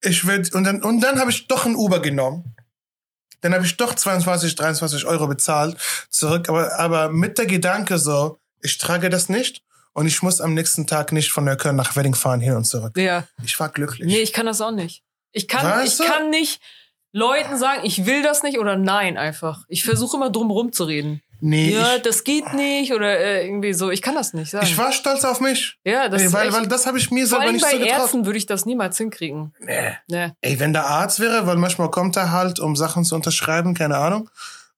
ich 0.03 0.27
will, 0.29 0.49
und 0.55 0.63
dann, 0.63 0.81
und 0.83 1.01
dann 1.01 1.19
habe 1.19 1.31
ich 1.33 1.49
doch 1.49 1.67
ein 1.67 1.75
Uber 1.75 2.01
genommen. 2.01 2.55
Dann 3.41 3.53
habe 3.53 3.65
ich 3.67 3.77
doch 3.77 3.95
22, 3.95 4.55
23 4.55 5.07
Euro 5.07 5.27
bezahlt 5.27 5.77
zurück, 6.11 6.49
aber, 6.49 6.79
aber 6.79 7.09
mit 7.11 7.37
der 7.39 7.47
Gedanke 7.47 7.99
so, 7.99 8.39
ich 8.63 8.79
trage 8.79 9.09
das 9.11 9.29
nicht 9.29 9.63
und 9.93 10.07
ich 10.07 10.23
muss 10.23 10.41
am 10.41 10.55
nächsten 10.55 10.87
Tag 10.87 11.13
nicht 11.13 11.31
von 11.33 11.45
Neukölln 11.45 11.77
nach 11.77 11.97
Wedding 11.97 12.15
fahren, 12.15 12.41
hin 12.41 12.55
und 12.55 12.65
zurück. 12.65 12.97
Ja. 12.97 13.25
Ich 13.45 13.59
war 13.59 13.69
glücklich. 13.69 14.07
Nee, 14.07 14.21
ich 14.21 14.33
kann 14.33 14.47
das 14.47 14.61
auch 14.61 14.71
nicht. 14.71 15.03
Ich 15.33 15.49
kann, 15.49 15.65
Weißt 15.65 16.01
ich 16.01 16.07
du? 16.07 16.13
kann 16.13 16.31
nicht 16.31 16.61
Leuten 17.13 17.57
sagen, 17.59 17.81
ich 17.85 18.07
will 18.07 18.23
das 18.23 18.43
nicht 18.43 18.59
oder 18.59 18.77
nein 18.77 19.17
einfach. 19.17 19.65
Ich 19.69 19.85
versuche 19.85 20.17
immer 20.17 20.31
drum 20.31 20.51
rumzureden. 20.51 21.23
nee 21.41 21.71
Ja, 21.73 21.97
ich, 21.97 22.03
das 22.03 22.23
geht 22.25 22.53
nicht 22.55 22.93
oder 22.93 23.19
äh, 23.19 23.45
irgendwie 23.45 23.73
so. 23.73 23.91
Ich 23.91 24.01
kann 24.03 24.15
das 24.15 24.33
nicht 24.33 24.51
sagen. 24.51 24.67
ich 24.67 24.79
war 24.79 24.93
stolz 24.93 25.25
auf 25.25 25.41
mich. 25.41 25.77
ja, 25.85 26.09
das 26.09 26.21
Ey, 26.21 26.27
ist 26.29 26.33
weil, 26.33 26.49
echt, 26.49 26.57
weil 26.57 26.67
das 26.69 26.87
habe 26.87 26.99
ich 26.99 27.11
mir 27.11 27.27
selber 27.27 27.51
nicht 27.51 27.65
bei 27.65 27.73
so 27.73 27.79
getraut. 27.79 28.01
Ärzten 28.01 28.27
würde 28.27 28.39
ich 28.39 28.47
das 28.47 28.65
niemals 28.65 28.97
hinkriegen. 28.97 29.53
Nee. 29.59 29.97
Nee. 30.09 30.31
Ey, 30.41 30.61
wenn 30.61 30.73
der 30.73 30.87
Arzt 30.87 31.19
wäre, 31.19 31.47
weil 31.47 31.57
manchmal 31.57 31.91
kommt 31.91 32.17
er 32.17 32.31
halt, 32.31 32.61
um 32.61 32.77
Sachen 32.77 33.05
zu 33.05 33.17
unterschreiben, 33.17 33.75
keine 33.75 33.97
Ahnung. 33.97 34.31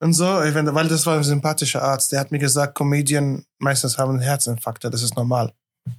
Und 0.02 0.14
so, 0.14 0.24
weil 0.24 0.88
das 0.88 1.06
war 1.06 1.16
ein 1.16 1.22
sympathischer 1.22 1.80
Arzt. 1.80 2.10
Der 2.10 2.18
hat 2.18 2.32
mir 2.32 2.40
gesagt, 2.40 2.74
Comedian 2.74 3.44
meistens 3.60 3.98
haben 3.98 4.18
Herzinfarkte, 4.18 4.90
das 4.90 5.00
ist 5.00 5.14
normal. 5.14 5.52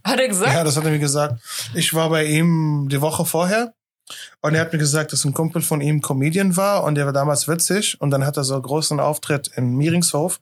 Hat 0.04 0.20
er 0.20 0.28
gesagt? 0.28 0.52
Ja, 0.52 0.66
das 0.66 0.76
hat 0.76 0.84
er 0.84 0.92
mir 0.92 1.00
gesagt. 1.00 1.42
Ich 1.74 1.94
war 1.94 2.10
bei 2.10 2.26
ihm 2.26 2.90
die 2.90 3.00
Woche 3.00 3.24
vorher 3.24 3.74
und 4.42 4.56
er 4.56 4.62
hat 4.62 4.74
mir 4.74 4.80
gesagt, 4.80 5.14
dass 5.14 5.24
ein 5.24 5.34
Kumpel 5.34 5.62
von 5.62 5.80
ihm 5.80 6.02
Comedian 6.02 6.58
war 6.58 6.84
und 6.84 6.96
der 6.96 7.06
war 7.06 7.14
damals 7.14 7.48
witzig 7.48 8.00
und 8.02 8.12
dann 8.12 8.26
hat 8.26 8.36
er 8.36 8.44
so 8.44 8.56
einen 8.56 8.64
großen 8.64 9.00
Auftritt 9.00 9.48
in 9.56 9.78
Mieringshof 9.78 10.42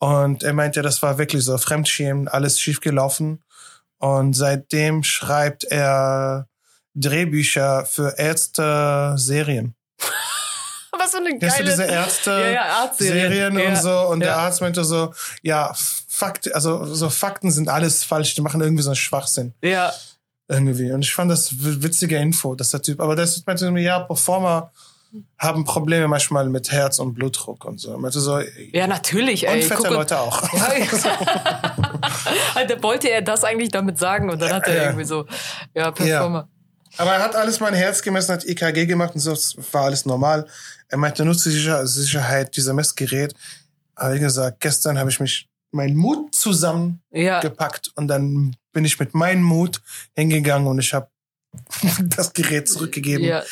und 0.00 0.42
er 0.42 0.52
meinte, 0.52 0.82
das 0.82 1.00
war 1.00 1.16
wirklich 1.16 1.44
so 1.44 1.58
Fremdschämen, 1.58 2.26
alles 2.26 2.58
schiefgelaufen 2.58 3.44
und 3.98 4.34
seitdem 4.34 5.04
schreibt 5.04 5.62
er 5.62 6.48
Drehbücher 6.96 7.86
für 7.86 8.18
Ärzte, 8.18 9.14
Serien. 9.16 9.76
Was 11.00 11.10
für 11.12 11.16
eine 11.16 11.30
Kennst 11.38 11.58
du 11.58 11.64
geile... 11.64 11.70
diese 11.70 11.84
Ärzte? 11.84 12.30
ja, 12.30 12.48
ja, 12.50 12.62
Arztserien. 12.82 13.32
Serien 13.32 13.58
ja. 13.58 13.68
und 13.70 13.76
so. 13.76 13.98
Und 14.08 14.20
der 14.20 14.30
ja. 14.30 14.36
Arzt 14.36 14.60
meinte 14.60 14.84
so, 14.84 15.12
ja, 15.42 15.72
Fakt, 16.08 16.54
also 16.54 16.84
so 16.94 17.08
Fakten 17.08 17.50
sind 17.50 17.68
alles 17.68 18.04
falsch, 18.04 18.34
die 18.34 18.42
machen 18.42 18.60
irgendwie 18.60 18.82
so 18.82 18.90
einen 18.90 18.96
Schwachsinn. 18.96 19.54
Ja, 19.62 19.92
Irgendwie. 20.48 20.90
Und 20.92 21.02
ich 21.02 21.14
fand 21.14 21.30
das 21.30 21.50
witzige 21.52 22.16
Info, 22.16 22.54
dass 22.56 22.70
der 22.70 22.82
Typ, 22.82 23.00
aber 23.00 23.14
das 23.16 23.44
meinte 23.46 23.64
so, 23.66 23.76
ja, 23.76 24.00
Performer 24.00 24.72
haben 25.38 25.64
Probleme 25.64 26.06
manchmal 26.08 26.48
mit 26.48 26.70
Herz 26.70 26.98
und 26.98 27.14
Blutdruck 27.14 27.64
und 27.64 27.80
so. 27.80 27.96
Meinte 27.98 28.20
so, 28.20 28.40
ja, 28.72 28.86
natürlich, 28.86 29.46
ey. 29.48 29.62
und 29.62 29.64
fette 29.64 29.82
Guck, 29.82 29.90
Leute 29.92 30.18
auch. 30.18 30.42
Ja, 30.52 30.68
Alter, 32.54 32.82
wollte 32.82 33.08
er 33.08 33.22
das 33.22 33.44
eigentlich 33.44 33.70
damit 33.70 33.98
sagen 33.98 34.30
und 34.30 34.40
dann 34.40 34.52
hat 34.52 34.66
er 34.68 34.76
Ja. 34.76 34.82
irgendwie 34.84 35.04
so, 35.04 35.26
ja, 35.74 35.90
Performer. 35.90 36.48
Aber 36.96 37.12
er 37.12 37.22
hat 37.22 37.36
alles 37.36 37.60
mein 37.60 37.74
Herz 37.74 38.02
gemessen, 38.02 38.32
hat 38.32 38.44
EKG 38.44 38.86
gemacht 38.86 39.14
und 39.14 39.20
so, 39.20 39.32
es 39.32 39.56
war 39.72 39.84
alles 39.84 40.06
normal. 40.06 40.46
Er 40.90 40.98
meinte 40.98 41.24
nur 41.24 41.36
zur 41.36 41.52
Sicher 41.52 41.86
Sicherheit, 41.86 42.56
dieser 42.56 42.74
Messgerät. 42.74 43.34
Aber 43.94 44.14
wie 44.14 44.20
gesagt, 44.20 44.60
gestern 44.60 44.98
habe 44.98 45.10
ich 45.10 45.20
mich 45.20 45.48
meinen 45.72 45.96
Mut 45.96 46.34
zusammengepackt 46.34 47.86
Ja, 47.86 47.92
und 47.94 48.08
dann 48.08 48.56
bin 48.72 48.84
ich 48.84 48.98
mit 48.98 49.14
meinem 49.14 49.42
Mut 49.42 49.80
hingegangen 50.14 50.66
und 50.66 50.78
ich 50.78 50.92
habe 50.92 51.08
das 52.16 52.32
Gerät 52.32 52.68
zurückgegeben. 52.68 53.24
ja. 53.24 53.42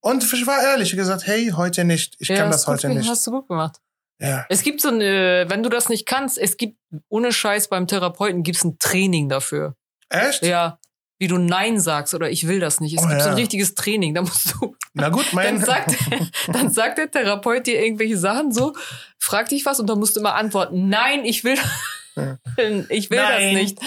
Und 0.00 0.22
ich 0.32 0.46
war 0.46 0.62
ehrlich, 0.62 0.92
ich 0.92 0.96
gesagt, 0.96 1.26
hey, 1.26 1.52
heute 1.56 1.84
nicht. 1.84 2.16
Ich 2.20 2.28
ja, 2.28 2.36
kann 2.36 2.50
das 2.52 2.64
gut 2.64 2.74
heute 2.74 2.88
nicht. 2.90 3.08
Hast 3.08 3.26
du 3.26 3.32
gut 3.32 3.48
gemacht. 3.48 3.80
Ja. 4.20 4.46
Es 4.48 4.62
gibt 4.62 4.80
so 4.80 4.88
eine, 4.88 5.46
wenn 5.48 5.62
du 5.62 5.68
das 5.68 5.88
nicht 5.88 6.06
kannst, 6.06 6.38
es 6.38 6.56
gibt 6.56 6.78
ohne 7.08 7.32
Scheiß 7.32 7.68
beim 7.68 7.86
Therapeuten 7.86 8.42
gibt's 8.42 8.64
ein 8.64 8.78
Training 8.78 9.28
dafür. 9.28 9.74
Echt? 10.08 10.44
Ja, 10.44 10.78
wie 11.18 11.26
du 11.28 11.36
Nein 11.38 11.80
sagst 11.80 12.14
oder 12.14 12.30
ich 12.30 12.46
will 12.46 12.60
das 12.60 12.80
nicht. 12.80 12.96
Es 12.96 13.04
Oh, 13.04 13.08
gibt 13.08 13.20
so 13.20 13.26
ja. 13.26 13.32
ein 13.32 13.38
richtiges 13.38 13.74
Training. 13.74 14.14
Da 14.14 14.22
musst 14.22 14.54
du, 14.54 14.76
Na 14.94 15.08
gut, 15.08 15.32
mein. 15.32 15.56
dann 15.56 15.64
sagt, 15.64 15.94
dann 16.52 16.70
sagt 16.72 16.98
der 16.98 17.10
Therapeut 17.10 17.66
dir 17.66 17.82
irgendwelche 17.82 18.16
Sachen 18.16 18.52
so, 18.52 18.74
fragt 19.18 19.50
dich 19.50 19.66
was 19.66 19.80
und 19.80 19.88
dann 19.88 19.98
musst 19.98 20.16
du 20.16 20.20
immer 20.20 20.34
antworten. 20.34 20.88
Nein, 20.88 21.24
ich 21.24 21.44
will, 21.44 21.56
ich 22.88 23.10
will 23.10 23.18
Nein. 23.18 23.54
das 23.54 23.62
nicht. 23.62 23.78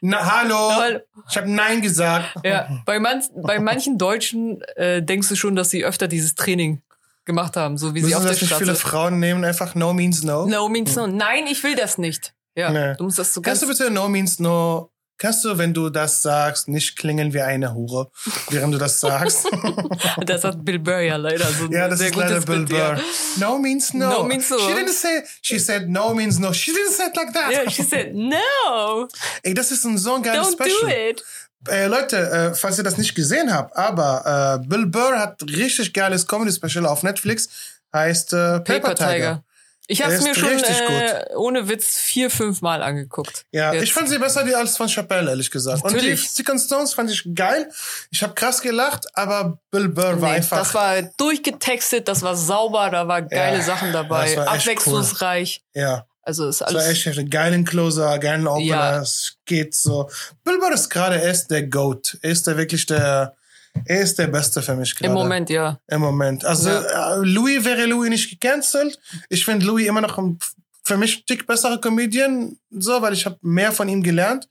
Na, 0.00 0.40
hallo. 0.40 0.54
Weil- 0.54 1.04
Ich 1.30 1.36
habe 1.36 1.50
Nein 1.50 1.80
gesagt. 1.80 2.34
Ja, 2.44 2.82
bei, 2.84 2.98
man, 3.00 3.22
bei 3.34 3.58
manchen 3.58 3.98
Deutschen 3.98 4.60
äh, 4.76 5.02
denkst 5.02 5.28
du 5.28 5.36
schon, 5.36 5.56
dass 5.56 5.70
sie 5.70 5.84
öfter 5.84 6.06
dieses 6.06 6.34
Training 6.34 6.82
gemacht 7.24 7.56
haben, 7.56 7.76
so 7.78 7.94
wie 7.94 8.00
sie 8.00 8.08
Wissen 8.08 8.16
auf 8.16 8.22
Sie, 8.22 8.28
der 8.28 8.34
nicht 8.42 8.54
viele 8.58 8.76
Straße. 8.76 8.86
Frauen 8.88 9.18
nehmen 9.18 9.44
einfach 9.44 9.74
No 9.74 9.92
means 9.92 10.22
no? 10.22 10.46
No 10.46 10.68
means 10.68 10.94
no. 10.94 11.06
Nein, 11.08 11.46
ich 11.48 11.62
will 11.64 11.74
das 11.74 11.98
nicht. 11.98 12.34
Ja, 12.54 12.70
Nee. 12.70 12.94
du 12.96 13.04
musst 13.04 13.18
das 13.18 13.34
so. 13.34 13.40
Kannst 13.42 13.62
du 13.62 13.66
bitte 13.66 13.90
No 13.90 14.08
means 14.08 14.38
no? 14.38 14.90
Kannst 15.18 15.44
du, 15.44 15.56
wenn 15.56 15.72
du 15.72 15.88
das 15.88 16.20
sagst, 16.20 16.68
nicht 16.68 16.96
klingeln 16.96 17.32
wie 17.32 17.40
eine 17.40 17.72
Hure, 17.72 18.10
während 18.50 18.74
du 18.74 18.78
das 18.78 19.00
sagst? 19.00 19.46
Das 20.26 20.44
hat 20.44 20.64
Bill 20.64 20.78
Burr 20.78 21.00
ja 21.00 21.16
leider 21.16 21.46
so 21.46 21.66
ja, 21.70 21.88
das 21.88 22.00
ist 22.00 22.14
leider 22.14 22.40
Bill. 22.40 22.64
Burr. 22.64 22.98
No 23.36 23.58
means 23.58 23.94
no. 23.94 24.10
No 24.10 24.24
means 24.24 24.50
no. 24.50 24.58
She 24.58 24.74
didn't 24.74 24.92
say, 24.92 25.22
she 25.42 25.58
said 25.58 25.88
no 25.88 26.12
means 26.14 26.38
no. 26.38 26.52
She 26.52 26.72
didn't 26.72 26.92
say 26.92 27.06
it 27.08 27.16
like 27.16 27.32
that. 27.32 27.52
Ja, 27.52 27.70
she 27.70 27.82
said, 27.82 28.14
no, 28.14 29.08
Ey, 29.42 29.54
das 29.54 29.70
ist 29.70 29.84
ein 29.84 29.96
so 29.98 30.14
ein 30.14 30.22
geiles 30.22 30.48
don't 30.48 30.52
Special. 30.54 30.80
do 30.80 31.10
it. 31.10 31.24
Äh, 31.68 31.86
Leute, 31.86 32.16
äh, 32.18 32.54
falls 32.54 32.78
ihr 32.78 32.84
das 32.84 32.96
nicht 32.98 33.14
gesehen 33.14 33.52
habt, 33.52 33.76
aber 33.76 34.60
äh, 34.62 34.66
Bill 34.68 34.86
Burr 34.86 35.18
hat 35.18 35.42
richtig 35.42 35.92
geiles 35.92 36.26
Comedy-Special 36.26 36.86
auf 36.86 37.02
Netflix, 37.02 37.48
heißt 37.92 38.32
äh, 38.32 38.60
Paper, 38.60 38.62
Paper 38.62 38.94
Tiger. 38.94 39.12
Tiger. 39.12 39.44
Ich 39.88 40.02
habe 40.02 40.12
es 40.14 40.22
mir 40.22 40.34
schon 40.34 40.50
äh, 40.50 41.24
ohne 41.36 41.68
Witz 41.68 41.98
vier, 41.98 42.28
fünf 42.30 42.60
Mal 42.60 42.82
angeguckt. 42.82 43.44
Ja, 43.52 43.72
Jetzt. 43.72 43.84
ich 43.84 43.92
fand 43.92 44.08
sie 44.08 44.18
besser 44.18 44.42
die 44.44 44.54
als 44.54 44.76
von 44.76 44.88
Chappelle, 44.88 45.30
ehrlich 45.30 45.50
gesagt. 45.50 45.84
Und 45.84 45.90
die 45.92 45.96
Natürlich. 45.96 46.22
Stick 46.24 46.50
Stones 46.58 46.92
fand 46.94 47.10
ich 47.10 47.22
geil. 47.34 47.70
Ich 48.10 48.22
habe 48.22 48.34
krass 48.34 48.60
gelacht, 48.60 49.06
aber 49.14 49.58
Bill 49.70 49.88
Burr 49.88 50.20
war 50.20 50.30
Nee, 50.30 50.36
einfach. 50.38 50.58
das 50.58 50.74
war 50.74 51.02
durchgetextet, 51.16 52.08
das 52.08 52.22
war 52.22 52.34
sauber, 52.34 52.90
da 52.90 53.06
war 53.06 53.22
geile 53.22 53.58
Ja, 53.58 53.62
Sachen 53.62 53.92
dabei, 53.92 54.36
war 54.36 54.48
abwechslungsreich. 54.48 55.62
ja, 55.74 56.04
Also 56.22 56.48
ist 56.48 56.60
das 56.62 56.74
war 56.74 56.80
alles. 56.82 57.06
echt 57.06 57.18
einen 57.18 57.30
geilen 57.30 57.64
Closer, 57.64 58.18
geilen 58.18 58.48
Opener. 58.48 58.66
Ja. 58.66 59.00
Es 59.02 59.36
geht 59.44 59.74
so. 59.74 60.10
Bill 60.42 60.58
Burr 60.58 60.72
ist 60.72 60.88
gerade, 60.88 61.20
er 61.22 61.30
ist 61.30 61.46
der 61.48 61.62
Goat. 61.64 62.18
Er 62.22 62.30
ist 62.32 62.46
der 62.48 62.56
wirklich 62.56 62.86
der, 62.86 63.35
er 63.84 64.00
ist 64.00 64.18
der 64.18 64.26
Beste 64.28 64.62
für 64.62 64.74
mich 64.74 64.94
gerade. 64.94 65.08
Im 65.08 65.12
Moment, 65.14 65.50
ja. 65.50 65.78
Im 65.88 66.00
Moment. 66.00 66.44
Also 66.44 66.70
Ja. 66.70 67.14
äh, 67.16 67.18
Louis 67.24 67.64
wäre 67.64 67.86
Louis 67.86 68.10
nicht 68.10 68.30
gecancelt. 68.30 68.98
Ich 69.28 69.44
finde 69.44 69.66
Louis 69.66 69.86
immer 69.86 70.00
noch 70.00 70.18
ein, 70.18 70.38
für 70.82 70.96
mich 70.96 71.18
ein 71.18 71.26
Tick 71.26 71.46
besserer 71.46 71.78
Comedian, 71.80 72.56
so, 72.70 73.00
weil 73.02 73.12
ich 73.12 73.24
habe 73.26 73.36
mehr 73.42 73.72
von 73.72 73.88
ihm 73.88 74.02
gelernt. 74.02 74.48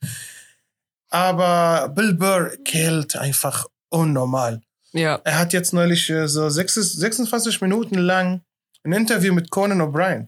Aber 1.09 1.89
Bill 1.89 2.13
Burr 2.13 2.51
killt 2.63 3.15
einfach 3.15 3.65
unnormal. 3.89 4.61
Ja. 4.91 5.19
Er 5.23 5.39
hat 5.39 5.53
jetzt 5.53 5.73
neulich 5.73 6.09
äh, 6.09 6.27
so 6.27 6.49
6 6.49 6.73
26 6.73 7.61
Minuten 7.61 7.95
lang 7.95 8.41
ein 8.83 8.93
Interview 8.93 9.33
mit 9.33 9.49
Conan 9.49 9.81
O'Brien. 9.81 10.27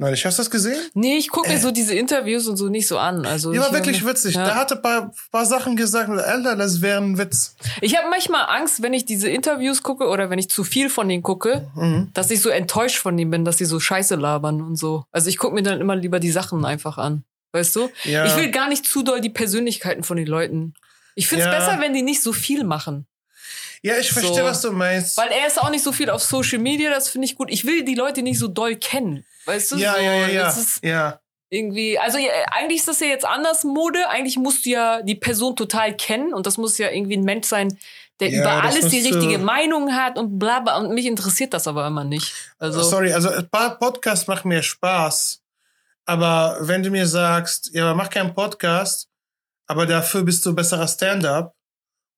Neulich, 0.00 0.24
hast 0.24 0.38
du 0.38 0.42
das 0.42 0.50
gesehen? 0.50 0.78
Nee, 0.94 1.16
ich 1.16 1.28
gucke 1.28 1.48
mir 1.48 1.56
Äh. 1.56 1.60
so 1.60 1.72
diese 1.72 1.92
Interviews 1.92 2.46
und 2.46 2.56
so 2.56 2.68
nicht 2.68 2.86
so 2.86 2.98
an. 2.98 3.26
Also 3.26 3.52
Die 3.52 3.58
war 3.58 3.66
ich, 3.66 3.72
wirklich 3.72 4.06
witzig. 4.06 4.36
Ja. 4.36 4.44
Der 4.44 4.54
hatte 4.54 4.76
ein 4.76 4.82
paar, 4.82 5.12
paar 5.32 5.44
Sachen 5.44 5.74
gesagt, 5.74 6.08
Alter, 6.08 6.54
das 6.54 6.80
wäre 6.80 7.00
ein 7.00 7.18
Witz. 7.18 7.56
Ich 7.80 7.96
habe 7.96 8.08
manchmal 8.08 8.46
Angst, 8.48 8.80
wenn 8.80 8.92
ich 8.94 9.06
diese 9.06 9.28
Interviews 9.28 9.82
gucke 9.82 10.06
oder 10.06 10.30
wenn 10.30 10.38
ich 10.38 10.48
zu 10.50 10.62
viel 10.62 10.88
von 10.88 11.08
denen 11.08 11.24
gucke, 11.24 11.68
Mhm. 11.74 12.10
dass 12.14 12.30
ich 12.30 12.40
so 12.40 12.48
enttäuscht 12.48 12.98
von 12.98 13.16
denen 13.16 13.32
bin, 13.32 13.44
dass 13.44 13.58
sie 13.58 13.64
so 13.64 13.80
Scheiße 13.80 14.14
labern 14.14 14.62
und 14.62 14.76
so. 14.76 15.04
Also 15.10 15.28
ich 15.28 15.36
gucke 15.36 15.54
mir 15.56 15.62
dann 15.64 15.80
immer 15.80 15.96
lieber 15.96 16.20
die 16.20 16.30
Sachen 16.30 16.64
einfach 16.64 16.96
an. 16.96 17.24
Weißt 17.50 17.74
du? 17.74 17.90
Ja. 18.04 18.24
Ich 18.24 18.36
will 18.36 18.50
gar 18.52 18.68
nicht 18.68 18.86
zu 18.86 19.02
doll 19.02 19.20
die 19.20 19.30
Persönlichkeiten 19.30 20.04
von 20.04 20.16
den 20.16 20.26
Leuten. 20.28 20.74
Ich 21.16 21.26
finde 21.26 21.44
es 21.46 21.50
Ja. 21.52 21.58
besser, 21.58 21.80
wenn 21.80 21.92
die 21.92 22.02
nicht 22.02 22.22
so 22.22 22.32
viel 22.32 22.62
machen. 22.62 23.06
Ja, 23.82 23.96
ich 23.96 24.12
verstehe, 24.12 24.34
So. 24.36 24.42
was 24.44 24.60
du 24.60 24.70
meinst. 24.72 25.16
Weil 25.16 25.30
er 25.30 25.46
ist 25.46 25.60
auch 25.60 25.70
nicht 25.70 25.82
so 25.82 25.90
viel 25.92 26.10
auf 26.10 26.22
Social 26.22 26.58
Media, 26.58 26.90
das 26.90 27.08
finde 27.08 27.24
ich 27.26 27.34
gut. 27.36 27.48
Ich 27.50 27.64
will 27.64 27.84
die 27.84 27.94
Leute 27.96 28.22
nicht 28.22 28.38
so 28.38 28.46
doll 28.48 28.76
kennen. 28.76 29.24
Weißt 29.48 29.72
du? 29.72 29.76
ja, 29.76 29.94
so, 29.94 30.00
ja, 30.00 30.12
ja, 30.12 30.28
ja, 30.28 30.54
ja. 30.82 31.20
irgendwie, 31.48 31.98
also 31.98 32.18
ja, 32.18 32.28
eigentlich 32.50 32.80
ist 32.80 32.88
das 32.88 33.00
ja 33.00 33.06
jetzt 33.06 33.24
anders 33.24 33.64
Mode. 33.64 34.06
Eigentlich 34.10 34.36
musst 34.36 34.66
du 34.66 34.70
ja 34.70 35.00
die 35.00 35.14
Person 35.14 35.56
total 35.56 35.96
kennen 35.96 36.34
und 36.34 36.46
das 36.46 36.58
muss 36.58 36.76
ja 36.76 36.90
irgendwie 36.90 37.16
ein 37.16 37.24
Mensch 37.24 37.46
sein, 37.46 37.78
der 38.20 38.28
Ja, 38.28 38.40
über 38.40 38.62
alles 38.62 38.88
die 38.88 39.00
richtige 39.00 39.38
Meinung 39.38 39.94
hat 39.94 40.18
und 40.18 40.38
bla 40.38 40.60
bla. 40.60 40.76
Und 40.76 40.92
mich 40.92 41.06
interessiert 41.06 41.54
das 41.54 41.66
aber 41.66 41.86
immer 41.86 42.04
nicht. 42.04 42.34
Also, 42.58 42.82
Sorry, 42.82 43.10
also 43.10 43.30
ein 43.30 43.48
paar 43.48 43.78
Podcasts 43.78 44.26
machen 44.26 44.48
mir 44.48 44.62
Spaß. 44.62 45.40
Aber 46.04 46.58
wenn 46.60 46.82
du 46.82 46.90
mir 46.90 47.06
sagst, 47.06 47.70
ja, 47.72 47.94
mach 47.94 48.10
keinen 48.10 48.34
Podcast, 48.34 49.08
aber 49.66 49.86
dafür 49.86 50.24
bist 50.24 50.44
du 50.44 50.54
besserer 50.54 50.88
Stand-up 50.88 51.54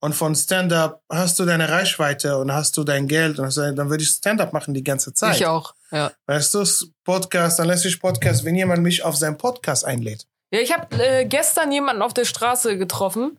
und 0.01 0.15
von 0.15 0.35
Stand-up 0.35 1.03
hast 1.09 1.39
du 1.39 1.45
deine 1.45 1.69
Reichweite 1.69 2.39
und 2.39 2.53
hast 2.53 2.77
du 2.77 2.83
dein 2.83 3.07
Geld 3.07 3.39
und 3.39 3.57
dann 3.57 3.91
würde 3.91 4.03
ich 4.03 4.11
Stand-up 4.11 4.53
machen 4.53 4.75
die 4.75 4.83
ganze 4.83 5.13
Zeit. 5.13 5.37
ich 5.37 5.47
auch, 5.47 5.75
ja. 5.91 6.13
Weißt 6.27 6.55
du, 6.55 6.65
Podcast, 7.05 7.59
dann 7.59 7.67
lässt 7.67 7.83
sich 7.83 8.01
Podcast, 8.01 8.45
wenn 8.45 8.55
jemand 8.55 8.83
mich 8.83 9.03
auf 9.03 9.17
seinen 9.17 9.39
Podcast 9.39 9.85
einlädt. 9.85 10.27
Ja, 10.53 10.61
ich 10.61 10.73
habe 10.73 11.03
äh, 11.03 11.25
gestern 11.25 11.71
jemanden 11.71 12.03
auf 12.03 12.15
der 12.15 12.25
Straße 12.25 12.77
getroffen, 12.77 13.39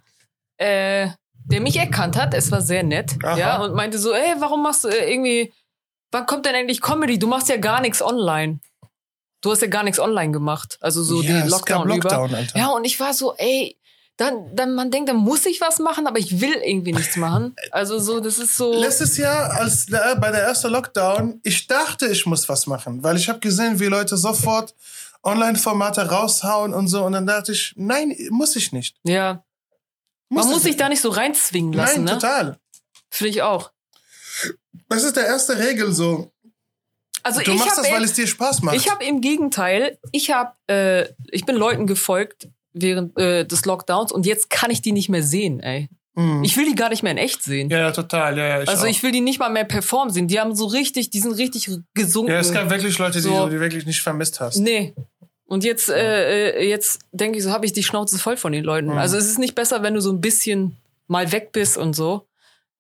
äh, 0.58 1.10
der 1.46 1.62
mich 1.62 1.78
erkannt 1.78 2.18
hat. 2.18 2.34
Es 2.34 2.52
war 2.52 2.62
sehr 2.62 2.84
nett. 2.84 3.16
Aha. 3.24 3.38
Ja, 3.38 3.62
und 3.62 3.74
meinte 3.74 3.98
so, 3.98 4.14
ey, 4.14 4.36
warum 4.40 4.64
machst 4.64 4.84
du 4.84 4.88
äh, 4.88 5.12
irgendwie, 5.12 5.54
wann 6.12 6.26
kommt 6.26 6.46
denn 6.46 6.56
endlich 6.56 6.82
Comedy? 6.82 7.20
Du 7.20 7.28
machst 7.28 7.50
ja 7.50 7.58
gar 7.58 7.82
nichts 7.82 8.02
online. 8.02 8.60
Du 9.42 9.52
hast 9.52 9.62
ja 9.62 9.68
gar 9.68 9.84
nichts 9.84 10.00
online 10.00 10.32
gemacht. 10.32 10.78
Also 10.82 11.04
so 11.04 11.22
Ja, 11.22 11.42
die 11.42 11.50
Lockdown, 11.50 11.88
gab 11.88 11.98
über. 11.98 12.10
Lockdown, 12.10 12.36
Alter. 12.36 12.58
Ja, 12.58 12.68
und 12.70 12.86
ich 12.86 13.00
war 13.00 13.14
so, 13.14 13.36
ey, 13.38 13.78
dann, 14.22 14.56
dann 14.56 14.76
man 14.76 14.92
denkt, 14.92 15.10
dann 15.10 15.18
muss 15.18 15.48
ich 15.48 15.60
was 15.62 15.80
machen, 15.80 16.06
aber 16.06 16.20
ich 16.20 16.40
will 16.40 16.54
irgendwie 16.64 16.94
nichts 16.94 17.16
machen. 17.16 17.56
Also 17.72 17.98
so, 17.98 18.20
das 18.20 18.38
ist 18.38 18.56
so. 18.56 18.80
Letztes 18.80 19.18
Jahr, 19.18 19.52
als 19.52 19.88
der, 19.88 20.16
bei 20.16 20.30
der 20.30 20.44
ersten 20.44 20.72
Lockdown, 20.72 21.40
ich 21.42 21.66
dachte, 21.66 22.06
ich 22.06 22.28
muss 22.28 22.48
was 22.48 22.68
machen, 22.68 23.04
weil 23.04 23.18
ich 23.18 23.28
habe 23.30 23.40
gesehen, 23.40 23.80
wie 23.80 23.88
Leute 23.88 24.18
sofort 24.18 24.76
Online-Formate 25.24 26.02
raushauen 26.02 26.72
und 26.72 26.88
so. 26.88 27.04
Und 27.04 27.14
dann 27.14 27.26
dachte 27.26 27.52
ich, 27.52 27.74
nein, 27.78 28.16
muss 28.30 28.56
ich 28.56 28.72
nicht. 28.72 28.96
Ja. 29.04 29.44
Muss 30.30 30.46
Man 30.46 30.54
muss 30.54 30.66
ich 30.66 30.72
sich 30.72 30.78
da 30.78 30.88
nicht 30.88 31.02
so 31.02 31.10
reinzwingen 31.10 31.74
lassen, 31.74 32.04
Nein, 32.04 32.16
ne? 32.16 32.20
total. 32.20 32.60
Finde 33.10 33.30
ich 33.32 33.42
auch. 33.42 33.72
Das 34.88 35.04
ist 35.04 35.16
der 35.16 35.26
erste 35.26 35.58
Regel 35.58 35.92
so. 35.92 36.32
Also 37.24 37.42
Du 37.42 37.52
ich 37.52 37.60
machst 37.60 37.78
das, 37.78 37.92
weil 37.92 38.04
es 38.04 38.14
dir 38.14 38.28
Spaß 38.28 38.62
macht. 38.62 38.76
Ich 38.76 38.90
habe 38.90 39.04
im 39.04 39.20
Gegenteil, 39.20 39.98
ich 40.12 40.30
habe, 40.32 40.54
äh, 40.68 41.08
ich 41.32 41.46
bin 41.46 41.56
Leuten 41.56 41.88
gefolgt 41.88 42.50
während 42.74 43.18
äh, 43.20 43.46
des 43.46 43.66
Lockdowns 43.66 44.12
und 44.12 44.26
jetzt 44.26 44.50
kann 44.50 44.72
ich 44.72 44.82
die 44.82 44.92
nicht 44.92 45.10
mehr 45.10 45.24
sehen, 45.24 45.60
ey. 45.60 45.90
Mhm. 46.16 46.44
Ich 46.44 46.58
will 46.58 46.66
die 46.66 46.76
gar 46.76 46.90
nicht 46.90 47.04
mehr 47.04 47.14
in 47.14 47.18
echt 47.18 47.42
sehen. 47.42 47.70
ja, 47.70 47.78
ja, 47.80 47.92
total. 47.92 48.38
Ja, 48.38 48.46
ja, 48.46 48.62
ich 48.64 48.70
also 48.70 48.84
auch. 48.84 48.90
ich 48.90 49.02
will 49.02 49.12
die 49.14 49.22
nicht 49.22 49.40
mal 49.40 49.50
mehr 49.50 49.64
performen 49.64 50.14
sehen. 50.14 50.28
Die 50.28 50.40
haben 50.42 50.54
so 50.56 50.66
richtig, 50.66 51.10
die 51.10 51.20
sind 51.22 51.32
richtig 51.34 51.70
gesunken. 51.94 52.32
ja, 52.34 52.40
es 52.40 52.52
gab 52.52 52.70
wirklich 52.70 52.98
Leute, 53.00 53.20
die 53.20 53.28
So. 53.30 53.46
du 53.46 53.52
die 53.52 53.60
wirklich 53.62 53.86
nicht 53.86 54.02
vermisst 54.02 54.40
hast. 54.40 54.58
nee. 54.58 54.94
Und 55.46 55.66
jetzt, 55.66 55.90
äh, 55.90 56.52
äh, 56.52 56.70
jetzt 56.70 57.00
denke 57.12 57.38
ich 57.38 57.44
so, 57.44 57.52
habe 57.52 57.66
ich 57.66 57.74
die 57.74 57.84
Schnauze 57.84 58.18
voll 58.18 58.38
von 58.38 58.54
den 58.54 58.64
Leuten. 58.64 58.88
Mhm. 58.92 58.98
Also 58.98 59.18
es 59.18 59.26
ist 59.28 59.38
nicht 59.38 59.54
besser, 59.54 59.84
wenn 59.84 59.94
du 59.94 60.00
so 60.00 60.10
ein 60.12 60.22
bisschen 60.22 60.78
mal 61.08 61.30
weg 61.34 61.52
bist 61.52 61.78
und 61.78 61.94
so. 61.94 62.26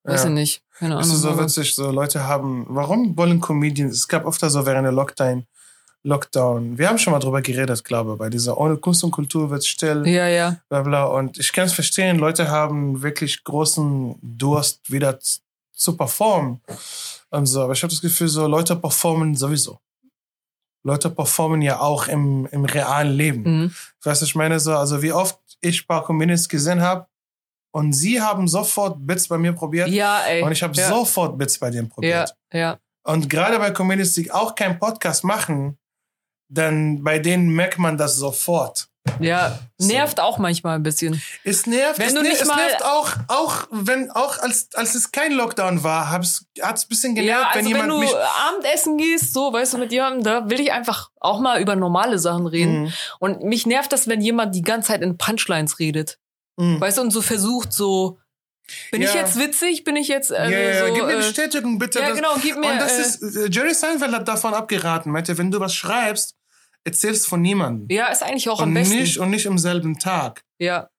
Weiß 0.03 0.23
Ja. 0.23 0.29
ich 0.29 0.33
nicht. 0.33 0.61
Keine 0.79 0.95
Das 0.95 1.03
Ahnung. 1.05 1.15
ist 1.17 1.21
so 1.21 1.39
witzig, 1.39 1.75
so 1.75 1.91
Leute 1.91 2.23
haben, 2.27 2.65
warum 2.69 3.17
wollen 3.17 3.41
Comedians, 3.41 3.93
es 3.95 4.07
gab 4.07 4.25
öfter 4.25 4.49
so 4.49 4.65
während 4.65 4.85
der 4.85 4.93
Lockdown, 4.93 5.45
Lockdown, 6.03 6.77
wir 6.77 6.89
haben 6.89 6.97
schon 6.97 7.13
mal 7.13 7.19
drüber 7.19 7.41
geredet, 7.41 7.83
glaube 7.83 8.13
ich, 8.13 8.17
bei 8.17 8.29
dieser 8.29 8.57
ohne 8.57 8.77
Kunst 8.77 9.03
und 9.03 9.11
Kultur 9.11 9.49
wird 9.51 9.63
still, 9.65 10.07
ja, 10.07 10.27
ja. 10.27 10.57
bla 10.69 10.81
bla. 10.81 11.03
Und 11.05 11.37
ich 11.37 11.53
kann 11.53 11.65
es 11.65 11.73
verstehen, 11.73 12.17
Leute 12.17 12.49
haben 12.49 13.01
wirklich 13.03 13.43
großen 13.43 14.15
Durst, 14.21 14.91
wieder 14.91 15.19
zu 15.19 15.95
performen 15.97 16.61
und 17.29 17.45
so. 17.45 17.61
Aber 17.61 17.73
ich 17.73 17.83
habe 17.83 17.91
das 17.91 18.01
Gefühl, 18.01 18.27
so 18.27 18.47
Leute 18.47 18.75
performen 18.75 19.35
sowieso. 19.35 19.79
Leute 20.83 21.11
performen 21.11 21.61
ja 21.61 21.79
auch 21.79 22.07
im, 22.07 22.47
im 22.51 22.65
realen 22.65 23.11
Leben. 23.13 23.43
Mhm. 23.43 23.75
Weißt 24.03 24.21
du, 24.21 24.25
ich 24.25 24.33
meine 24.35 24.59
so, 24.59 24.75
also 24.75 25.01
wie 25.03 25.11
oft 25.11 25.39
ich 25.61 25.83
ein 25.83 25.87
paar 25.87 26.03
Comedians 26.03 26.49
gesehen 26.49 26.81
habe 26.81 27.05
und 27.71 27.93
sie 27.93 28.19
haben 28.19 28.47
sofort 28.47 28.97
Bits 29.05 29.27
bei 29.27 29.37
mir 29.37 29.53
probiert 29.53 29.89
Ja, 29.89 30.21
ey. 30.23 30.41
und 30.41 30.51
ich 30.51 30.63
habe 30.63 30.73
ja. 30.73 30.87
sofort 30.89 31.37
Bits 31.37 31.59
bei 31.59 31.69
denen 31.69 31.87
Ja, 31.87 31.93
probiert. 31.93 32.35
ja. 32.51 32.79
Und 33.03 33.29
gerade 33.29 33.57
bei 33.59 33.71
Comedians, 33.71 34.13
die 34.13 34.31
auch 34.31 34.53
keinen 34.55 34.77
Podcast 34.79 35.23
machen, 35.23 35.77
dann 36.51 37.03
bei 37.03 37.19
denen 37.19 37.49
merkt 37.49 37.79
man 37.79 37.97
das 37.97 38.15
sofort. 38.17 38.87
Ja, 39.19 39.57
nervt 39.79 40.19
auch 40.19 40.37
manchmal 40.37 40.75
ein 40.75 40.83
bisschen. 40.83 41.19
Es 41.43 41.65
nervt, 41.65 41.97
Wenn 41.97 42.07
es, 42.09 42.13
du 42.13 42.21
nicht 42.21 42.39
es 42.41 42.47
mal- 42.47 42.55
nervt 42.57 42.83
auch, 42.85 43.09
auch 43.29 43.67
wenn 43.71 44.11
auch 44.11 44.37
als, 44.39 44.69
als 44.75 44.93
es 44.93 45.11
kein 45.11 45.31
Lockdown 45.31 45.83
war, 45.83 46.11
hat 46.11 46.21
es 46.23 46.45
ein 46.61 46.75
bisschen 46.87 47.15
genervt, 47.15 47.41
Ja, 47.41 47.47
also 47.47 47.57
wenn 47.57 47.65
wenn, 47.65 47.71
jemand 47.89 47.91
du 47.91 47.97
mich. 47.99 48.11
Abendessen 48.49 48.97
gehst, 48.97 49.33
so, 49.33 49.51
weißt 49.51 49.73
du, 49.73 49.77
mit 49.79 49.91
jemandem, 49.91 50.23
da 50.23 50.49
will 50.51 50.59
ich 50.59 50.71
einfach 50.71 51.09
auch 51.19 51.39
mal 51.39 51.59
über 51.59 51.75
normale 51.75 52.19
Sachen 52.19 52.45
reden. 52.45 52.83
Mhm. 52.83 52.93
Und 53.19 53.43
mich 53.43 53.65
nervt 53.65 53.91
das, 53.91 54.07
wenn 54.07 54.21
jemand 54.21 54.53
die 54.53 54.61
ganze 54.61 54.89
Zeit 54.89 55.01
in 55.01 55.17
Punchlines 55.17 55.79
redet. 55.79 56.19
Mhm. 56.57 56.79
Weißt 56.79 56.99
du, 56.99 57.01
und 57.01 57.11
so 57.11 57.23
versucht, 57.23 57.73
so, 57.73 58.19
bin 58.91 59.01
ich 59.01 59.13
Ja. 59.15 59.21
jetzt 59.21 59.37
witzig? 59.39 59.83
Bin 59.83 59.95
ich 59.95 60.09
jetzt, 60.09 60.31
also, 60.31 60.51
ja, 60.53 60.59
ja, 60.59 60.87
so, 60.87 60.93
gib 60.93 61.05
mir 61.05 61.13
äh, 61.13 61.17
Bestätigung 61.17 61.79
bitte. 61.79 61.99
ja, 61.99 62.09
das- 62.09 62.15
genau, 62.17 62.35
gib 62.39 62.57
mir, 62.57 62.71
Und 62.71 62.77
das 62.79 62.97
äh, 62.99 63.01
ist, 63.01 63.35
äh, 63.35 63.49
Jerry 63.49 63.73
Seinfeld 63.73 64.13
hat 64.13 64.27
davon 64.27 64.53
abgeraten, 64.53 65.11
meinte, 65.11 65.35
wenn 65.39 65.49
du 65.49 65.59
was 65.59 65.73
schreibst, 65.73 66.35
erzählst 66.83 67.27
von 67.27 67.41
niemandem. 67.41 67.87
ja, 67.95 68.07
ist 68.07 68.23
eigentlich 68.23 68.49
auch 68.49 68.61
am 68.61 68.69
und 68.69 68.73
besten. 68.75 68.97
nicht 68.97 69.17
und 69.19 69.29
nicht 69.29 69.47
am 69.47 69.57
selben 69.57 69.99
Tag. 69.99 70.43
Ja. 70.59 70.89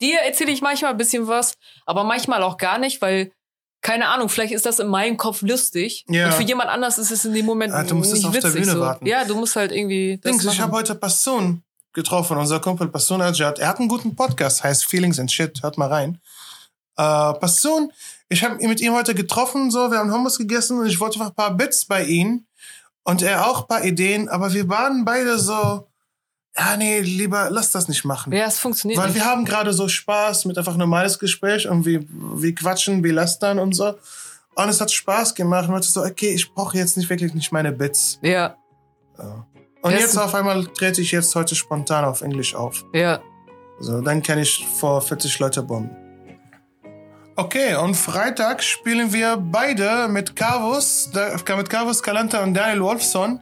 Dir 0.00 0.18
erzähle 0.20 0.52
ich 0.52 0.60
manchmal 0.60 0.90
ein 0.90 0.96
bisschen 0.98 1.26
was, 1.26 1.54
aber 1.86 2.04
manchmal 2.04 2.42
auch 2.42 2.58
gar 2.58 2.78
nicht, 2.78 3.00
weil, 3.00 3.32
keine 3.80 4.08
Ahnung, 4.08 4.28
vielleicht 4.28 4.52
ist 4.52 4.66
das 4.66 4.78
in 4.78 4.88
meinem 4.88 5.16
Kopf 5.16 5.40
lustig. 5.42 6.04
Ja. 6.08 6.26
Und 6.26 6.34
für 6.34 6.42
jemand 6.42 6.68
anders 6.68 6.98
ist 6.98 7.10
es 7.10 7.24
in 7.24 7.32
dem 7.32 7.46
Moment 7.46 7.72
Ah, 7.72 7.82
du 7.82 7.94
musst 7.94 8.12
nicht 8.12 8.26
auf 8.26 8.32
der 8.32 8.42
witzig. 8.44 8.60
Bühne 8.60 8.72
so. 8.72 8.80
warten. 8.80 9.06
Ja, 9.06 9.24
du 9.24 9.34
musst 9.36 9.56
halt 9.56 9.72
irgendwie. 9.72 10.18
Dings, 10.18 10.44
ich 10.44 10.60
habe 10.60 10.72
heute 10.72 10.94
Passun 10.94 11.62
getroffen, 11.94 12.36
unser 12.36 12.60
Kumpel 12.60 12.88
Passun 12.88 13.22
Ajad. 13.22 13.58
Er 13.58 13.68
hat 13.68 13.78
einen 13.78 13.88
guten 13.88 14.14
Podcast, 14.14 14.62
heißt 14.62 14.84
Feelings 14.84 15.18
and 15.18 15.32
Shit. 15.32 15.62
Hört 15.62 15.78
mal 15.78 15.88
rein. 15.88 16.20
Äh, 16.98 17.32
Passun, 17.38 17.90
ich 18.28 18.44
habe 18.44 18.56
mit 18.68 18.80
ihm 18.82 18.92
heute 18.92 19.14
getroffen, 19.14 19.70
so, 19.70 19.90
wir 19.90 19.98
haben 19.98 20.12
Hummus 20.12 20.36
gegessen 20.36 20.78
und 20.78 20.86
ich 20.86 21.00
wollte 21.00 21.18
einfach 21.20 21.30
ein 21.30 21.34
paar 21.34 21.54
Bits 21.54 21.86
bei 21.86 22.04
ihm 22.04 22.44
und 23.06 23.22
er 23.22 23.48
auch 23.48 23.62
ein 23.62 23.66
paar 23.68 23.84
Ideen, 23.84 24.28
aber 24.28 24.52
wir 24.52 24.68
waren 24.68 25.04
beide 25.04 25.38
so, 25.38 25.86
ja, 26.58 26.76
nee, 26.76 27.00
lieber 27.00 27.48
lass 27.50 27.70
das 27.70 27.86
nicht 27.88 28.04
machen. 28.04 28.32
Ja, 28.32 28.46
es 28.46 28.58
funktioniert 28.58 28.98
Weil 28.98 29.08
nicht. 29.08 29.16
wir 29.16 29.24
haben 29.24 29.44
gerade 29.44 29.72
so 29.72 29.88
Spaß 29.88 30.44
mit 30.46 30.58
einfach 30.58 30.76
normales 30.76 31.18
Gespräch 31.18 31.68
und 31.68 31.84
wir, 31.86 32.04
wir 32.08 32.54
quatschen, 32.54 33.04
wir 33.04 33.12
lästern 33.12 33.58
und 33.58 33.74
so. 33.74 33.94
Und 34.54 34.68
es 34.70 34.80
hat 34.80 34.90
Spaß 34.90 35.34
gemacht. 35.34 35.68
Und 35.68 35.78
ich 35.78 35.90
so, 35.90 36.02
okay, 36.02 36.30
ich 36.34 36.52
brauche 36.52 36.78
jetzt 36.78 36.96
nicht 36.96 37.10
wirklich 37.10 37.34
nicht 37.34 37.52
meine 37.52 37.72
Bits. 37.72 38.18
Ja, 38.22 38.56
Und 39.82 39.92
Ja, 39.92 39.98
jetzt 39.98 40.16
auf 40.16 40.34
einmal 40.34 40.64
trete 40.66 41.02
ich 41.02 41.12
jetzt 41.12 41.34
heute 41.34 41.54
spontan 41.54 42.04
auf 42.06 42.22
Englisch 42.22 42.54
auf. 42.54 42.84
ja. 42.92 43.20
So, 43.78 44.00
dann 44.00 44.22
kann 44.22 44.38
ich 44.38 44.66
vor 44.80 45.02
40 45.02 45.38
Leute 45.38 45.62
bomben. 45.62 45.94
Okay, 47.38 47.74
und 47.74 47.94
Freitag 47.94 48.62
spielen 48.62 49.12
wir 49.12 49.36
beide 49.36 50.08
mit 50.08 50.34
Carvus, 50.34 51.10
mit 51.14 51.68
Carvus 51.68 52.02
Kalanta 52.02 52.42
und 52.42 52.54
Daniel 52.54 52.80
Wolfson 52.80 53.40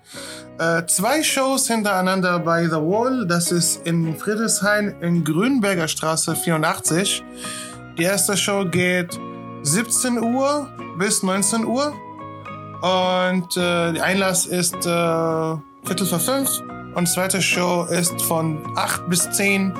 äh, 0.58 0.84
zwei 0.86 1.22
Shows 1.22 1.68
hintereinander 1.68 2.40
bei 2.40 2.64
The 2.64 2.72
Wall. 2.72 3.24
Das 3.24 3.52
ist 3.52 3.86
in 3.86 4.16
Friedrichshain 4.16 4.96
in 5.00 5.22
Grünberger 5.22 5.86
Straße 5.86 6.34
84. 6.34 7.22
Die 7.96 8.02
erste 8.02 8.36
Show 8.36 8.64
geht 8.64 9.16
17 9.62 10.18
Uhr 10.18 10.68
bis 10.98 11.22
19 11.22 11.64
Uhr 11.64 11.92
und 12.82 13.56
äh, 13.56 13.92
der 13.92 14.02
Einlass 14.02 14.46
ist 14.46 14.74
äh, 14.74 15.56
Viertel 15.84 16.06
vor 16.08 16.18
fünf 16.18 16.50
und 16.96 17.06
die 17.06 17.12
zweite 17.12 17.40
Show 17.40 17.84
ist 17.84 18.20
von 18.22 18.60
8 18.76 19.08
bis 19.08 19.30
10 19.30 19.72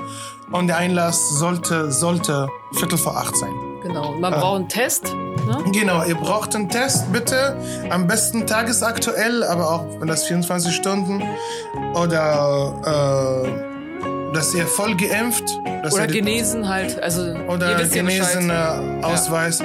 und 0.52 0.68
der 0.68 0.76
Einlass 0.76 1.30
sollte, 1.30 1.90
sollte 1.90 2.48
Viertel 2.74 2.96
vor 2.96 3.16
8 3.16 3.36
sein. 3.36 3.73
Genau. 3.84 4.12
Man 4.12 4.32
Ah. 4.34 4.38
braucht 4.40 4.56
einen 4.56 4.68
Test. 4.68 5.14
Ne? 5.14 5.58
Genau, 5.72 6.02
ihr 6.04 6.14
braucht 6.14 6.54
einen 6.56 6.68
Test, 6.70 7.12
bitte. 7.12 7.56
Am 7.90 8.06
besten 8.06 8.46
tagesaktuell, 8.46 9.44
aber 9.44 9.70
auch 9.70 9.84
wenn 10.00 10.08
das 10.08 10.24
24 10.24 10.74
Stunden. 10.74 11.22
Oder 11.94 13.44
äh, 13.44 13.48
dass 14.34 14.54
ihr 14.54 14.66
voll 14.66 14.96
geimpft. 14.96 15.44
Dass 15.82 15.92
Oder 15.94 16.06
genesen 16.06 16.66
halt. 16.68 17.00
Also 17.02 17.34
Oder 17.48 17.78
wisst 17.78 17.94
ja 17.94 18.02
Ausweis. 19.02 19.60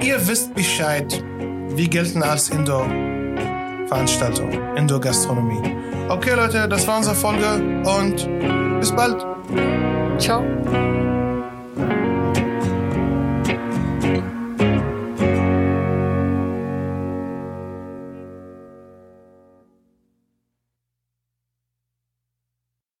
Ihr 0.00 0.26
wisst 0.26 0.54
Bescheid. 0.54 1.22
Wir 1.68 1.88
gelten 1.88 2.22
als 2.22 2.48
Indoor-Veranstaltung, 2.50 4.50
Indoor-Gastronomie. 4.76 5.74
Okay, 6.08 6.34
Leute, 6.34 6.68
das 6.68 6.86
war 6.88 6.96
unsere 6.98 7.14
Folge 7.14 7.46
und 7.84 8.28
bis 8.80 8.90
bald. 8.92 9.24
Ciao. 10.18 10.42